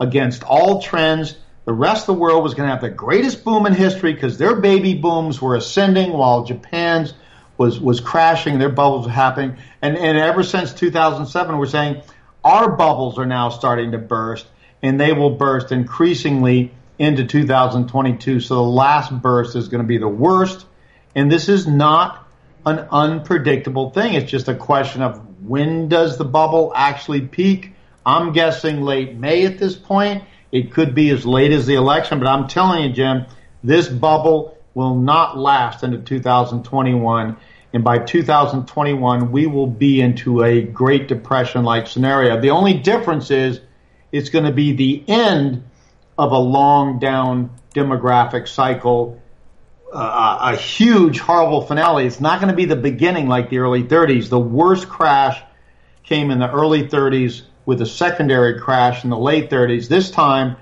against 0.00 0.42
all 0.42 0.80
trends. 0.80 1.36
The 1.66 1.72
rest 1.72 2.08
of 2.08 2.16
the 2.16 2.20
world 2.20 2.42
was 2.42 2.54
going 2.54 2.66
to 2.66 2.72
have 2.72 2.80
the 2.80 2.88
greatest 2.88 3.44
boom 3.44 3.66
in 3.66 3.74
history 3.74 4.14
because 4.14 4.38
their 4.38 4.56
baby 4.56 4.94
booms 4.94 5.40
were 5.40 5.54
ascending 5.54 6.12
while 6.12 6.44
Japan's 6.44 7.12
was 7.58 7.78
was 7.80 8.00
crashing, 8.00 8.58
their 8.58 8.68
bubbles 8.68 9.06
were 9.06 9.12
happening, 9.12 9.56
and 9.82 9.98
and 9.98 10.16
ever 10.16 10.44
since 10.44 10.72
2007, 10.72 11.58
we're 11.58 11.66
saying 11.66 12.02
our 12.44 12.70
bubbles 12.70 13.18
are 13.18 13.26
now 13.26 13.48
starting 13.48 13.92
to 13.92 13.98
burst, 13.98 14.46
and 14.80 14.98
they 14.98 15.12
will 15.12 15.30
burst 15.30 15.72
increasingly 15.72 16.72
into 16.98 17.26
2022. 17.26 18.40
So 18.40 18.54
the 18.54 18.60
last 18.62 19.12
burst 19.12 19.56
is 19.56 19.68
going 19.68 19.82
to 19.82 19.88
be 19.88 19.98
the 19.98 20.08
worst, 20.08 20.66
and 21.16 21.30
this 21.30 21.48
is 21.48 21.66
not 21.66 22.27
an 22.66 22.80
unpredictable 22.90 23.90
thing. 23.90 24.14
It's 24.14 24.30
just 24.30 24.48
a 24.48 24.54
question 24.54 25.02
of 25.02 25.20
when 25.46 25.88
does 25.88 26.18
the 26.18 26.24
bubble 26.24 26.72
actually 26.74 27.22
peak. 27.22 27.72
I'm 28.04 28.32
guessing 28.32 28.82
late 28.82 29.14
May 29.14 29.46
at 29.46 29.58
this 29.58 29.76
point. 29.76 30.24
It 30.50 30.72
could 30.72 30.94
be 30.94 31.10
as 31.10 31.26
late 31.26 31.52
as 31.52 31.66
the 31.66 31.74
election, 31.74 32.18
but 32.18 32.28
I'm 32.28 32.48
telling 32.48 32.84
you, 32.84 32.92
Jim, 32.92 33.26
this 33.62 33.88
bubble 33.88 34.56
will 34.74 34.94
not 34.94 35.36
last 35.36 35.82
into 35.82 35.98
2021. 35.98 37.36
And 37.74 37.84
by 37.84 37.98
2021, 37.98 39.30
we 39.30 39.46
will 39.46 39.66
be 39.66 40.00
into 40.00 40.42
a 40.42 40.62
Great 40.62 41.08
Depression 41.08 41.64
like 41.64 41.86
scenario. 41.86 42.40
The 42.40 42.50
only 42.50 42.74
difference 42.74 43.30
is 43.30 43.60
it's 44.10 44.30
going 44.30 44.46
to 44.46 44.52
be 44.52 44.72
the 44.72 45.04
end 45.06 45.64
of 46.16 46.32
a 46.32 46.38
long 46.38 46.98
down 46.98 47.50
demographic 47.74 48.48
cycle, 48.48 49.20
uh, 49.92 50.52
a 50.52 50.56
huge, 50.56 51.18
horrible 51.18 51.62
finale. 51.62 52.06
It's 52.06 52.20
not 52.20 52.40
going 52.40 52.50
to 52.50 52.56
be 52.56 52.66
the 52.66 52.76
beginning 52.76 53.28
like 53.28 53.50
the 53.50 53.58
early 53.58 53.84
30s. 53.84 54.28
The 54.28 54.38
worst 54.38 54.88
crash 54.88 55.42
came 56.04 56.30
in 56.30 56.38
the 56.38 56.50
early 56.50 56.88
30s 56.88 57.42
with 57.66 57.80
a 57.82 57.86
secondary 57.86 58.60
crash 58.60 59.04
in 59.04 59.10
the 59.10 59.18
late 59.18 59.50
30s. 59.50 59.88
This 59.88 60.10
time, 60.10 60.56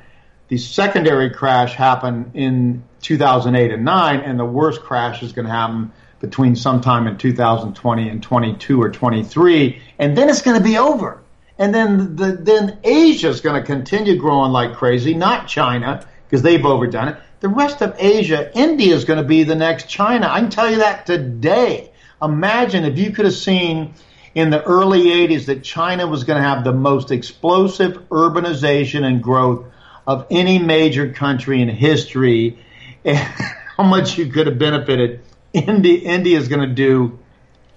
the 0.48 0.58
secondary 0.58 1.30
crash 1.30 1.74
happened 1.74 2.32
in 2.34 2.84
2008 3.02 3.72
and 3.72 3.84
9, 3.84 4.20
and 4.20 4.38
the 4.38 4.44
worst 4.44 4.80
crash 4.82 5.22
is 5.22 5.32
going 5.32 5.46
to 5.46 5.52
happen 5.52 5.92
between 6.20 6.56
sometime 6.56 7.06
in 7.06 7.18
2020 7.18 8.08
and 8.08 8.22
22 8.22 8.80
or 8.80 8.90
23, 8.90 9.82
and 9.98 10.16
then 10.16 10.28
it's 10.28 10.42
going 10.42 10.56
to 10.56 10.64
be 10.64 10.78
over. 10.78 11.22
And 11.58 11.74
then 11.74 12.16
the, 12.16 12.32
then 12.32 12.78
Asia 12.84 13.28
is 13.28 13.40
going 13.40 13.60
to 13.60 13.66
continue 13.66 14.16
growing 14.16 14.52
like 14.52 14.74
crazy, 14.74 15.14
not 15.14 15.48
China 15.48 16.06
because 16.26 16.42
they've 16.42 16.64
overdone 16.64 17.08
it. 17.08 17.16
The 17.40 17.48
rest 17.48 17.82
of 17.82 17.96
Asia, 17.98 18.50
India 18.56 18.94
is 18.94 19.04
going 19.04 19.18
to 19.18 19.24
be 19.24 19.44
the 19.44 19.54
next 19.54 19.88
China. 19.88 20.28
I 20.30 20.40
can 20.40 20.50
tell 20.50 20.70
you 20.70 20.78
that 20.78 21.06
today. 21.06 21.90
Imagine 22.20 22.84
if 22.84 22.98
you 22.98 23.12
could 23.12 23.26
have 23.26 23.34
seen 23.34 23.94
in 24.34 24.50
the 24.50 24.62
early 24.62 25.04
80s 25.04 25.46
that 25.46 25.62
China 25.62 26.06
was 26.06 26.24
going 26.24 26.42
to 26.42 26.48
have 26.48 26.64
the 26.64 26.72
most 26.72 27.10
explosive 27.10 28.08
urbanization 28.08 29.04
and 29.04 29.22
growth 29.22 29.66
of 30.06 30.26
any 30.30 30.58
major 30.58 31.12
country 31.12 31.62
in 31.62 31.68
history 31.68 32.58
and 33.04 33.18
how 33.76 33.84
much 33.84 34.18
you 34.18 34.26
could 34.26 34.46
have 34.46 34.58
benefited. 34.58 35.20
India, 35.52 35.98
India 36.00 36.38
is 36.38 36.48
going 36.48 36.68
to 36.68 36.74
do 36.74 37.18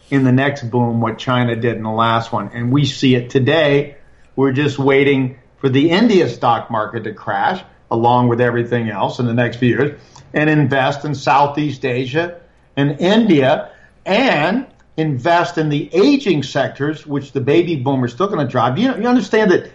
in 0.09 0.23
the 0.23 0.31
next 0.31 0.63
boom 0.69 1.01
what 1.01 1.17
China 1.17 1.55
did 1.55 1.75
in 1.75 1.83
the 1.83 1.89
last 1.89 2.31
one. 2.31 2.49
And 2.53 2.71
we 2.71 2.85
see 2.85 3.15
it 3.15 3.29
today. 3.29 3.97
We're 4.35 4.51
just 4.51 4.79
waiting 4.79 5.39
for 5.59 5.69
the 5.69 5.91
India 5.91 6.29
stock 6.29 6.71
market 6.71 7.03
to 7.03 7.13
crash 7.13 7.63
along 7.91 8.27
with 8.27 8.41
everything 8.41 8.89
else 8.89 9.19
in 9.19 9.25
the 9.25 9.33
next 9.33 9.57
few 9.57 9.69
years 9.69 9.99
and 10.33 10.49
invest 10.49 11.05
in 11.05 11.15
Southeast 11.15 11.85
Asia 11.85 12.39
and 12.75 12.99
India 12.99 13.71
and 14.05 14.65
invest 14.97 15.57
in 15.57 15.69
the 15.69 15.89
aging 15.93 16.43
sectors, 16.43 17.05
which 17.07 17.31
the 17.31 17.41
baby 17.41 17.77
boomers 17.77 18.13
still 18.13 18.27
going 18.27 18.45
to 18.45 18.51
drive. 18.51 18.77
You, 18.77 18.95
you 18.95 19.07
understand 19.07 19.51
that 19.51 19.71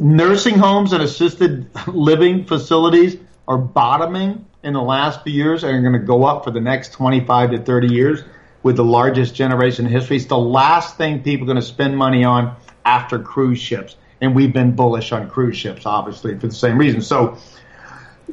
nursing 0.00 0.58
homes 0.58 0.92
and 0.92 1.02
assisted 1.02 1.68
living 1.86 2.44
facilities 2.44 3.16
are 3.46 3.58
bottoming 3.58 4.44
in 4.62 4.74
the 4.74 4.82
last 4.82 5.22
few 5.22 5.32
years 5.32 5.64
and 5.64 5.74
are 5.74 5.80
going 5.80 6.00
to 6.00 6.06
go 6.06 6.24
up 6.24 6.44
for 6.44 6.50
the 6.50 6.60
next 6.60 6.92
25 6.92 7.52
to 7.52 7.58
30 7.58 7.92
years 7.92 8.22
with 8.62 8.76
the 8.76 8.84
largest 8.84 9.34
generation 9.34 9.86
in 9.86 9.92
history. 9.92 10.16
It's 10.16 10.26
the 10.26 10.36
last 10.38 10.96
thing 10.96 11.22
people 11.22 11.44
are 11.44 11.54
going 11.54 11.62
to 11.62 11.66
spend 11.66 11.96
money 11.96 12.24
on 12.24 12.56
after 12.84 13.18
cruise 13.18 13.60
ships. 13.60 13.96
And 14.20 14.34
we've 14.34 14.52
been 14.52 14.72
bullish 14.72 15.12
on 15.12 15.28
cruise 15.30 15.56
ships, 15.56 15.86
obviously, 15.86 16.38
for 16.38 16.48
the 16.48 16.54
same 16.54 16.78
reason. 16.78 17.02
So, 17.02 17.38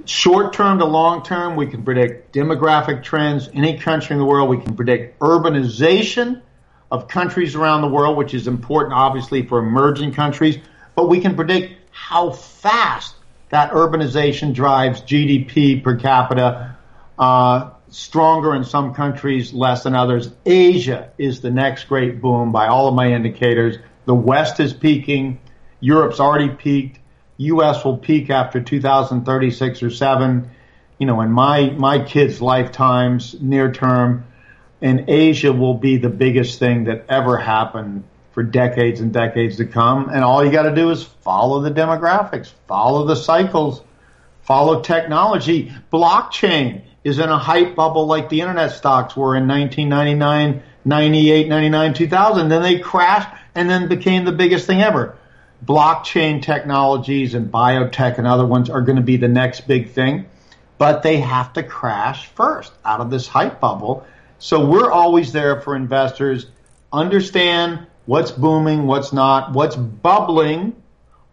short 0.06 0.54
term 0.54 0.80
to 0.80 0.86
long 0.86 1.24
term, 1.24 1.56
we 1.56 1.68
can 1.68 1.84
predict 1.84 2.34
demographic 2.34 3.04
trends. 3.04 3.50
Any 3.54 3.78
country 3.78 4.16
in 4.16 4.20
the 4.20 4.26
world, 4.26 4.50
we 4.50 4.58
can 4.58 4.76
predict 4.76 5.20
urbanization 5.20 6.42
of 6.92 7.08
countries 7.08 7.56
around 7.56 7.82
the 7.82 7.88
world, 7.88 8.18
which 8.18 8.34
is 8.34 8.48
important, 8.48 8.94
obviously, 8.94 9.46
for 9.46 9.60
emerging 9.60 10.14
countries. 10.14 10.58
But 10.96 11.10
we 11.10 11.20
can 11.20 11.36
predict 11.36 11.74
how 11.92 12.32
fast 12.32 13.16
that 13.50 13.72
urbanization 13.72 14.54
drives 14.54 15.02
GDP 15.02 15.84
per 15.84 15.96
capita. 15.96 16.76
Uh, 17.18 17.72
stronger 17.90 18.54
in 18.56 18.64
some 18.64 18.94
countries, 18.94 19.54
less 19.54 19.86
in 19.86 19.96
others. 19.96 20.32
Asia 20.46 21.12
is 21.18 21.42
the 21.42 21.52
next 21.52 21.86
great 21.86 22.22
boom 22.22 22.52
by 22.52 22.68
all 22.68 22.88
of 22.88 22.96
my 22.96 23.14
indicators. 23.14 23.78
The 24.06 24.16
West 24.16 24.60
is 24.60 24.74
peaking. 24.74 25.40
Europe's 25.86 26.20
already 26.20 26.50
peaked. 26.50 26.98
U.S. 27.38 27.86
will 27.86 27.98
peak 27.98 28.32
after 28.32 28.60
2036 28.60 29.84
or 29.84 29.92
seven. 29.92 30.50
You 30.98 31.06
know, 31.06 31.22
in 31.22 31.32
my, 31.32 31.70
my 31.70 32.04
kids' 32.04 32.42
lifetimes, 32.42 33.40
near 33.40 33.72
term, 33.72 34.26
and 34.82 35.08
Asia 35.08 35.54
will 35.54 35.76
be 35.76 35.98
the 35.98 36.10
biggest 36.10 36.58
thing 36.58 36.86
that 36.86 37.06
ever 37.08 37.38
happened 37.38 38.04
for 38.32 38.42
decades 38.42 39.00
and 39.00 39.14
decades 39.14 39.58
to 39.58 39.66
come. 39.66 40.10
And 40.10 40.24
all 40.24 40.44
you 40.44 40.52
got 40.52 40.64
to 40.64 40.74
do 40.74 40.90
is 40.90 41.04
follow 41.04 41.62
the 41.62 41.72
demographics, 41.72 42.52
follow 42.68 43.06
the 43.06 43.16
cycles, 43.16 43.84
follow 44.42 44.82
technology. 44.82 45.72
Blockchain 45.94 46.82
is 47.04 47.20
in 47.20 47.30
a 47.30 47.38
hype 47.38 47.76
bubble 47.76 48.08
like 48.08 48.30
the 48.30 48.42
internet 48.42 48.72
stocks 48.72 49.16
were 49.16 49.36
in 49.36 49.48
1999, 49.48 50.64
98, 50.84 51.48
99, 51.48 51.94
2000. 51.94 52.50
Then 52.50 52.62
they 52.64 52.80
crashed 52.80 53.30
and 53.54 53.70
then 53.70 53.88
became 53.88 54.26
the 54.26 54.32
biggest 54.32 54.66
thing 54.66 54.82
ever. 54.82 55.16
Blockchain 55.66 56.42
technologies 56.42 57.34
and 57.34 57.52
biotech 57.52 58.18
and 58.18 58.28
other 58.28 58.46
ones 58.46 58.70
are 58.70 58.82
going 58.82 58.98
to 58.98 59.02
be 59.02 59.18
the 59.18 59.28
next 59.28 59.68
big 59.68 59.92
thing, 59.92 60.28
but 60.78 61.02
they 61.02 61.18
have 61.18 61.54
to 61.54 61.64
crash 61.64 62.28
first 62.28 62.72
out 62.84 63.02
of 63.02 63.10
this 63.10 63.28
hype 63.28 63.60
bubble. 63.60 64.06
So 64.38 64.66
we're 64.66 64.92
always 64.92 65.32
there 65.32 65.62
for 65.62 65.76
investors. 65.76 66.48
Understand 66.94 67.88
what's 68.06 68.32
booming, 68.32 68.86
what's 68.86 69.12
not, 69.12 69.54
what's 69.54 69.76
bubbling, 69.76 70.76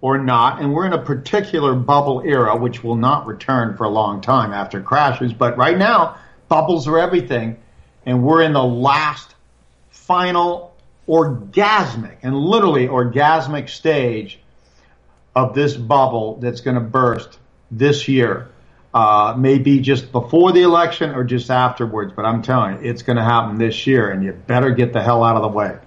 or 0.02 0.18
not. 0.18 0.60
And 0.60 0.74
we're 0.74 0.86
in 0.86 0.92
a 0.92 1.02
particular 1.02 1.74
bubble 1.74 2.22
era, 2.24 2.56
which 2.56 2.84
will 2.84 2.96
not 2.96 3.26
return 3.26 3.76
for 3.76 3.84
a 3.84 3.88
long 3.88 4.20
time 4.20 4.52
after 4.52 4.82
crashes. 4.82 5.32
But 5.32 5.56
right 5.56 5.78
now, 5.78 6.16
bubbles 6.48 6.88
are 6.88 6.98
everything. 6.98 7.56
And 8.04 8.24
we're 8.24 8.42
in 8.42 8.52
the 8.52 8.64
last 8.64 9.34
final 9.90 10.71
orgasmic 11.08 12.18
and 12.22 12.36
literally 12.36 12.86
orgasmic 12.86 13.68
stage 13.68 14.38
of 15.34 15.54
this 15.54 15.76
bubble 15.76 16.38
that's 16.40 16.60
going 16.60 16.74
to 16.74 16.80
burst 16.80 17.38
this 17.70 18.08
year. 18.08 18.48
Uh, 18.94 19.34
maybe 19.38 19.80
just 19.80 20.12
before 20.12 20.52
the 20.52 20.60
election 20.60 21.14
or 21.14 21.24
just 21.24 21.50
afterwards, 21.50 22.12
but 22.14 22.26
I'm 22.26 22.42
telling 22.42 22.74
you, 22.74 22.90
it's 22.90 23.00
going 23.00 23.16
to 23.16 23.24
happen 23.24 23.56
this 23.56 23.86
year, 23.86 24.10
and 24.10 24.22
you 24.22 24.32
better 24.32 24.70
get 24.72 24.92
the 24.92 25.02
hell 25.02 25.24
out 25.24 25.34
of 25.34 25.40
the 25.40 25.48
way. 25.48 25.78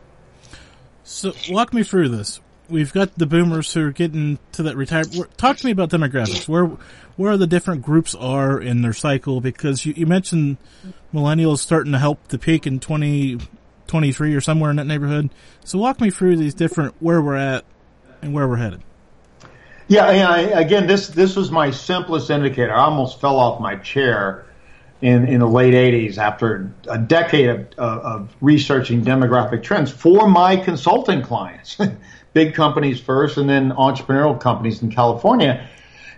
So, 1.03 1.32
walk 1.47 1.72
me 1.72 1.84
through 1.84 2.09
this 2.09 2.39
we've 2.70 2.93
got 2.93 3.18
the 3.18 3.26
boomers 3.26 3.74
who 3.74 3.88
are 3.88 3.91
getting 3.91 4.39
to 4.53 4.63
that 4.63 4.76
retired. 4.76 5.07
Talk 5.38 5.57
to 5.57 5.66
me 5.66 5.72
about 5.72 5.89
demographics. 5.89 6.47
Where 6.47 6.66
where 7.16 7.38
the 7.38 7.47
different 7.47 7.82
groups 7.82 8.16
are 8.16 8.59
in 8.59 8.82
their 8.82 8.93
cycle? 8.93 9.41
Because 9.41 9.86
you, 9.86 9.93
you 9.95 10.05
mentioned 10.05 10.57
millennials 11.13 11.59
starting 11.59 11.91
to 11.93 11.99
help 11.99 12.28
the 12.30 12.38
peak 12.38 12.68
in 12.68 12.80
twenty 12.80 13.39
twenty 13.88 14.12
three 14.12 14.34
or 14.36 14.42
somewhere 14.42 14.70
in 14.70 14.78
that 14.78 14.88
neighborhood. 14.88 15.30
So 15.64 15.80
walk 15.80 16.00
me 16.02 16.10
through 16.10 16.38
these 16.38 16.54
different 16.54 16.96
where 17.00 17.22
we're 17.22 17.36
at 17.36 17.66
and 18.22 18.34
where 18.34 18.48
we're 18.48 18.58
headed. 18.58 18.82
Yeah, 19.88 20.12
yeah. 20.12 20.60
Again, 20.60 20.88
this 20.88 21.08
this 21.08 21.36
was 21.36 21.52
my 21.52 21.72
simplest 21.72 22.30
indicator. 22.30 22.74
I 22.74 22.86
almost 22.86 23.22
fell 23.22 23.38
off 23.38 23.62
my 23.62 23.76
chair 23.76 24.46
in 25.02 25.28
in 25.28 25.40
the 25.40 25.48
late 25.48 25.74
'80s 25.74 26.18
after 26.18 26.74
a 26.90 26.98
decade 26.98 27.50
of, 27.50 27.60
of, 27.78 28.00
of 28.00 28.36
researching 28.42 29.04
demographic 29.04 29.62
trends 29.62 29.92
for 29.92 30.28
my 30.28 30.58
consulting 30.58 31.22
clients, 31.22 31.78
big 32.34 32.56
companies 32.56 33.00
first, 33.00 33.38
and 33.38 33.48
then 33.48 33.72
entrepreneurial 33.72 34.40
companies 34.40 34.82
in 34.82 34.92
California. 34.92 35.68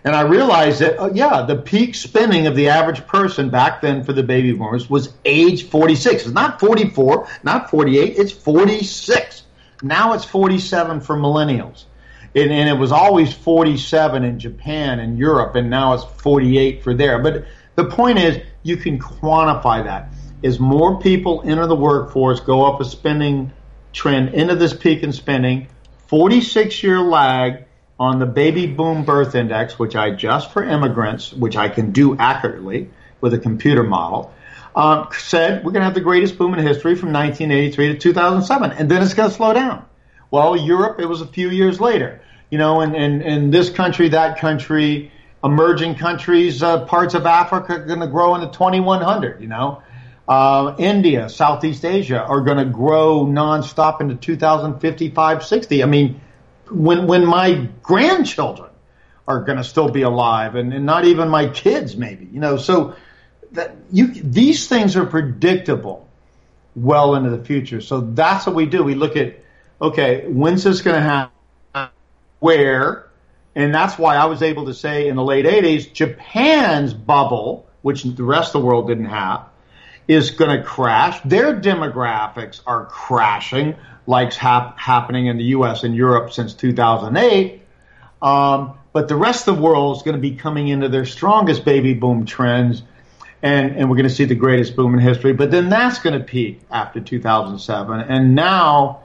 And 0.04 0.16
I 0.16 0.22
realized 0.22 0.80
that, 0.82 1.00
uh, 1.00 1.10
yeah, 1.14 1.42
the 1.42 1.56
peak 1.56 1.96
spending 1.96 2.48
of 2.48 2.56
the 2.56 2.70
average 2.70 3.06
person 3.08 3.50
back 3.50 3.82
then 3.82 4.04
for 4.04 4.14
the 4.14 4.24
baby 4.24 4.54
boomers 4.54 4.90
was 4.90 5.14
age 5.26 5.70
46. 5.70 6.26
It's 6.26 6.34
not 6.34 6.60
44, 6.60 7.28
not 7.44 7.70
48, 7.70 8.16
it's 8.18 8.32
46. 8.32 9.44
Now 9.82 10.14
it's 10.14 10.26
47 10.26 11.02
for 11.02 11.16
millennials 11.16 11.86
and, 12.36 12.52
and, 12.52 12.70
it 12.70 12.74
was 12.74 12.92
always 12.92 13.34
47 13.34 14.24
in 14.24 14.40
Japan 14.40 15.00
and 15.00 15.18
Europe, 15.18 15.56
and 15.56 15.70
now 15.70 15.94
it's 15.94 16.04
48 16.22 16.84
for 16.84 16.94
there. 16.94 17.20
But 17.20 17.46
the 17.76 17.86
point 17.86 18.20
is, 18.20 18.40
you 18.64 18.78
can 18.78 19.00
quantify 19.00 19.84
that. 19.84 20.10
As 20.44 20.60
more 20.60 21.00
people 21.00 21.42
enter 21.46 21.66
the 21.66 21.76
workforce, 21.76 22.40
go 22.40 22.66
up 22.66 22.80
a 22.80 22.86
spending 22.86 23.52
trend 23.92 24.36
into 24.36 24.56
this 24.56 24.74
peak 24.74 25.04
in 25.04 25.12
spending, 25.12 25.68
46 26.08 26.84
year 26.84 27.00
lag 27.00 27.66
on 28.00 28.20
the 28.20 28.26
baby 28.26 28.68
boom 28.68 29.06
birth 29.06 29.36
index, 29.36 29.80
which 29.80 29.96
I 29.96 30.08
adjust 30.08 30.52
for 30.52 30.64
immigrants, 30.64 31.34
which 31.34 31.56
I 31.56 31.70
can 31.70 31.92
do 31.92 32.16
accurately 32.18 32.90
with 33.22 33.34
a 33.34 33.40
computer 33.40 33.84
model. 33.84 34.34
Um, 34.76 35.08
said 35.18 35.66
we're 35.66 35.72
going 35.72 35.82
to 35.82 35.86
have 35.86 35.96
the 35.96 36.02
greatest 36.02 36.38
boom 36.38 36.54
in 36.54 36.66
history 36.66 36.96
from 36.96 37.12
1983 37.12 37.94
to 37.94 37.98
2007, 37.98 38.72
and 38.74 38.90
then 38.92 39.02
it's 39.02 39.16
going 39.16 39.30
to 39.30 39.36
slow 39.36 39.54
down. 39.54 39.86
Well, 40.30 40.56
Europe, 40.56 41.00
it 41.00 41.06
was 41.06 41.22
a 41.22 41.28
few 41.28 41.50
years 41.50 41.80
later 41.80 42.22
you 42.50 42.58
know, 42.58 42.82
and, 42.82 42.96
and, 42.96 43.22
and 43.22 43.54
this 43.54 43.70
country, 43.70 44.10
that 44.10 44.40
country, 44.40 45.12
emerging 45.44 45.96
countries, 45.96 46.64
uh, 46.64 46.86
parts 46.86 47.14
of 47.14 47.26
Africa 47.26 47.74
are 47.74 47.86
going 47.86 48.00
to 48.00 48.08
grow 48.08 48.36
into 48.36 48.48
2100, 48.48 49.42
you 49.42 49.48
know. 49.48 49.82
Uh, 50.28 50.76
India, 50.78 51.30
Southeast 51.30 51.86
Asia 51.86 52.22
are 52.22 52.42
going 52.42 52.58
to 52.58 52.66
grow 52.66 53.26
nonstop 53.26 54.02
into 54.02 54.16
2055, 54.16 55.46
60. 55.46 55.84
I 55.84 55.86
mean, 55.86 56.22
when, 56.70 57.08
when 57.08 57.26
my 57.26 57.70
grandchildren 57.82 58.70
are 59.28 59.44
going 59.44 59.58
to 59.58 59.64
still 59.64 59.90
be 59.90 60.04
alive 60.04 60.56
and, 60.56 60.74
and 60.74 60.86
not 60.86 61.06
even 61.06 61.30
my 61.30 61.48
kids, 61.48 61.98
maybe, 61.98 62.26
you 62.32 62.40
know, 62.40 62.58
so 62.58 62.96
that 63.52 63.76
you, 63.92 64.08
these 64.08 64.68
things 64.68 64.96
are 64.96 65.06
predictable 65.06 66.08
well 66.76 67.16
into 67.16 67.30
the 67.30 67.44
future. 67.44 67.82
So 67.82 68.02
that's 68.02 68.46
what 68.46 68.56
we 68.56 68.66
do. 68.66 68.84
We 68.84 68.96
look 68.96 69.18
at, 69.18 69.40
okay, 69.82 70.26
when's 70.28 70.64
this 70.64 70.82
going 70.82 70.96
to 70.96 71.02
happen? 71.02 71.32
where, 72.40 73.10
and 73.56 73.74
that's 73.74 73.98
why 73.98 74.16
I 74.16 74.26
was 74.26 74.42
able 74.42 74.66
to 74.66 74.74
say 74.74 75.08
in 75.08 75.16
the 75.16 75.24
late 75.24 75.46
80s, 75.46 75.92
Japan's 75.92 76.94
bubble, 76.94 77.68
which 77.82 78.04
the 78.04 78.24
rest 78.24 78.56
of 78.56 78.62
the 78.62 78.68
world 78.68 78.88
didn't 78.88 79.06
have, 79.06 79.48
is 80.08 80.32
going 80.32 80.56
to 80.56 80.64
crash. 80.64 81.20
Their 81.26 81.60
demographics 81.60 82.62
are 82.66 82.86
crashing, 82.86 83.76
like's 84.08 84.38
hap- 84.38 84.80
happening 84.80 85.28
in 85.28 85.38
the 85.38 85.44
U.S. 85.46 85.84
and 85.84 85.96
Europe 85.96 86.32
since 86.32 86.54
2008. 86.54 87.62
Um, 88.22 88.78
but 88.94 89.08
the 89.08 89.16
rest 89.16 89.48
of 89.48 89.58
the 89.58 89.62
world 89.62 89.98
is 89.98 90.02
going 90.02 90.16
to 90.16 90.22
be 90.22 90.36
coming 90.36 90.70
into 90.70 90.90
their 90.90 91.06
strongest 91.06 91.64
baby 91.64 91.94
boom 91.94 92.26
trends, 92.26 92.82
and, 93.44 93.76
and 93.76 93.90
we're 93.90 93.98
going 93.98 94.10
to 94.10 94.16
see 94.16 94.26
the 94.26 94.34
greatest 94.34 94.76
boom 94.76 94.96
in 94.96 95.00
history. 95.00 95.34
But 95.34 95.52
then 95.52 95.70
that's 95.70 96.00
going 96.00 96.18
to 96.18 96.26
peak 96.26 96.62
after 96.72 97.00
2007, 97.00 98.00
and 98.00 98.34
now 98.34 99.02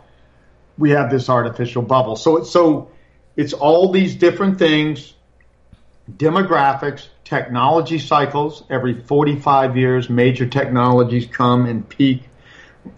we 0.78 0.90
have 0.90 1.11
this 1.11 1.28
artificial 1.28 1.82
bubble. 1.82 2.16
So 2.16 2.38
it's 2.38 2.50
so 2.50 2.90
it's 3.36 3.53
all 3.53 3.92
these 3.92 4.14
different 4.14 4.59
things, 4.59 5.12
demographics, 6.11 7.09
technology 7.24 7.98
cycles. 7.98 8.62
Every 8.70 8.94
45 8.94 9.76
years, 9.76 10.09
major 10.09 10.46
technologies 10.46 11.26
come 11.26 11.66
and 11.66 11.86
peak. 11.86 12.22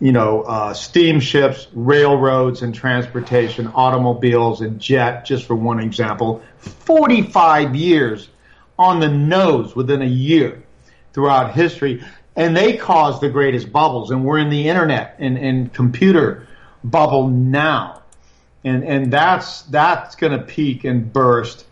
You 0.01 0.12
know, 0.12 0.43
uh, 0.43 0.72
steamships, 0.72 1.68
railroads 1.74 2.62
and 2.62 2.74
transportation, 2.74 3.66
automobiles 3.74 4.61
and 4.62 4.80
jet, 4.80 5.26
just 5.26 5.47
for 5.47 5.55
one 5.55 5.78
example. 5.78 6.43
45 6.59 7.76
years 7.76 8.28
on 8.78 9.01
the 9.01 9.09
nose 9.09 9.76
within 9.76 10.01
a 10.01 10.07
year 10.07 10.62
throughout 11.12 11.55
history. 11.55 12.03
And 12.35 12.57
they 12.57 12.76
caused 12.76 13.20
the 13.20 13.28
greatest 13.28 13.70
bubbles. 13.70 14.11
And 14.11 14.24
we're 14.24 14.39
in 14.39 14.49
the 14.49 14.68
internet 14.68 15.16
and, 15.18 15.37
and 15.37 15.72
computer 15.72 16.49
bubble 16.82 17.28
now 17.28 18.03
and 18.64 18.82
and 18.85 19.12
that's 19.12 19.62
that's 19.62 20.16
going 20.16 20.32
to 20.32 20.45
peak 20.45 20.85
and 20.85 21.12
burst 21.12 21.66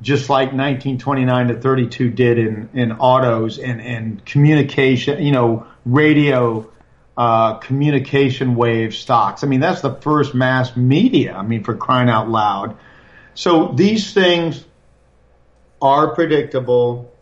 just 0.00 0.30
like 0.30 0.48
1929 0.48 1.48
to 1.48 1.60
32 1.60 2.10
did 2.10 2.38
in 2.38 2.68
in 2.72 2.92
autos 2.92 3.58
and 3.58 3.80
and 3.80 4.24
communication 4.24 5.22
you 5.22 5.32
know 5.32 5.66
radio 5.84 6.68
uh, 7.16 7.54
communication 7.54 8.56
wave 8.56 8.94
stocks. 8.94 9.42
I 9.42 9.46
mean 9.46 9.60
that's 9.60 9.80
the 9.80 9.94
first 9.94 10.34
mass 10.34 10.76
media 10.76 11.34
i 11.34 11.42
mean 11.42 11.64
for 11.64 11.74
crying 11.74 12.08
out 12.08 12.28
loud. 12.28 12.76
So 13.34 13.72
these 13.74 14.12
things 14.12 14.64
are 15.80 16.14
predictable. 16.14 17.12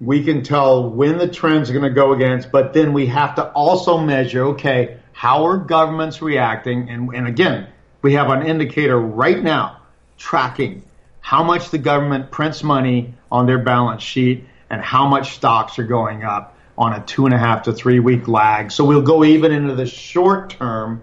We 0.00 0.24
can 0.24 0.42
tell 0.42 0.90
when 0.90 1.18
the 1.18 1.28
trends 1.28 1.70
are 1.70 1.72
going 1.72 1.84
to 1.84 1.90
go 1.90 2.12
against 2.12 2.52
but 2.52 2.74
then 2.74 2.92
we 2.92 3.06
have 3.06 3.36
to 3.36 3.50
also 3.50 3.98
measure 3.98 4.44
okay 4.48 4.98
how 5.12 5.46
are 5.46 5.56
governments 5.56 6.20
reacting? 6.20 6.90
And 6.90 7.14
and 7.14 7.26
again 7.26 7.68
we 8.02 8.14
have 8.14 8.28
an 8.28 8.46
indicator 8.46 8.98
right 8.98 9.42
now 9.42 9.80
tracking 10.18 10.82
how 11.20 11.42
much 11.42 11.70
the 11.70 11.78
government 11.78 12.30
prints 12.30 12.62
money 12.62 13.14
on 13.32 13.46
their 13.46 13.58
balance 13.58 14.02
sheet 14.02 14.44
and 14.68 14.82
how 14.82 15.08
much 15.08 15.34
stocks 15.34 15.78
are 15.78 15.84
going 15.84 16.22
up 16.22 16.53
on 16.76 16.92
a 16.92 17.04
two 17.04 17.24
and 17.26 17.34
a 17.34 17.38
half 17.38 17.64
to 17.64 17.72
three 17.72 18.00
week 18.00 18.28
lag. 18.28 18.70
So 18.70 18.84
we'll 18.84 19.02
go 19.02 19.24
even 19.24 19.52
into 19.52 19.74
the 19.74 19.86
short 19.86 20.50
term 20.50 21.02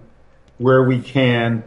where 0.58 0.82
we 0.82 1.00
can 1.00 1.64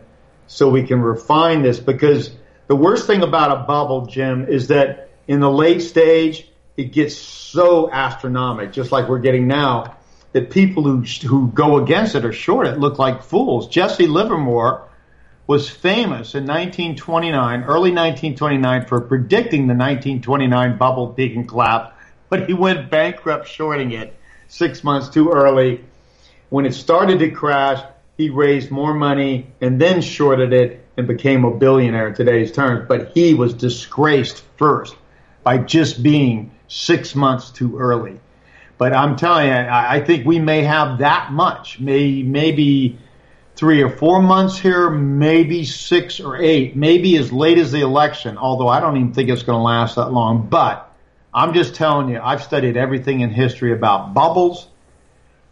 so 0.47 0.69
we 0.69 0.83
can 0.83 1.01
refine 1.01 1.63
this 1.63 1.79
because 1.79 2.31
the 2.67 2.75
worst 2.75 3.07
thing 3.07 3.23
about 3.23 3.51
a 3.51 3.63
bubble, 3.63 4.05
Jim, 4.05 4.47
is 4.47 4.67
that 4.67 5.09
in 5.27 5.39
the 5.39 5.49
late 5.49 5.81
stage, 5.81 6.47
it 6.77 6.91
gets 6.91 7.15
so 7.15 7.91
astronomical, 7.91 8.71
just 8.71 8.91
like 8.91 9.07
we're 9.07 9.19
getting 9.19 9.47
now, 9.47 9.97
that 10.33 10.49
people 10.51 10.83
who, 10.83 11.01
who 11.01 11.47
go 11.51 11.77
against 11.77 12.15
it 12.15 12.25
or 12.25 12.33
short 12.33 12.67
it 12.67 12.77
look 12.77 12.99
like 12.99 13.23
fools. 13.23 13.67
Jesse 13.69 14.07
Livermore 14.07 14.89
was 15.47 15.69
famous 15.69 16.35
in 16.35 16.43
1929, 16.43 17.63
early 17.63 17.91
1929, 17.91 18.85
for 18.87 19.01
predicting 19.01 19.67
the 19.67 19.73
1929 19.73 20.77
bubble 20.77 21.09
peak 21.09 21.35
and 21.35 21.47
collapse, 21.47 21.94
but 22.29 22.47
he 22.47 22.53
went 22.53 22.89
bankrupt 22.89 23.47
shorting 23.47 23.91
it 23.91 24.15
six 24.47 24.83
months 24.83 25.09
too 25.09 25.31
early. 25.31 25.83
When 26.49 26.65
it 26.65 26.73
started 26.73 27.19
to 27.19 27.31
crash, 27.31 27.83
he 28.17 28.29
raised 28.29 28.71
more 28.71 28.93
money 28.93 29.47
and 29.61 29.79
then 29.79 30.01
shorted 30.01 30.53
it 30.53 30.85
and 30.97 31.07
became 31.07 31.43
a 31.43 31.51
billionaire 31.51 32.07
in 32.07 32.15
today's 32.15 32.51
terms. 32.51 32.85
But 32.87 33.11
he 33.13 33.33
was 33.33 33.53
disgraced 33.53 34.43
first 34.57 34.95
by 35.43 35.57
just 35.57 36.01
being 36.01 36.51
six 36.67 37.15
months 37.15 37.51
too 37.51 37.77
early. 37.77 38.19
But 38.77 38.93
I'm 38.93 39.15
telling 39.15 39.47
you, 39.47 39.53
I 39.53 40.01
think 40.01 40.25
we 40.25 40.39
may 40.39 40.63
have 40.63 40.99
that 40.99 41.31
much, 41.31 41.79
may, 41.79 42.23
maybe 42.23 42.99
three 43.55 43.81
or 43.81 43.89
four 43.89 44.21
months 44.21 44.57
here, 44.57 44.89
maybe 44.89 45.63
six 45.63 46.19
or 46.19 46.35
eight, 46.35 46.75
maybe 46.75 47.15
as 47.15 47.31
late 47.31 47.57
as 47.57 47.71
the 47.71 47.81
election, 47.81 48.37
although 48.37 48.67
I 48.67 48.81
don't 48.81 48.97
even 48.97 49.13
think 49.13 49.29
it's 49.29 49.43
going 49.43 49.59
to 49.59 49.63
last 49.63 49.95
that 49.95 50.11
long. 50.11 50.47
But 50.49 50.93
I'm 51.35 51.53
just 51.53 51.75
telling 51.75 52.07
you, 52.07 52.21
I've 52.21 52.41
studied 52.41 52.77
everything 52.77 53.19
in 53.19 53.29
history 53.29 53.73
about 53.73 54.13
bubbles, 54.13 54.69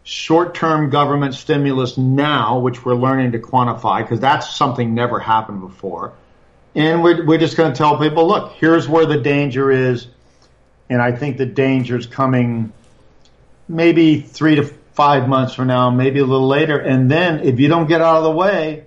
short 0.02 0.54
term 0.54 0.88
government 0.88 1.34
stimulus 1.34 1.98
now, 1.98 2.58
which 2.60 2.86
we're 2.86 2.94
learning 2.94 3.32
to 3.32 3.38
quantify 3.38 4.00
because 4.00 4.18
that's 4.18 4.56
something 4.56 4.94
never 4.94 5.20
happened 5.20 5.60
before. 5.60 6.14
And 6.74 7.02
we're, 7.02 7.26
we're 7.26 7.38
just 7.38 7.58
going 7.58 7.70
to 7.70 7.76
tell 7.76 7.98
people, 7.98 8.26
look, 8.26 8.52
here's 8.52 8.88
where 8.88 9.04
the 9.04 9.18
danger 9.18 9.70
is. 9.70 10.06
And 10.88 11.02
I 11.02 11.12
think 11.12 11.36
the 11.36 11.46
danger 11.46 11.98
is 11.98 12.06
coming 12.06 12.72
maybe 13.68 14.20
three 14.20 14.54
to 14.54 14.64
five 14.94 15.28
months 15.28 15.52
from 15.52 15.66
now, 15.66 15.90
maybe 15.90 16.18
a 16.18 16.24
little 16.24 16.48
later. 16.48 16.78
And 16.78 17.10
then 17.10 17.40
if 17.40 17.60
you 17.60 17.68
don't 17.68 17.88
get 17.88 18.00
out 18.00 18.16
of 18.16 18.24
the 18.24 18.30
way, 18.30 18.86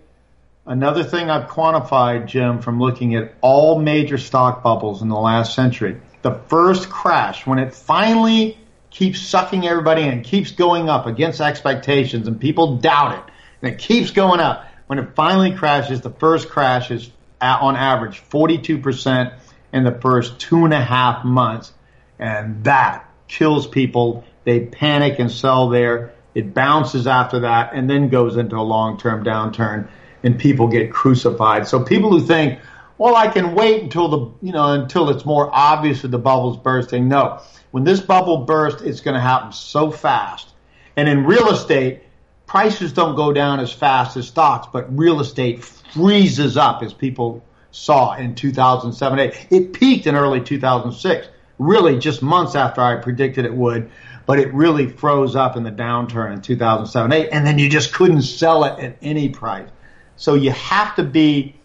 another 0.66 1.04
thing 1.04 1.30
I've 1.30 1.48
quantified, 1.48 2.26
Jim, 2.26 2.60
from 2.60 2.80
looking 2.80 3.14
at 3.14 3.36
all 3.42 3.80
major 3.80 4.18
stock 4.18 4.64
bubbles 4.64 5.04
in 5.04 5.10
the 5.10 5.16
last 5.16 5.54
century, 5.54 6.02
the 6.22 6.34
first 6.48 6.90
crash, 6.90 7.46
when 7.46 7.60
it 7.60 7.74
finally 7.74 8.58
keeps 8.90 9.22
sucking 9.22 9.68
everybody 9.68 10.04
in, 10.04 10.22
keeps 10.24 10.52
going 10.52 10.90
up 10.90 11.06
against 11.06 11.42
expectations 11.42 12.28
and 12.28 12.40
people 12.40 12.78
doubt 12.78 13.18
it, 13.18 13.34
and 13.62 13.74
it 13.74 13.80
keeps 13.80 14.12
going 14.12 14.40
up. 14.40 14.66
When 14.88 15.00
it 15.00 15.16
finally 15.16 15.54
crashes, 15.54 16.02
the 16.02 16.10
first 16.10 16.50
crash 16.50 16.92
is 16.92 17.12
on 17.42 17.76
average 17.76 18.22
42% 18.30 19.34
in 19.74 19.84
the 19.84 19.92
first 19.92 20.40
two 20.40 20.66
and 20.66 20.74
a 20.74 20.82
half 20.82 21.24
months. 21.24 21.74
And 22.20 22.64
that 22.64 23.10
kills 23.28 23.68
people. 23.68 24.24
They 24.44 24.62
panic 24.62 25.20
and 25.20 25.32
sell 25.32 25.70
there. 25.70 26.14
It 26.34 26.54
bounces 26.54 27.08
after 27.08 27.42
that 27.42 27.72
and 27.74 27.90
then 27.90 28.10
goes 28.10 28.38
into 28.38 28.56
a 28.56 28.62
long 28.62 28.98
term 28.98 29.24
downturn 29.24 29.88
and 30.24 30.40
people 30.40 30.68
get 30.68 30.92
crucified. 30.92 31.68
So 31.68 31.84
people 31.84 32.10
who 32.12 32.26
think, 32.26 32.60
well, 32.98 33.16
I 33.16 33.28
can 33.28 33.54
wait 33.54 33.84
until 33.84 34.08
the, 34.08 34.46
you 34.46 34.54
know, 34.54 34.74
until 34.74 35.10
it's 35.10 35.26
more 35.26 35.50
obvious 35.54 36.02
that 36.02 36.10
the 36.10 36.18
bubble's 36.18 36.58
bursting. 36.58 37.08
No. 37.08 37.42
When 37.72 37.84
this 37.84 38.00
bubble 38.00 38.46
bursts, 38.46 38.82
it's 38.82 39.02
going 39.02 39.16
to 39.16 39.22
happen 39.22 39.52
so 39.52 39.92
fast. 39.92 40.48
And 40.96 41.08
in 41.08 41.26
real 41.26 41.50
estate, 41.50 42.04
prices 42.48 42.94
don't 42.94 43.16
go 43.16 43.34
down 43.34 43.60
as 43.60 43.72
fast 43.72 44.18
as 44.18 44.28
stocks, 44.28 44.68
but 44.72 44.98
real 44.98 45.20
estate 45.20 45.64
freezes 45.64 46.58
up 46.58 46.82
as 46.82 46.94
people 46.94 47.44
saw 47.72 48.16
in 48.16 48.34
2007 48.34 49.20
8. 49.20 49.48
It 49.52 49.74
peaked 49.74 50.08
in 50.08 50.16
early 50.16 50.42
2006, 50.42 51.28
really 51.60 52.00
just 52.00 52.24
months 52.24 52.56
after 52.56 52.82
I 52.82 52.96
predicted 52.96 53.46
it 53.46 53.54
would, 53.54 53.92
but 54.26 54.40
it 54.40 54.52
really 54.54 54.88
froze 54.88 55.36
up 55.36 55.56
in 55.56 55.64
the 55.64 55.72
downturn 55.72 56.34
in 56.34 56.42
2007 56.42 57.12
8, 57.12 57.30
and 57.32 57.46
then 57.46 57.60
you 57.60 57.70
just 57.70 57.94
couldn't 57.94 58.24
sell 58.24 58.64
it 58.64 58.80
at 58.80 58.98
any 59.02 59.30
price. 59.30 59.70
So 60.16 60.34
you 60.34 60.52
have 60.52 60.96
to 60.96 61.04
be 61.04 61.56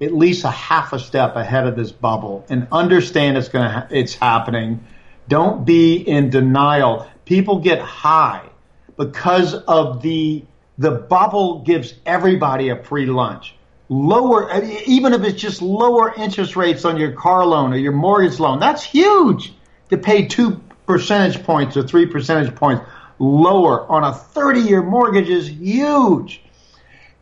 at 0.00 0.14
least 0.14 0.44
a 0.44 0.50
half 0.50 0.92
a 0.92 0.98
step 0.98 1.36
ahead 1.36 1.66
of 1.66 1.76
this 1.76 1.92
bubble 1.92 2.44
and 2.48 2.66
understand 2.72 3.36
it's 3.36 3.48
going 3.48 3.64
to 3.64 3.70
ha- 3.70 3.88
it's 3.90 4.14
happening. 4.14 4.84
Don't 5.28 5.64
be 5.64 5.96
in 5.96 6.30
denial. 6.30 7.06
People 7.24 7.60
get 7.60 7.80
high 7.80 8.48
because 8.96 9.54
of 9.54 10.02
the 10.02 10.44
the 10.78 10.90
bubble 10.90 11.60
gives 11.60 11.92
everybody 12.06 12.70
a 12.70 12.82
free 12.82 13.06
lunch. 13.06 13.54
Lower 13.90 14.50
uh, 14.50 14.60
even 14.86 15.12
if 15.12 15.22
it's 15.22 15.40
just 15.40 15.60
lower 15.60 16.14
interest 16.14 16.56
rates 16.56 16.84
on 16.84 16.96
your 16.96 17.12
car 17.12 17.44
loan 17.44 17.72
or 17.74 17.76
your 17.76 17.92
mortgage 17.92 18.40
loan. 18.40 18.58
That's 18.58 18.82
huge. 18.82 19.52
To 19.90 19.98
pay 19.98 20.26
2 20.26 20.60
percentage 20.86 21.42
points 21.42 21.76
or 21.76 21.82
3 21.82 22.06
percentage 22.06 22.54
points 22.54 22.84
lower 23.18 23.86
on 23.90 24.02
a 24.04 24.14
30 24.14 24.60
year 24.60 24.82
mortgage 24.82 25.28
is 25.28 25.48
huge 25.48 26.42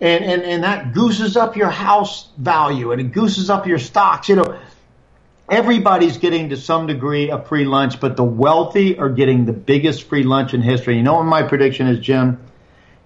and, 0.01 0.24
and, 0.24 0.42
and 0.42 0.64
that 0.64 0.94
gooses 0.94 1.36
up 1.36 1.57
your 1.57 1.70
house 1.70 2.28
value 2.36 2.92
and 2.92 3.01
it 3.01 3.12
gooses 3.12 3.51
up 3.51 3.66
your 3.66 3.78
stocks. 3.78 4.28
You 4.28 4.36
know, 4.36 4.59
everybody's 5.49 6.18
getting 6.18 6.51
to 6.51 6.57
some 6.57 6.86
degree 6.86 7.30
a 7.30 7.42
free 7.42 7.64
lunch, 7.64 7.99
but 7.99 8.16
the 8.16 8.24
wealthy 8.24 8.99
are 8.99 9.09
getting 9.09 9.44
the 9.44 9.53
biggest 9.53 10.05
free 10.05 10.22
lunch 10.22 10.55
in 10.55 10.62
history. 10.62 10.96
You 10.96 11.03
know 11.03 11.14
what 11.14 11.24
my 11.24 11.42
prediction 11.42 11.88
is, 11.88 11.99
Jim? 11.99 12.40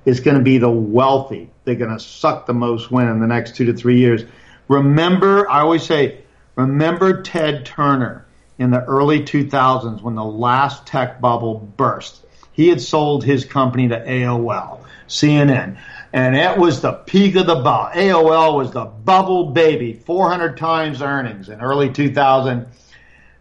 It's 0.05 0.20
going 0.20 0.36
to 0.36 0.43
be 0.43 0.59
the 0.59 0.70
wealthy. 0.70 1.51
They're 1.64 1.76
going 1.76 1.97
to 1.97 2.01
suck 2.01 2.47
the 2.47 2.55
most 2.55 2.90
win 2.90 3.09
in 3.09 3.20
the 3.20 3.26
next 3.26 3.57
two 3.57 3.66
to 3.66 3.72
three 3.72 3.99
years. 3.99 4.24
Remember, 4.68 5.49
I 5.49 5.61
always 5.61 5.84
say, 5.84 6.18
remember 6.57 7.22
Ted 7.22 7.64
Turner 7.64 8.26
in 8.59 8.70
the 8.70 8.84
early 8.84 9.20
2000s 9.20 10.03
when 10.03 10.14
the 10.14 10.24
last 10.24 10.86
tech 10.86 11.20
bubble 11.20 11.72
burst. 11.76 12.24
He 12.53 12.68
had 12.68 12.82
sold 12.82 13.24
his 13.24 13.47
company 13.47 13.88
to 13.88 13.99
AOL, 13.99 14.80
CNN 15.09 15.78
and 16.13 16.37
it 16.37 16.59
was 16.59 16.81
the 16.81 16.93
peak 16.93 17.37
of 17.37 17.47
the 17.47 17.55
bubble. 17.55 17.91
AOL 17.95 18.57
was 18.57 18.71
the 18.71 18.85
bubble 18.85 19.51
baby, 19.53 19.95
400 19.95 20.57
times 20.57 21.01
earnings 21.01 21.49
in 21.49 21.61
early 21.61 21.91
2000. 21.91 22.67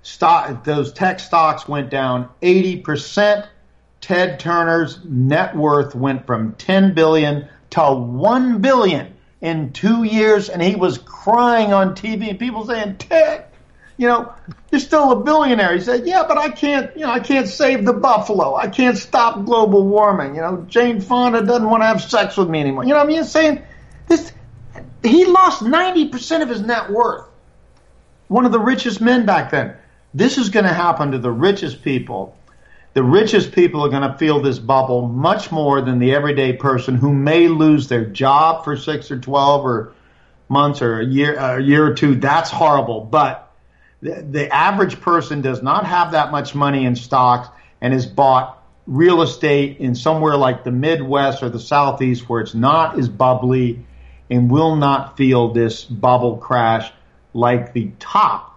Stock, 0.04 0.64
those 0.64 0.94
tech 0.94 1.20
stocks 1.20 1.68
went 1.68 1.90
down 1.90 2.30
80%. 2.42 3.48
Ted 4.00 4.40
Turner's 4.40 5.00
net 5.06 5.56
worth 5.56 5.94
went 5.94 6.26
from 6.26 6.54
10 6.54 6.94
billion 6.94 7.48
to 7.72 7.94
1 7.94 8.62
billion 8.62 9.14
in 9.42 9.74
two 9.74 10.04
years, 10.04 10.50
and 10.50 10.62
he 10.62 10.76
was 10.76 10.98
crying 10.98 11.74
on 11.74 11.96
TV, 11.96 12.30
and 12.30 12.40
people 12.40 12.66
saying, 12.66 12.98
Ted, 12.98 13.46
you 14.02 14.08
know, 14.08 14.34
you're 14.72 14.82
still 14.82 15.12
a 15.12 15.24
billionaire. 15.24 15.76
He 15.76 15.80
said, 15.80 16.08
yeah, 16.08 16.24
but 16.28 16.36
I 16.36 16.49
can't, 16.49 16.91
you 16.95 17.04
know, 17.04 17.12
I 17.12 17.20
can't 17.20 17.47
save 17.47 17.86
the 17.86 17.93
buffalo. 17.93 18.56
I 18.56 18.68
can't 18.68 18.97
stop 18.97 19.45
global 19.45 19.88
warming. 19.88 20.34
You 20.34 20.41
know, 20.41 20.66
Jane 20.68 21.02
Fonda 21.02 21.43
doesn't 21.43 21.70
want 21.70 21.84
to 21.84 21.86
have 21.86 22.02
sex 22.02 22.36
with 22.36 22.49
me 22.49 22.60
anymore. 22.62 22.84
You 22.84 22.89
know 22.89 22.97
what 22.97 23.06
I 23.06 23.10
mean? 23.10 23.24
saying 23.26 23.62
this, 24.08 24.34
he 25.04 25.26
lost 25.26 25.62
90% 25.62 26.41
of 26.41 26.49
his 26.49 26.62
net 26.62 26.89
worth. 26.89 27.28
One 28.28 28.47
of 28.47 28.52
the 28.52 28.60
richest 28.60 29.02
men 29.02 29.28
back 29.28 29.52
then. 29.52 29.76
This 30.16 30.39
is 30.39 30.49
going 30.49 30.66
to 30.66 30.74
happen 30.74 31.12
to 31.12 31.20
the 31.20 31.32
richest 31.32 31.84
people. 31.84 32.36
The 32.93 33.04
richest 33.04 33.52
people 33.52 33.86
are 33.86 33.89
going 33.89 34.12
to 34.12 34.18
feel 34.18 34.41
this 34.41 34.58
bubble 34.58 35.08
much 35.08 35.52
more 35.52 35.80
than 35.80 35.99
the 35.99 36.16
everyday 36.16 36.54
person 36.54 36.95
who 36.95 37.14
may 37.14 37.47
lose 37.47 37.88
their 37.88 38.06
job 38.06 38.64
for 38.64 38.76
six 38.76 39.12
or 39.12 39.20
12 39.20 39.64
or 39.64 39.93
months 40.49 40.82
or 40.82 41.02
a 41.02 41.06
year, 41.06 41.36
a 41.36 41.62
year 41.62 41.86
or 41.86 41.93
two. 41.93 42.16
That's 42.16 42.49
horrible. 42.49 43.02
But 43.02 43.49
the, 44.02 44.49
average 44.54 44.99
person 44.99 45.41
does 45.41 45.62
not 45.62 45.86
have 45.86 46.12
that 46.12 46.32
much 46.32 46.56
money 46.56 46.86
in 46.86 46.95
stocks 46.95 47.49
and 47.80 47.93
has 47.93 48.06
bought 48.06 48.64
real 48.88 49.22
estate 49.22 49.78
in 49.78 49.95
somewhere 49.95 50.36
like 50.36 50.64
the 50.64 50.72
Midwest 50.72 51.43
or 51.43 51.49
the 51.49 51.60
Southeast 51.60 52.28
where 52.28 52.41
it's 52.41 52.56
not 52.56 52.97
as 52.97 53.08
bubbly 53.08 53.86
and 54.30 54.49
will 54.49 54.76
not 54.76 55.18
feel 55.18 55.54
this 55.54 55.84
bubble 55.84 56.38
crash 56.38 56.91
like 57.34 57.74
the 57.74 57.91
top 57.99 58.47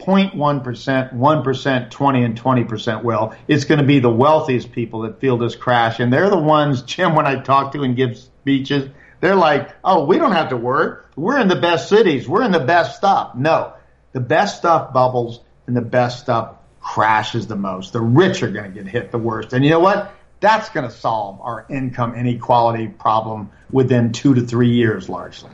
0.1%, 0.00 1.14
1%, 1.14 1.90
20 1.90 2.22
and 2.22 2.40
20% 2.40 3.02
will. 3.02 3.34
It's 3.48 3.64
going 3.64 3.80
to 3.80 3.86
be 3.86 3.98
the 3.98 4.10
wealthiest 4.10 4.72
people 4.72 5.02
that 5.02 5.20
feel 5.20 5.36
this 5.36 5.56
crash. 5.56 5.98
And 6.00 6.12
they're 6.12 6.30
the 6.30 6.38
ones, 6.38 6.82
Jim, 6.86 7.14
when 7.14 7.26
I 7.26 7.40
talk 7.40 7.72
to 7.72 7.82
and 7.82 7.96
give 7.96 8.16
speeches, 8.16 8.88
they're 9.20 9.34
like, 9.34 9.74
oh, 9.82 10.04
we 10.04 10.18
don't 10.18 10.32
have 10.32 10.50
to 10.50 10.56
worry. 10.56 11.02
We're 11.16 11.40
in 11.40 11.48
the 11.48 11.60
best 11.60 11.88
cities. 11.88 12.28
We're 12.28 12.44
in 12.44 12.52
the 12.52 12.60
best 12.60 12.96
stuff. 12.96 13.34
No, 13.34 13.74
the 14.12 14.20
best 14.20 14.58
stuff 14.58 14.92
bubbles 14.92 15.40
and 15.66 15.76
the 15.76 15.82
best 15.82 16.20
stuff 16.20 16.56
crashes 16.80 17.46
the 17.46 17.56
most. 17.56 17.92
The 17.92 18.00
rich 18.00 18.42
are 18.42 18.50
going 18.50 18.72
to 18.72 18.82
get 18.82 18.90
hit 18.90 19.10
the 19.10 19.18
worst. 19.18 19.52
And 19.52 19.64
you 19.64 19.70
know 19.70 19.80
what? 19.80 20.12
That's 20.40 20.68
going 20.70 20.88
to 20.88 20.94
solve 20.94 21.40
our 21.40 21.66
income 21.68 22.14
inequality 22.14 22.88
problem 22.88 23.50
within 23.70 24.12
two 24.12 24.34
to 24.34 24.42
three 24.42 24.70
years, 24.70 25.08
largely. 25.08 25.50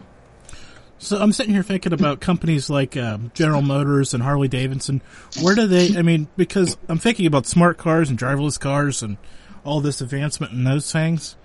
So 0.99 1.19
I'm 1.19 1.33
sitting 1.33 1.53
here 1.53 1.63
thinking 1.63 1.93
about 1.93 2.21
companies 2.21 2.71
like 2.71 2.97
um, 2.97 3.31
General 3.35 3.63
Motors 3.63 4.15
and 4.15 4.23
Harley 4.23 4.49
Davidson. 4.49 5.03
Where 5.43 5.55
do 5.55 5.67
they? 5.67 5.99
I 5.99 6.03
mean, 6.03 6.29
because 6.37 6.77
I'm 6.89 6.99
thinking 6.99 7.27
about 7.27 7.47
smart 7.47 7.79
cars 7.79 8.09
and 8.11 8.19
driverless 8.19 8.59
cars 8.59 9.03
and 9.03 9.17
all 9.65 9.81
this 9.81 10.01
advancement 10.01 10.53
and 10.53 10.67
those 10.67 10.91
things. 10.91 11.37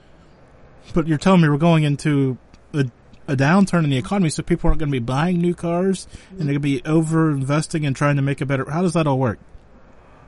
But 0.93 1.07
you're 1.07 1.17
telling 1.17 1.41
me 1.41 1.49
we're 1.49 1.57
going 1.57 1.83
into 1.83 2.37
a 3.29 3.35
downturn 3.35 3.83
in 3.83 3.89
the 3.89 3.97
economy, 3.97 4.29
so 4.29 4.41
people 4.43 4.67
aren't 4.67 4.79
going 4.79 4.89
to 4.89 4.99
be 4.99 4.99
buying 4.99 5.39
new 5.39 5.53
cars 5.53 6.07
and 6.31 6.39
they're 6.39 6.45
going 6.47 6.55
to 6.55 6.59
be 6.59 6.81
over 6.85 7.31
investing 7.31 7.85
and 7.85 7.95
trying 7.95 8.15
to 8.15 8.21
make 8.21 8.41
a 8.41 8.45
better. 8.45 8.69
How 8.69 8.81
does 8.81 8.93
that 8.93 9.07
all 9.07 9.19
work? 9.19 9.39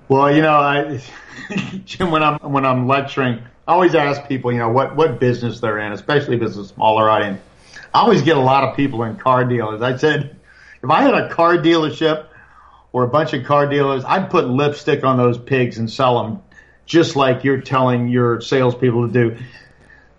Well, 0.08 0.34
you 0.34 0.42
know, 0.42 0.54
I, 0.54 1.02
Jim, 1.86 2.12
when 2.12 2.22
I'm 2.22 2.40
when 2.40 2.66
I'm 2.66 2.88
lecturing, 2.88 3.42
I 3.68 3.74
always 3.74 3.96
ask 3.96 4.28
people, 4.28 4.52
you 4.52 4.60
know, 4.60 4.70
what 4.70 4.96
what 4.96 5.20
business 5.20 5.60
they're 5.60 5.80
in, 5.80 5.92
especially 5.94 6.36
if 6.36 6.42
it's 6.44 6.58
a 6.58 6.66
smaller 6.66 7.10
audience. 7.10 7.42
I 7.94 8.02
always 8.02 8.22
get 8.22 8.38
a 8.38 8.42
lot 8.42 8.64
of 8.64 8.76
people 8.76 9.04
in 9.04 9.18
car 9.18 9.44
dealers. 9.46 9.82
I 9.82 9.98
said, 9.98 10.38
if 10.84 10.90
I 10.90 11.02
had 11.02 11.14
a 11.14 11.30
car 11.30 11.58
dealership 11.58 12.28
or 12.94 13.04
a 13.04 13.08
bunch 13.08 13.34
of 13.34 13.46
car 13.46 13.68
dealers, 13.68 14.04
I'd 14.06 14.30
put 14.30 14.48
lipstick 14.48 15.04
on 15.04 15.18
those 15.18 15.38
pigs 15.38 15.78
and 15.78 15.90
sell 15.92 16.24
them 16.24 16.42
just 16.86 17.16
like 17.16 17.44
you're 17.44 17.62
telling 17.62 18.10
your 18.10 18.42
salespeople 18.42 19.08
to 19.08 19.14
do 19.14 19.38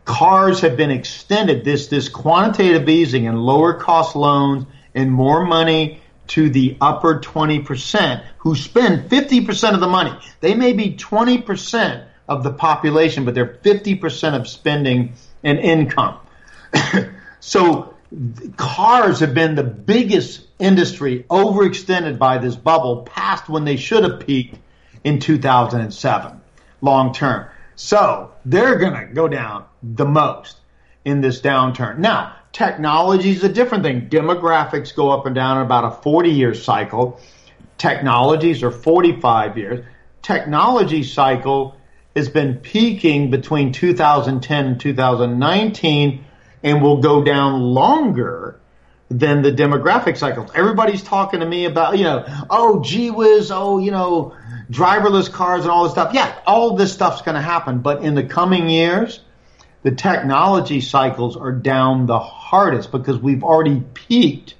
cars 0.05 0.61
have 0.61 0.76
been 0.76 0.90
extended. 0.90 1.64
This 1.64 1.86
this 1.88 2.09
quantitative 2.09 2.88
easing 2.88 3.26
and 3.26 3.38
lower 3.38 3.74
cost 3.74 4.16
loans 4.16 4.66
and 4.94 5.11
more 5.11 5.44
money 5.44 6.00
to 6.28 6.48
the 6.48 6.76
upper 6.80 7.20
20% 7.20 8.24
who 8.38 8.55
spend 8.55 9.11
50% 9.11 9.74
of 9.74 9.80
the 9.80 9.88
money. 9.88 10.16
They 10.40 10.55
may 10.55 10.72
be 10.72 10.96
20% 10.96 12.07
of 12.28 12.42
the 12.42 12.53
population, 12.53 13.24
but 13.24 13.34
they're 13.34 13.59
50% 13.62 14.34
of 14.34 14.48
spending 14.48 15.14
and 15.42 15.59
income. 15.59 16.18
so 17.40 17.94
cars 18.57 19.20
have 19.20 19.34
been 19.34 19.55
the 19.55 19.64
biggest 19.64 20.46
industry 20.59 21.24
overextended 21.28 22.18
by 22.18 22.38
this 22.38 22.55
bubble 22.55 23.03
past 23.03 23.48
when 23.48 23.64
they 23.64 23.76
should 23.76 24.05
have 24.05 24.20
peaked 24.20 24.57
in 25.05 25.18
2007 25.18 26.40
long 26.80 27.12
term. 27.12 27.46
So 27.74 28.32
they're 28.44 28.78
going 28.78 29.09
to 29.09 29.12
go 29.12 29.28
down 29.28 29.64
the 29.83 30.05
most 30.05 30.57
in 31.05 31.20
this 31.20 31.41
downturn. 31.41 31.99
Now, 31.99 32.37
technology 32.53 33.30
is 33.30 33.45
a 33.45 33.49
different 33.49 33.85
thing. 33.85 34.09
Demographics 34.09 34.95
go 34.95 35.11
up 35.11 35.26
and 35.26 35.35
down 35.35 35.59
in 35.59 35.64
about 35.64 35.85
a 35.85 36.03
40 36.03 36.30
year 36.30 36.55
cycle. 36.55 37.20
Technologies 37.78 38.62
are 38.62 38.70
45 38.70 39.59
years. 39.59 39.85
Technology 40.22 41.03
cycle 41.03 41.76
has 42.14 42.28
been 42.28 42.57
peaking 42.57 43.30
between 43.30 43.72
2010 43.72 44.66
and 44.66 44.80
2019 44.80 46.24
and 46.62 46.83
will 46.83 47.01
go 47.01 47.24
down 47.24 47.61
longer 47.61 48.61
than 49.11 49.43
the 49.43 49.53
demographic 49.53 50.16
cycles. 50.16 50.51
Everybody's 50.55 51.03
talking 51.03 51.41
to 51.41 51.47
me 51.47 51.64
about, 51.64 51.99
you 51.99 52.05
know, 52.05 52.24
oh, 52.49 52.83
gee 52.83 53.11
whiz, 53.11 53.51
oh, 53.51 53.78
you 53.78 53.91
know, 53.91 54.37
driverless 54.70 55.30
cars 55.30 55.62
and 55.62 55.70
all 55.70 55.85
this 55.85 55.93
stuff. 55.93 56.14
Yeah, 56.14 56.35
all 56.47 56.76
this 56.76 56.93
stuff's 56.93 57.22
going 57.22 57.35
to 57.35 57.43
happen. 57.43 57.80
But 57.80 58.03
in 58.03 58.14
the 58.14 58.24
coming 58.24 58.68
years, 58.68 59.20
the 59.83 59.91
technology 59.91 60.80
cycles 60.80 61.37
are 61.37 61.53
down 61.53 62.07
the 62.07 62.18
hardest 62.18 62.93
because 62.93 63.18
we've 63.18 63.43
already 63.43 63.83
peaked 63.95 64.55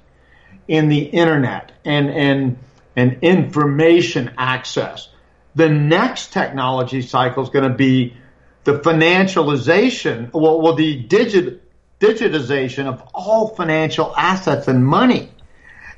in 0.67 0.89
the 0.89 0.99
internet 0.99 1.71
and, 1.85 2.09
and, 2.09 2.57
and 2.95 3.19
information 3.21 4.33
access. 4.37 5.09
The 5.55 5.69
next 5.69 6.33
technology 6.33 7.01
cycle 7.01 7.43
is 7.43 7.49
going 7.49 7.69
to 7.69 7.75
be 7.75 8.17
the 8.63 8.79
financialization, 8.79 10.31
well, 10.33 10.61
well 10.61 10.75
the 10.75 11.03
digit, 11.03 11.61
digitization 11.99 12.87
of 12.87 13.01
all 13.13 13.49
financial 13.49 14.13
assets 14.17 14.67
and 14.67 14.85
money. 14.85 15.31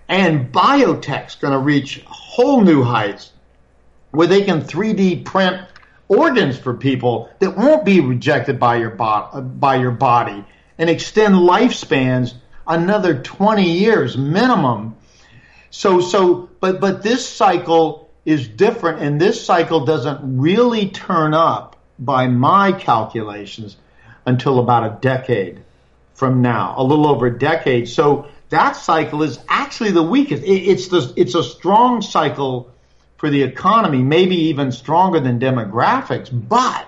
And 0.07 0.51
biotech's 0.51 1.35
going 1.35 1.53
to 1.53 1.59
reach 1.59 2.03
whole 2.05 2.61
new 2.61 2.83
heights 2.83 3.31
where 4.11 4.27
they 4.27 4.43
can 4.43 4.61
3D 4.61 5.25
print 5.25 5.67
organs 6.07 6.57
for 6.57 6.73
people 6.73 7.29
that 7.39 7.57
won't 7.57 7.85
be 7.85 7.99
rejected 7.99 8.59
by 8.59 8.77
your, 8.77 8.91
bo- 8.91 9.41
by 9.41 9.75
your 9.75 9.91
body 9.91 10.45
and 10.77 10.89
extend 10.89 11.35
lifespans 11.35 12.33
another 12.67 13.21
20 13.21 13.69
years 13.69 14.17
minimum. 14.17 14.95
So, 15.69 16.01
so, 16.01 16.49
but, 16.59 16.79
but 16.79 17.03
this 17.03 17.27
cycle 17.27 18.09
is 18.25 18.47
different 18.47 19.01
and 19.01 19.19
this 19.19 19.43
cycle 19.43 19.85
doesn't 19.85 20.39
really 20.39 20.89
turn 20.89 21.33
up 21.33 21.75
by 21.99 22.27
my 22.27 22.71
calculations 22.71 23.77
until 24.25 24.59
about 24.59 24.83
a 24.83 24.99
decade 24.99 25.61
from 26.13 26.41
now, 26.41 26.75
a 26.77 26.83
little 26.83 27.07
over 27.07 27.27
a 27.27 27.37
decade. 27.37 27.87
So 27.87 28.27
that 28.49 28.75
cycle 28.75 29.21
is 29.23 29.39
actually 29.47 29.91
the 29.91 30.03
weakest. 30.03 30.43
It's 30.45 30.87
the, 30.87 31.13
it's 31.15 31.35
a 31.35 31.43
strong 31.43 32.01
cycle 32.01 32.71
for 33.17 33.29
the 33.29 33.43
economy, 33.43 34.03
maybe 34.03 34.35
even 34.35 34.71
stronger 34.71 35.19
than 35.19 35.39
demographics, 35.39 36.29
but 36.31 36.87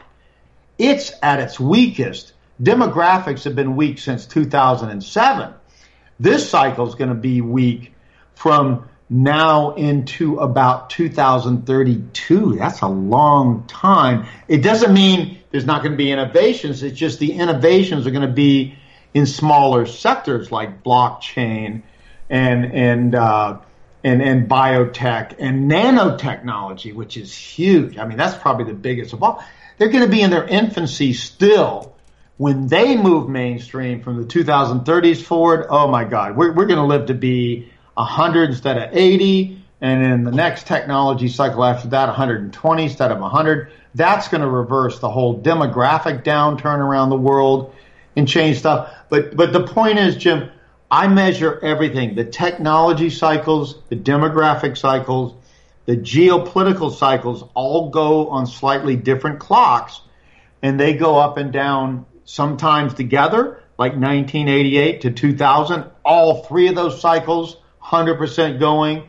it's 0.78 1.13
at 1.21 1.39
its 1.39 1.59
weakest. 1.59 2.34
Demographics 2.61 3.43
have 3.43 3.55
been 3.55 3.75
weak 3.75 3.99
since 3.99 4.25
2007. 4.25 5.53
This 6.19 6.49
cycle 6.49 6.88
is 6.88 6.95
going 6.95 7.09
to 7.09 7.15
be 7.15 7.41
weak 7.41 7.93
from 8.36 8.89
now 9.09 9.73
into 9.75 10.39
about 10.39 10.89
2032. 10.89 12.55
That's 12.55 12.82
a 12.82 12.88
long 12.88 13.65
time. 13.67 14.28
It 14.47 14.57
doesn't 14.57 14.93
mean 14.93 15.39
there's 15.51 15.65
not 15.65 15.82
going 15.82 15.93
to 15.93 15.97
be 15.97 16.11
innovations. 16.11 16.84
It's 16.84 16.97
just 16.97 17.19
the 17.19 17.34
innovations 17.34 18.05
are 18.05 18.11
going 18.11 18.28
to 18.28 18.34
be 18.34 18.78
in 19.13 19.25
smaller 19.25 19.86
sectors 19.86 20.51
like 20.51 20.84
blockchain 20.84 21.84
and 22.30 22.65
and 22.65 23.15
uh, 23.15 23.59
and 24.07 24.21
and 24.21 24.49
biotech 24.49 25.35
and 25.39 25.69
nanotechnology, 25.69 26.93
which 26.93 27.17
is 27.17 27.35
huge. 27.35 27.97
I 27.97 28.05
mean, 28.05 28.17
that's 28.17 28.37
probably 28.37 28.65
the 28.65 28.73
biggest 28.73 29.13
of 29.13 29.21
all. 29.21 29.43
They're 29.77 29.89
going 29.89 30.03
to 30.03 30.09
be 30.09 30.21
in 30.21 30.31
their 30.31 30.45
infancy 30.45 31.13
still 31.13 31.93
when 32.37 32.67
they 32.67 32.95
move 32.95 33.29
mainstream 33.29 34.01
from 34.01 34.17
the 34.17 34.25
2030s 34.25 35.21
forward. 35.21 35.67
Oh 35.69 35.87
my 35.87 36.05
God, 36.05 36.37
we're 36.37 36.53
we're 36.53 36.65
going 36.65 36.79
to 36.79 36.85
live 36.85 37.07
to 37.07 37.13
be 37.13 37.69
100 37.95 38.51
instead 38.51 38.77
of 38.77 38.95
80, 38.95 39.61
and 39.81 40.03
in 40.03 40.23
the 40.23 40.31
next 40.31 40.67
technology 40.67 41.27
cycle 41.27 41.63
after 41.63 41.89
that, 41.89 42.07
120 42.07 42.83
instead 42.83 43.11
of 43.11 43.19
100. 43.19 43.71
That's 43.93 44.27
going 44.27 44.41
to 44.41 44.49
reverse 44.49 44.99
the 44.99 45.09
whole 45.09 45.41
demographic 45.41 46.23
downturn 46.23 46.79
around 46.79 47.09
the 47.09 47.17
world 47.17 47.73
and 48.15 48.27
change 48.27 48.59
stuff. 48.59 48.93
But 49.09 49.35
but 49.35 49.51
the 49.51 49.67
point 49.67 49.99
is, 49.99 50.15
Jim, 50.15 50.49
I 50.89 51.07
measure 51.07 51.59
everything: 51.61 52.15
the 52.15 52.23
technology 52.23 53.09
cycles, 53.09 53.79
the 53.89 53.95
demographic 53.95 54.77
cycles, 54.77 55.35
the 55.85 55.97
geopolitical 55.97 56.93
cycles. 56.93 57.43
All 57.53 57.89
go 57.89 58.29
on 58.29 58.47
slightly 58.47 58.95
different 58.95 59.39
clocks, 59.39 59.99
and 60.61 60.79
they 60.79 60.93
go 60.93 61.17
up 61.17 61.38
and 61.38 61.51
down 61.51 62.05
sometimes 62.25 62.93
together, 62.93 63.61
like 63.77 63.93
1988 63.93 65.01
to 65.01 65.11
2000. 65.11 65.85
All 66.03 66.43
three 66.43 66.67
of 66.67 66.75
those 66.75 67.01
cycles 67.01 67.57
100% 67.83 68.59
going. 68.59 69.03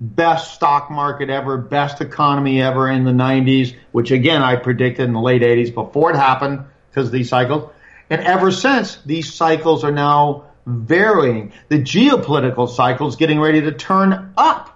Best 0.00 0.54
stock 0.54 0.90
market 0.90 1.30
ever, 1.30 1.56
best 1.56 2.00
economy 2.00 2.60
ever 2.60 2.90
in 2.90 3.04
the 3.04 3.12
90s, 3.12 3.76
which 3.92 4.10
again 4.10 4.42
I 4.42 4.56
predicted 4.56 5.06
in 5.06 5.12
the 5.12 5.20
late 5.20 5.42
80s 5.42 5.72
before 5.72 6.10
it 6.10 6.16
happened 6.16 6.64
because 6.90 7.06
of 7.06 7.12
these 7.12 7.28
cycles. 7.28 7.70
And 8.10 8.20
ever 8.20 8.50
since, 8.50 8.96
these 9.06 9.32
cycles 9.32 9.84
are 9.84 9.92
now 9.92 10.46
varying. 10.66 11.52
The 11.68 11.78
geopolitical 11.78 12.68
cycle 12.68 13.08
is 13.08 13.16
getting 13.16 13.40
ready 13.40 13.62
to 13.62 13.72
turn 13.72 14.32
up. 14.36 14.70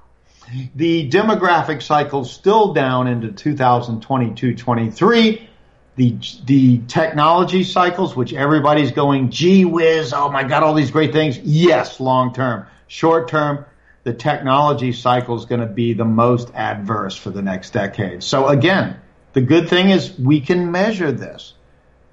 The 0.74 1.09
demographic 1.11 1.82
cycle 1.82 2.24
still 2.24 2.72
down 2.72 3.07
into 3.07 3.32
2022 3.32 4.55
23. 4.55 5.49
The, 5.97 6.16
the 6.45 6.78
technology 6.86 7.64
cycles, 7.64 8.14
which 8.14 8.32
everybody's 8.32 8.93
going, 8.93 9.30
gee 9.30 9.64
whiz, 9.64 10.12
oh 10.12 10.30
my 10.30 10.45
God, 10.45 10.62
all 10.62 10.74
these 10.74 10.93
great 10.93 11.12
things. 11.12 11.39
Yes, 11.39 11.99
long 11.99 12.32
term. 12.32 12.66
Short 12.86 13.28
term, 13.28 13.66
the 14.05 14.14
technology 14.14 14.93
cycle 14.93 15.36
is 15.36 15.45
going 15.45 15.61
to 15.61 15.66
be 15.66 15.93
the 15.93 16.05
most 16.05 16.51
adverse 16.55 17.16
for 17.16 17.30
the 17.30 17.43
next 17.43 17.72
decade. 17.72 18.22
So 18.22 18.47
again, 18.47 18.97
the 19.32 19.41
good 19.41 19.68
thing 19.68 19.91
is 19.91 20.16
we 20.18 20.41
can 20.41 20.70
measure 20.70 21.12
this. 21.12 21.53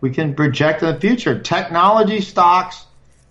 We 0.01 0.09
can 0.09 0.35
project 0.35 0.83
in 0.83 0.93
the 0.93 0.99
future. 0.99 1.39
Technology 1.39 2.21
stocks 2.21 2.85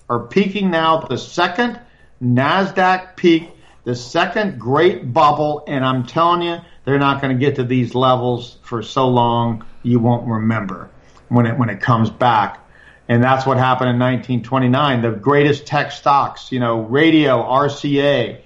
are 0.08 0.20
peaking 0.20 0.70
now. 0.70 1.00
The 1.00 1.18
second 1.18 1.80
NASDAQ 2.22 3.16
peak, 3.16 3.50
the 3.84 3.94
second 3.94 4.58
great 4.58 5.12
bubble, 5.12 5.64
and 5.66 5.84
I'm 5.84 6.06
telling 6.06 6.42
you, 6.42 6.58
they're 6.84 6.98
not 6.98 7.20
going 7.20 7.36
to 7.36 7.40
get 7.44 7.56
to 7.56 7.64
these 7.64 7.94
levels 7.94 8.58
for 8.62 8.82
so 8.82 9.08
long 9.08 9.64
you 9.82 9.98
won't 9.98 10.26
remember 10.26 10.90
when 11.28 11.46
it 11.46 11.58
when 11.58 11.68
it 11.70 11.80
comes 11.80 12.10
back. 12.10 12.60
And 13.08 13.22
that's 13.22 13.44
what 13.44 13.58
happened 13.58 13.90
in 13.90 13.98
1929. 13.98 15.02
The 15.02 15.10
greatest 15.10 15.66
tech 15.66 15.92
stocks, 15.92 16.50
you 16.50 16.60
know, 16.60 16.80
radio, 16.80 17.42
RCA, 17.42 18.40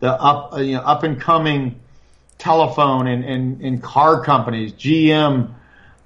the 0.00 0.10
up, 0.10 0.58
you 0.58 0.72
know, 0.72 0.80
up 0.80 1.02
and 1.02 1.18
coming 1.18 1.80
telephone 2.36 3.06
and, 3.06 3.24
and, 3.24 3.62
and 3.62 3.82
car 3.82 4.22
companies, 4.22 4.72
GM, 4.72 5.54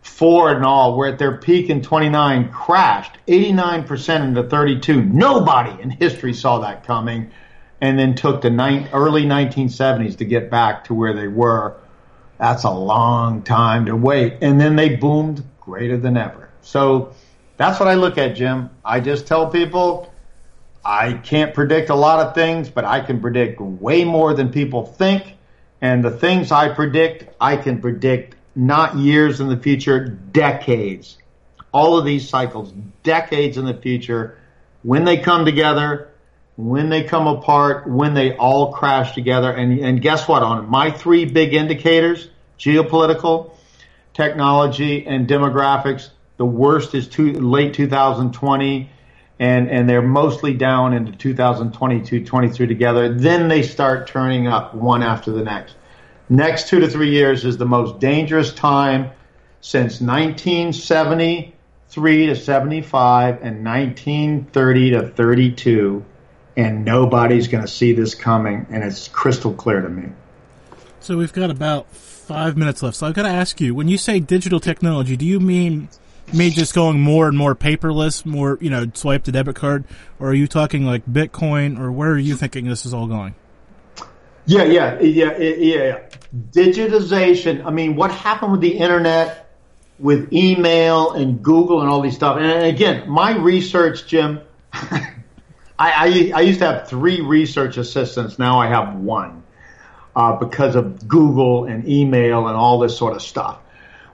Ford 0.07 0.57
and 0.57 0.65
all 0.65 0.97
were 0.97 1.07
at 1.07 1.19
their 1.19 1.37
peak 1.37 1.69
in 1.69 1.83
29, 1.83 2.51
crashed 2.51 3.19
89% 3.27 4.25
into 4.25 4.43
32. 4.45 5.03
Nobody 5.03 5.83
in 5.83 5.91
history 5.91 6.33
saw 6.33 6.61
that 6.61 6.85
coming 6.85 7.31
and 7.81 7.99
then 7.99 8.15
took 8.15 8.41
the 8.41 8.51
ni- 8.51 8.89
early 8.93 9.25
1970s 9.25 10.19
to 10.19 10.25
get 10.25 10.51
back 10.51 10.85
to 10.85 10.95
where 10.95 11.13
they 11.13 11.29
were. 11.29 11.77
That's 12.39 12.65
a 12.65 12.71
long 12.71 13.43
time 13.43 13.87
to 13.87 13.97
wait. 13.97 14.39
And 14.41 14.61
then 14.61 14.77
they 14.77 14.97
boomed 14.97 15.45
greater 15.61 15.97
than 15.99 16.17
ever. 16.17 16.51
So, 16.63 17.13
that's 17.57 17.81
what 17.81 17.89
I 17.89 17.95
look 17.95 18.19
at, 18.19 18.37
Jim. 18.37 18.71
I 18.85 19.01
just 19.01 19.27
tell 19.27 19.51
people 19.51 20.13
I 20.85 21.15
can't 21.15 21.53
predict 21.55 21.91
a 21.91 21.95
lot 21.95 22.25
of 22.25 22.35
things, 22.35 22.69
but 22.69 22.85
I 22.85 23.01
can 23.01 23.21
predict 23.21 23.61
way 23.61 24.05
more 24.05 24.35
than 24.35 24.51
people 24.51 24.87
think. 24.87 25.35
And 25.81 26.05
the 26.05 26.11
things 26.11 26.53
I 26.53 26.69
predict, 26.73 27.35
I 27.41 27.57
can 27.57 27.81
predict 27.81 28.36
not 28.57 28.97
years 28.97 29.41
in 29.41 29.49
the 29.49 29.57
future, 29.57 30.09
decades. 30.09 31.19
All 31.73 31.99
of 31.99 32.07
these 32.07 32.29
cycles, 32.29 32.73
decades 33.03 33.59
in 33.59 33.67
the 33.67 33.75
future, 33.75 34.39
when 34.83 35.05
they 35.05 35.19
come 35.19 35.45
together, 35.45 36.09
when 36.57 36.89
they 36.89 37.05
come 37.05 37.27
apart, 37.27 37.87
when 37.87 38.15
they 38.15 38.35
all 38.35 38.73
crash 38.73 39.15
together. 39.15 39.53
And, 39.53 39.79
and 39.81 40.01
guess 40.01 40.27
what? 40.27 40.43
On 40.43 40.69
my 40.69 40.91
three 40.91 41.27
big 41.27 41.53
indicators, 41.53 42.31
geopolitical, 42.59 43.53
technology, 44.15 45.07
and 45.07 45.29
demographics, 45.29 46.09
the 46.39 46.47
worst 46.47 46.95
is 46.95 47.19
late 47.19 47.75
2020, 47.75 48.91
and, 49.39 49.71
and 49.71 49.89
they're 49.89 50.01
mostly 50.01 50.55
down 50.55 50.95
into 50.95 51.13
2022, 51.13 52.25
23 52.25 52.67
together. 52.67 53.13
Then 53.13 53.49
they 53.49 53.63
start 53.63 54.07
turning 54.07 54.47
up 54.47 54.75
one 54.75 55.03
after 55.03 55.33
the 55.33 55.43
next. 55.43 55.75
Next 56.29 56.69
two 56.69 56.81
to 56.81 56.89
three 56.89 57.11
years 57.11 57.45
is 57.45 57.57
the 57.57 57.67
most 57.67 58.01
dangerous 58.01 58.53
time 58.53 59.11
since 59.61 60.01
1973 60.01 62.27
to 62.27 62.35
75 62.35 63.43
and 63.43 63.65
1930 63.65 64.91
to 64.91 65.09
32. 65.09 66.05
And 66.57 66.85
nobody's 66.85 67.47
going 67.49 67.63
to 67.63 67.69
see 67.69 67.93
this 67.93 68.15
coming, 68.15 68.67
and 68.71 68.83
it's 68.83 69.09
crystal 69.09 69.53
clear 69.53 69.83
to 69.83 69.89
me. 69.89 70.09
So 71.01 71.19
we've 71.19 71.33
got 71.33 71.51
about 71.51 71.93
five 71.95 72.57
minutes 72.57 72.83
left. 72.83 72.97
So 72.97 73.07
I've 73.07 73.15
got 73.15 73.25
to 73.25 73.29
ask 73.29 73.61
you: 73.61 73.75
when 73.75 73.89
you 73.89 73.99
say 73.99 74.21
digital 74.21 74.59
technology, 74.59 75.17
do 75.17 75.27
you 75.27 75.39
mean 75.39 75.91
me 76.33 76.51
just 76.51 76.75
going 76.75 77.01
more 77.01 77.29
and 77.29 77.37
more 77.37 77.55
paperless, 77.55 78.25
more, 78.25 78.59
you 78.61 78.71
know, 78.71 78.91
swipe 78.95 79.25
the 79.25 79.33
debit 79.33 79.55
card? 79.55 79.85
Or 80.19 80.31
are 80.31 80.35
you 80.35 80.49
talking 80.49 80.85
like 80.85 81.07
Bitcoin, 81.07 81.79
or 81.79 81.93
where 81.93 82.11
are 82.11 82.19
you 82.19 82.37
thinking 82.37 82.67
this 82.67 82.87
is 82.87 82.95
all 82.95 83.07
going? 83.07 83.35
Yeah, 84.47 84.65
yeah, 84.65 85.01
yeah, 85.01 85.39
yeah. 85.39 85.99
Digitization. 86.53 87.65
I 87.65 87.71
mean, 87.71 87.97
what 87.97 88.13
happened 88.13 88.53
with 88.53 88.61
the 88.61 88.79
internet, 88.79 89.51
with 89.99 90.33
email 90.33 91.13
and 91.13 91.43
Google 91.43 91.81
and 91.81 91.91
all 91.91 92.01
these 92.01 92.15
stuff? 92.15 92.39
And 92.39 92.65
again, 92.65 93.09
my 93.09 93.37
research, 93.37 94.07
Jim, 94.07 94.41
I, 94.73 95.13
I, 95.79 96.33
I, 96.35 96.41
used 96.43 96.61
to 96.61 96.67
have 96.67 96.89
three 96.89 97.21
research 97.21 97.77
assistants. 97.77 98.39
Now 98.39 98.61
I 98.61 98.69
have 98.69 98.95
one 98.95 99.43
uh, 100.15 100.37
because 100.37 100.77
of 100.77 101.07
Google 101.09 101.65
and 101.65 101.89
email 101.89 102.47
and 102.47 102.57
all 102.57 102.79
this 102.79 102.97
sort 102.97 103.15
of 103.15 103.23
stuff. 103.23 103.59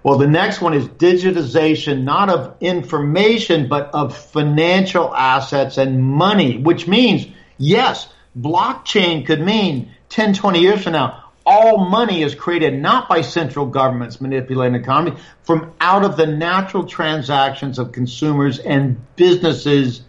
Well, 0.02 0.18
the 0.18 0.26
next 0.26 0.60
one 0.60 0.74
is 0.74 0.88
digitization, 0.88 2.02
not 2.02 2.28
of 2.28 2.56
information, 2.60 3.68
but 3.68 3.94
of 3.94 4.16
financial 4.16 5.14
assets 5.14 5.78
and 5.78 6.02
money, 6.02 6.58
which 6.58 6.88
means, 6.88 7.26
yes, 7.56 8.08
blockchain 8.36 9.24
could 9.24 9.40
mean 9.40 9.92
10, 10.12 10.34
20 10.34 10.60
years 10.60 10.82
from 10.82 10.92
now, 10.92 11.24
all 11.44 11.86
money 11.86 12.22
is 12.22 12.34
created 12.34 12.78
not 12.78 13.08
by 13.08 13.22
central 13.22 13.64
governments 13.64 14.20
manipulating 14.20 14.74
the 14.74 14.78
economy, 14.78 15.16
from 15.42 15.72
out 15.80 16.04
of 16.04 16.18
the 16.18 16.26
natural 16.26 16.84
transactions 16.84 17.78
of 17.78 17.92
consumers 17.92 18.58
and 18.58 19.00
businesses, 19.16 20.02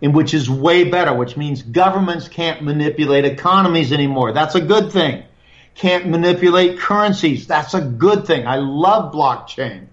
in 0.00 0.12
which 0.12 0.34
is 0.34 0.50
way 0.50 0.84
better, 0.84 1.14
which 1.14 1.36
means 1.36 1.62
governments 1.62 2.26
can't 2.26 2.62
manipulate 2.62 3.24
economies 3.24 3.92
anymore. 3.92 4.32
That's 4.32 4.56
a 4.56 4.60
good 4.60 4.90
thing. 4.90 5.22
Can't 5.76 6.08
manipulate 6.08 6.80
currencies. 6.80 7.46
That's 7.46 7.74
a 7.74 7.80
good 7.80 8.26
thing. 8.26 8.48
I 8.48 8.56
love 8.56 9.14
blockchain. 9.14 9.86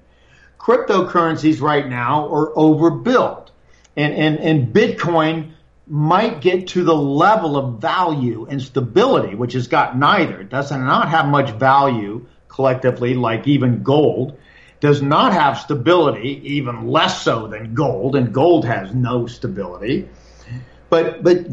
Cryptocurrencies 0.60 1.62
right 1.62 1.88
now 1.88 2.28
are 2.34 2.58
overbuilt. 2.58 3.51
And, 3.95 4.14
and, 4.16 4.39
and 4.39 4.74
Bitcoin 4.74 5.51
might 5.88 6.42
get 6.42 6.68
to 6.68 6.84
the 6.84 6.96
level 6.96 7.58
of 7.58 7.82
value 7.82 8.48
and 8.50 8.62
stability, 8.62 9.36
which 9.36 9.54
has 9.54 9.68
got 9.68 9.98
neither. 9.98 10.42
It 10.42 10.50
does 10.50 10.72
not 10.72 11.10
have 11.10 11.28
much 11.28 11.52
value 11.52 12.26
collectively, 12.48 13.14
like 13.14 13.48
even 13.48 13.84
gold. 13.84 14.38
Does 14.80 15.02
not 15.02 15.34
have 15.34 15.58
stability, 15.58 16.42
even 16.56 16.88
less 16.88 17.22
so 17.22 17.48
than 17.48 17.74
gold, 17.74 18.16
and 18.16 18.34
gold 18.34 18.66
has 18.66 18.94
no 18.94 19.28
stability. 19.28 20.10
But 20.90 21.24
but 21.24 21.48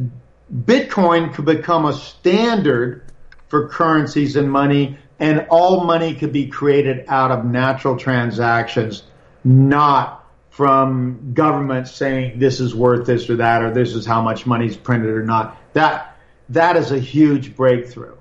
Bitcoin 0.53 1.33
could 1.33 1.45
become 1.45 1.87
a 1.87 1.93
standard 1.93 3.05
for 3.49 3.68
currencies 3.68 4.37
and 4.37 4.51
money, 4.51 4.99
and 5.20 5.47
all 5.49 5.85
money 5.85 6.14
could 6.14 6.33
be 6.33 6.49
created 6.49 7.05
out 7.09 7.31
of 7.31 7.45
natural 7.45 7.97
transactions, 7.97 9.05
not 9.45 10.20
from 10.61 11.32
government 11.32 11.88
saying 11.88 12.38
this 12.38 12.61
is 12.61 12.74
worth 12.74 13.06
this 13.06 13.30
or 13.30 13.36
that 13.36 13.62
or 13.62 13.72
this 13.72 13.94
is 13.94 14.04
how 14.04 14.20
much 14.20 14.44
money 14.44 14.66
is 14.66 14.76
printed 14.76 15.08
or 15.08 15.24
not. 15.24 15.56
That 15.72 16.18
that 16.50 16.76
is 16.76 16.92
a 16.92 16.98
huge 16.98 17.56
breakthrough, 17.56 18.14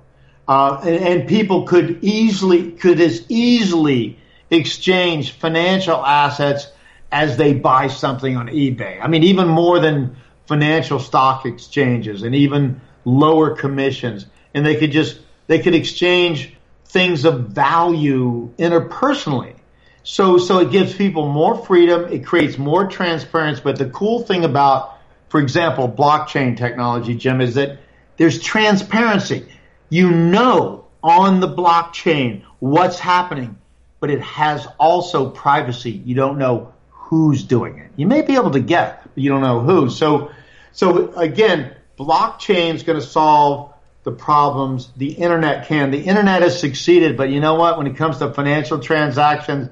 uh, 0.48 0.80
and, 0.82 1.04
and 1.04 1.28
people 1.28 1.64
could 1.66 1.98
easily 2.02 2.72
could 2.72 2.98
as 2.98 3.26
easily 3.28 4.18
exchange 4.50 5.32
financial 5.32 6.02
assets 6.02 6.66
as 7.12 7.36
they 7.36 7.52
buy 7.52 7.88
something 7.88 8.38
on 8.38 8.46
eBay. 8.46 8.98
I 9.02 9.08
mean, 9.08 9.24
even 9.24 9.46
more 9.46 9.78
than 9.78 10.16
financial 10.46 10.98
stock 10.98 11.44
exchanges 11.44 12.22
and 12.22 12.34
even 12.34 12.80
lower 13.04 13.54
commissions. 13.54 14.24
And 14.54 14.64
they 14.64 14.76
could 14.76 14.92
just, 14.92 15.20
they 15.46 15.58
could 15.58 15.74
exchange 15.74 16.56
things 16.86 17.26
of 17.26 17.50
value 17.50 18.50
interpersonally. 18.58 19.59
So, 20.02 20.38
so 20.38 20.58
it 20.58 20.70
gives 20.70 20.94
people 20.94 21.28
more 21.28 21.56
freedom. 21.56 22.12
It 22.12 22.24
creates 22.24 22.58
more 22.58 22.86
transparency. 22.86 23.62
But 23.62 23.76
the 23.76 23.90
cool 23.90 24.22
thing 24.22 24.44
about, 24.44 24.98
for 25.28 25.40
example, 25.40 25.88
blockchain 25.88 26.56
technology, 26.56 27.14
Jim, 27.14 27.40
is 27.40 27.54
that 27.54 27.78
there's 28.16 28.40
transparency. 28.40 29.46
You 29.88 30.10
know 30.10 30.86
on 31.02 31.40
the 31.40 31.48
blockchain 31.48 32.44
what's 32.58 32.98
happening, 32.98 33.58
but 34.00 34.10
it 34.10 34.20
has 34.20 34.66
also 34.78 35.30
privacy. 35.30 35.90
You 35.90 36.14
don't 36.14 36.38
know 36.38 36.72
who's 36.90 37.42
doing 37.42 37.78
it. 37.78 37.90
You 37.96 38.06
may 38.06 38.22
be 38.22 38.36
able 38.36 38.52
to 38.52 38.60
get, 38.60 39.02
but 39.02 39.22
you 39.22 39.30
don't 39.30 39.42
know 39.42 39.60
who. 39.60 39.90
So, 39.90 40.30
so 40.72 41.12
again, 41.14 41.74
blockchain 41.98 42.74
is 42.74 42.82
going 42.82 43.00
to 43.00 43.04
solve 43.06 43.74
the 44.04 44.12
problems 44.12 44.90
the 44.96 45.12
internet 45.12 45.66
can. 45.66 45.90
The 45.90 46.00
internet 46.00 46.42
has 46.42 46.58
succeeded, 46.58 47.16
but 47.16 47.28
you 47.28 47.40
know 47.40 47.54
what? 47.54 47.76
When 47.76 47.86
it 47.86 47.96
comes 47.96 48.18
to 48.18 48.32
financial 48.32 48.78
transactions, 48.78 49.68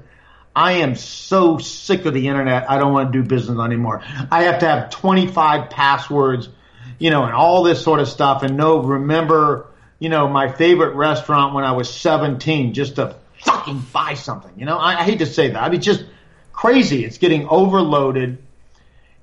I 0.55 0.73
am 0.73 0.95
so 0.95 1.57
sick 1.57 2.05
of 2.05 2.13
the 2.13 2.27
internet. 2.27 2.69
I 2.69 2.77
don't 2.77 2.91
want 2.91 3.13
to 3.13 3.21
do 3.21 3.27
business 3.27 3.59
anymore. 3.59 4.01
I 4.31 4.43
have 4.43 4.59
to 4.59 4.67
have 4.67 4.89
25 4.89 5.69
passwords, 5.69 6.49
you 6.97 7.11
know, 7.11 7.23
and 7.23 7.33
all 7.33 7.63
this 7.63 7.83
sort 7.83 7.99
of 7.99 8.07
stuff 8.07 8.43
and 8.43 8.57
no, 8.57 8.81
remember, 8.81 9.67
you 9.99 10.09
know, 10.09 10.27
my 10.27 10.51
favorite 10.51 10.95
restaurant 10.95 11.53
when 11.53 11.63
I 11.63 11.73
was 11.73 11.89
17 11.89 12.73
just 12.73 12.95
to 12.95 13.15
fucking 13.43 13.85
buy 13.93 14.15
something. 14.15 14.51
You 14.57 14.65
know, 14.65 14.77
I, 14.77 14.99
I 14.99 15.03
hate 15.03 15.19
to 15.19 15.25
say 15.25 15.51
that. 15.51 15.61
I 15.61 15.69
mean, 15.69 15.81
just 15.81 16.03
crazy. 16.51 17.05
It's 17.05 17.19
getting 17.19 17.47
overloaded. 17.47 18.39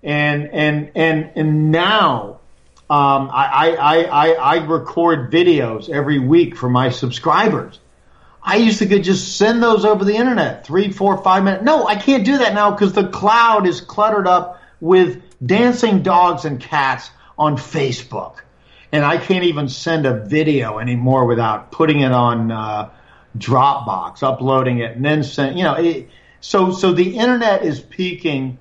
And, 0.03 0.49
and, 0.49 0.93
and, 0.95 1.33
and 1.35 1.73
now, 1.73 2.41
um, 2.89 3.31
I, 3.33 3.75
I, 3.77 4.03
I, 4.05 4.33
I 4.33 4.65
record 4.65 5.33
videos 5.33 5.91
every 5.91 6.21
week 6.21 6.57
for 6.57 6.71
my 6.71 6.91
subscribers 6.91 7.81
I 8.49 8.57
used 8.57 8.79
to 8.79 8.87
could 8.87 9.03
just 9.03 9.37
send 9.37 9.61
those 9.61 9.85
over 9.85 10.05
the 10.05 10.15
internet, 10.15 10.65
three, 10.65 10.93
four, 10.93 11.21
five 11.21 11.43
minutes. 11.43 11.65
No, 11.65 11.85
I 11.85 11.97
can't 11.97 12.25
do 12.25 12.39
that 12.39 12.55
now 12.55 12.71
because 12.71 12.93
the 12.93 13.09
cloud 13.09 13.67
is 13.67 13.81
cluttered 13.81 14.29
up 14.29 14.63
with 14.81 15.21
dancing 15.45 16.03
dogs 16.03 16.45
and 16.45 16.61
cats 16.61 17.11
on 17.37 17.57
Facebook. 17.57 18.37
And 18.93 19.05
I 19.05 19.19
can't 19.19 19.45
even 19.45 19.69
send 19.69 20.07
a 20.07 20.25
video 20.25 20.79
anymore 20.79 21.27
without 21.27 21.73
putting 21.73 22.01
it 22.01 22.13
on 22.13 22.53
uh, 22.53 22.91
Dropbox, 23.37 24.23
uploading 24.23 24.79
it, 24.79 24.95
and 24.95 25.05
then 25.05 25.25
send. 25.25 25.59
You 25.59 25.65
know, 25.65 25.75
it, 25.75 26.09
so 26.41 26.71
so 26.71 26.93
the 26.93 27.19
internet 27.19 27.65
is 27.65 27.81
peaking. 27.81 28.61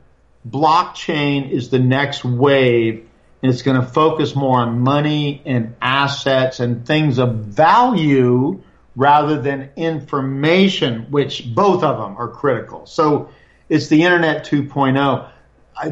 Blockchain 0.49 1.51
is 1.51 1.69
the 1.69 1.79
next 1.79 2.25
wave, 2.25 3.07
and 3.43 3.51
it's 3.51 3.61
going 3.61 3.79
to 3.79 3.85
focus 3.85 4.35
more 4.35 4.59
on 4.59 4.79
money 4.79 5.43
and 5.45 5.75
assets 5.79 6.59
and 6.59 6.87
things 6.87 7.19
of 7.19 7.35
value 7.35 8.63
rather 8.95 9.41
than 9.41 9.69
information, 9.75 11.05
which 11.11 11.53
both 11.53 11.83
of 11.83 11.97
them 11.97 12.15
are 12.17 12.27
critical. 12.27 12.85
So 12.85 13.29
it's 13.69 13.87
the 13.87 14.03
Internet 14.03 14.45
2.0. 14.45 15.29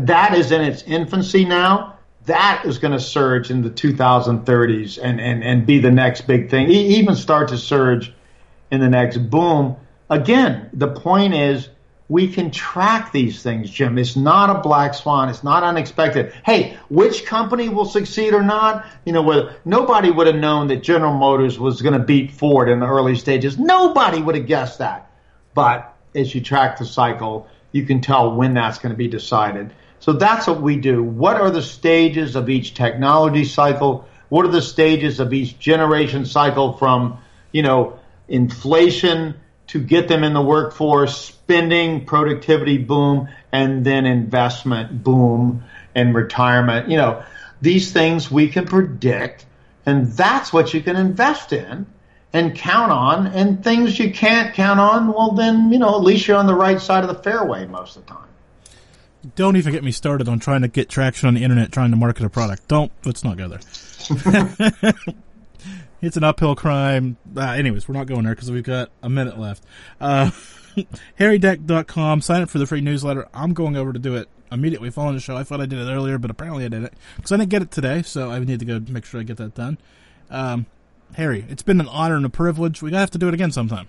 That 0.05 0.33
is 0.35 0.51
in 0.51 0.61
its 0.61 0.83
infancy 0.83 1.43
now. 1.45 1.97
That 2.25 2.63
is 2.65 2.77
going 2.77 2.93
to 2.93 3.01
surge 3.01 3.51
in 3.51 3.61
the 3.61 3.69
2030s 3.69 4.99
and, 5.01 5.19
and, 5.19 5.43
and 5.43 5.65
be 5.65 5.79
the 5.79 5.91
next 5.91 6.21
big 6.21 6.49
thing, 6.49 6.69
even 6.69 7.15
start 7.15 7.49
to 7.49 7.57
surge 7.57 8.13
in 8.71 8.79
the 8.79 8.89
next 8.89 9.17
boom. 9.29 9.75
Again, 10.09 10.69
the 10.71 10.87
point 10.87 11.33
is 11.33 11.67
we 12.09 12.27
can 12.27 12.51
track 12.51 13.11
these 13.11 13.41
things, 13.41 13.69
Jim. 13.69 13.97
It's 13.97 14.15
not 14.15 14.49
a 14.49 14.59
black 14.59 14.93
swan. 14.93 15.29
It's 15.29 15.43
not 15.43 15.63
unexpected. 15.63 16.33
Hey, 16.45 16.77
which 16.89 17.25
company 17.25 17.69
will 17.69 17.85
succeed 17.85 18.33
or 18.33 18.43
not? 18.43 18.85
You 19.05 19.13
know, 19.13 19.21
where 19.21 19.55
nobody 19.63 20.11
would 20.11 20.27
have 20.27 20.35
known 20.35 20.67
that 20.67 20.83
General 20.83 21.13
Motors 21.13 21.57
was 21.57 21.81
going 21.81 21.93
to 21.93 22.03
beat 22.03 22.31
Ford 22.31 22.69
in 22.69 22.79
the 22.79 22.87
early 22.87 23.15
stages. 23.15 23.57
Nobody 23.57 24.21
would 24.21 24.35
have 24.35 24.47
guessed 24.47 24.79
that. 24.79 25.11
But 25.53 25.95
as 26.13 26.35
you 26.35 26.41
track 26.41 26.77
the 26.77 26.85
cycle, 26.85 27.47
you 27.71 27.85
can 27.85 28.01
tell 28.01 28.35
when 28.35 28.53
that's 28.53 28.79
going 28.79 28.91
to 28.91 28.97
be 28.97 29.07
decided. 29.07 29.73
So 29.99 30.13
that's 30.13 30.47
what 30.47 30.61
we 30.61 30.75
do. 30.75 31.01
What 31.01 31.39
are 31.39 31.49
the 31.49 31.61
stages 31.61 32.35
of 32.35 32.49
each 32.49 32.73
technology 32.73 33.45
cycle? 33.45 34.07
What 34.27 34.45
are 34.45 34.51
the 34.51 34.61
stages 34.61 35.21
of 35.21 35.31
each 35.31 35.57
generation 35.57 36.25
cycle 36.25 36.73
from, 36.73 37.19
you 37.53 37.63
know, 37.63 37.99
inflation 38.27 39.35
to 39.67 39.79
get 39.79 40.07
them 40.07 40.23
in 40.23 40.33
the 40.33 40.41
workforce, 40.41 41.31
spending, 41.43 42.05
productivity 42.05 42.77
boom, 42.77 43.27
and 43.51 43.85
then 43.85 44.05
investment 44.05 45.03
boom 45.03 45.63
and 45.93 46.15
retirement. 46.15 46.89
You 46.89 46.97
know, 46.97 47.23
these 47.61 47.91
things 47.91 48.31
we 48.31 48.47
can 48.47 48.65
predict, 48.65 49.45
and 49.85 50.07
that's 50.07 50.53
what 50.53 50.73
you 50.73 50.81
can 50.81 50.95
invest 50.95 51.51
in 51.53 51.85
and 52.31 52.55
count 52.55 52.91
on. 52.91 53.27
And 53.27 53.63
things 53.63 53.99
you 53.99 54.11
can't 54.11 54.53
count 54.53 54.79
on, 54.79 55.13
well, 55.13 55.31
then, 55.31 55.71
you 55.71 55.79
know, 55.79 55.95
at 55.95 56.01
least 56.01 56.27
you're 56.27 56.37
on 56.37 56.47
the 56.47 56.55
right 56.55 56.79
side 56.79 57.03
of 57.03 57.09
the 57.15 57.21
fairway 57.21 57.65
most 57.65 57.97
of 57.97 58.05
the 58.05 58.13
time. 58.13 58.27
Don't 59.35 59.55
even 59.55 59.71
get 59.71 59.83
me 59.83 59.91
started 59.91 60.27
on 60.27 60.39
trying 60.39 60.63
to 60.63 60.67
get 60.67 60.89
traction 60.89 61.27
on 61.27 61.33
the 61.33 61.43
internet 61.43 61.71
trying 61.71 61.91
to 61.91 61.97
market 61.97 62.25
a 62.25 62.29
product. 62.29 62.67
Don't, 62.67 62.91
let's 63.05 63.23
not 63.23 63.37
go 63.37 63.47
there. 63.47 64.93
it's 66.01 66.17
an 66.17 66.23
uphill 66.23 66.55
crime. 66.55 67.17
Uh, 67.35 67.41
anyways, 67.41 67.87
we're 67.87 67.95
not 67.95 68.07
going 68.07 68.23
there 68.23 68.35
because 68.35 68.51
we've 68.51 68.63
got 68.63 68.89
a 69.01 69.09
minute 69.09 69.39
left. 69.39 69.63
Uh, 69.99 70.31
HarryDent.com. 71.19 72.21
Sign 72.21 72.41
up 72.41 72.49
for 72.49 72.59
the 72.59 72.65
free 72.65 72.81
newsletter. 72.81 73.27
I'm 73.33 73.53
going 73.53 73.77
over 73.77 73.93
to 73.93 73.99
do 73.99 74.15
it 74.15 74.27
immediately 74.51 74.89
following 74.89 75.15
the 75.15 75.21
show. 75.21 75.35
I 75.35 75.43
thought 75.43 75.61
I 75.61 75.65
did 75.65 75.79
it 75.79 75.91
earlier, 75.91 76.17
but 76.17 76.31
apparently 76.31 76.65
I 76.65 76.67
did 76.67 76.83
it 76.83 76.93
because 77.15 77.31
I 77.31 77.37
didn't 77.37 77.49
get 77.49 77.61
it 77.61 77.71
today, 77.71 78.01
so 78.01 78.31
I 78.31 78.39
need 78.39 78.59
to 78.59 78.65
go 78.65 78.79
make 78.87 79.05
sure 79.05 79.19
I 79.19 79.23
get 79.23 79.37
that 79.37 79.55
done. 79.55 79.77
Um, 80.29 80.65
Harry, 81.15 81.45
it's 81.49 81.63
been 81.63 81.79
an 81.79 81.87
honor 81.87 82.15
and 82.15 82.25
a 82.25 82.29
privilege. 82.29 82.81
We 82.81 82.91
have 82.93 83.11
to 83.11 83.17
do 83.17 83.27
it 83.27 83.33
again 83.33 83.51
sometime. 83.51 83.87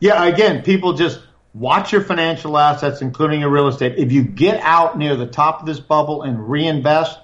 Yeah, 0.00 0.24
again, 0.24 0.62
people 0.62 0.92
just 0.92 1.20
watch 1.54 1.92
your 1.92 2.02
financial 2.02 2.58
assets, 2.58 3.00
including 3.00 3.40
your 3.40 3.50
real 3.50 3.68
estate. 3.68 3.94
If 3.96 4.12
you 4.12 4.22
get 4.22 4.60
out 4.60 4.98
near 4.98 5.16
the 5.16 5.26
top 5.26 5.60
of 5.60 5.66
this 5.66 5.80
bubble 5.80 6.22
and 6.22 6.48
reinvest 6.48 7.18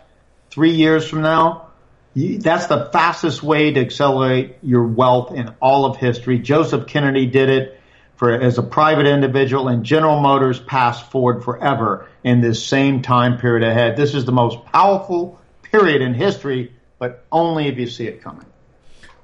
three 0.50 0.72
years 0.72 1.06
from 1.06 1.20
now, 1.20 1.71
that's 2.14 2.66
the 2.66 2.90
fastest 2.92 3.42
way 3.42 3.72
to 3.72 3.80
accelerate 3.80 4.56
your 4.62 4.86
wealth 4.86 5.32
in 5.32 5.54
all 5.60 5.86
of 5.86 5.96
history. 5.96 6.38
Joseph 6.38 6.86
Kennedy 6.86 7.26
did 7.26 7.48
it 7.48 7.80
for 8.16 8.32
as 8.32 8.58
a 8.58 8.62
private 8.62 9.06
individual, 9.06 9.68
and 9.68 9.84
General 9.84 10.20
Motors 10.20 10.60
passed 10.60 11.10
Ford 11.10 11.42
forever 11.42 12.06
in 12.22 12.40
this 12.40 12.64
same 12.64 13.02
time 13.02 13.38
period 13.38 13.66
ahead. 13.66 13.96
This 13.96 14.14
is 14.14 14.24
the 14.24 14.32
most 14.32 14.64
powerful 14.66 15.40
period 15.62 16.02
in 16.02 16.12
history, 16.12 16.74
but 16.98 17.24
only 17.32 17.68
if 17.68 17.78
you 17.78 17.86
see 17.86 18.06
it 18.06 18.22
coming. 18.22 18.46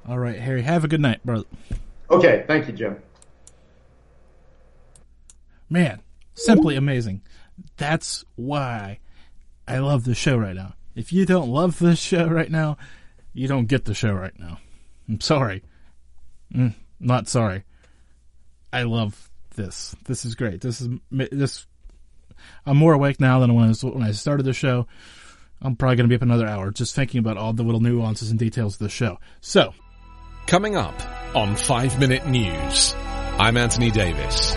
All 0.08 0.18
right, 0.18 0.38
Harry. 0.38 0.62
Have 0.62 0.84
a 0.84 0.88
good 0.88 1.00
night, 1.00 1.24
brother. 1.24 1.44
Okay, 2.10 2.44
thank 2.46 2.66
you, 2.66 2.72
Jim. 2.72 2.96
Man, 5.68 6.00
simply 6.32 6.76
amazing. 6.76 7.20
That's 7.76 8.24
why 8.36 9.00
I 9.66 9.80
love 9.80 10.04
the 10.04 10.14
show 10.14 10.38
right 10.38 10.56
now 10.56 10.72
if 10.98 11.12
you 11.12 11.24
don't 11.24 11.48
love 11.48 11.78
this 11.78 12.00
show 12.00 12.26
right 12.26 12.50
now, 12.50 12.76
you 13.32 13.46
don't 13.46 13.66
get 13.66 13.84
the 13.84 13.94
show 13.94 14.12
right 14.12 14.36
now. 14.36 14.58
I'm 15.08 15.20
sorry. 15.20 15.62
Mm, 16.52 16.74
not 16.98 17.28
sorry. 17.28 17.62
I 18.72 18.82
love 18.82 19.30
this. 19.54 19.94
This 20.06 20.24
is 20.24 20.34
great. 20.34 20.60
This 20.60 20.80
is 20.80 20.88
this. 21.10 21.66
I'm 22.66 22.76
more 22.76 22.94
awake 22.94 23.20
now 23.20 23.38
than 23.38 23.54
when 23.54 23.70
I, 23.70 23.86
when 23.86 24.02
I 24.02 24.10
started 24.10 24.42
the 24.42 24.52
show. 24.52 24.88
I'm 25.62 25.76
probably 25.76 25.96
going 25.96 26.08
to 26.08 26.12
be 26.12 26.16
up 26.16 26.22
another 26.22 26.46
hour 26.46 26.72
just 26.72 26.96
thinking 26.96 27.20
about 27.20 27.36
all 27.36 27.52
the 27.52 27.62
little 27.62 27.80
nuances 27.80 28.30
and 28.30 28.38
details 28.38 28.74
of 28.74 28.80
the 28.80 28.88
show. 28.88 29.18
So, 29.40 29.74
coming 30.46 30.74
up 30.74 30.94
on 31.34 31.54
Five 31.54 31.98
Minute 32.00 32.26
News, 32.26 32.94
I'm 33.38 33.56
Anthony 33.56 33.92
Davis. 33.92 34.56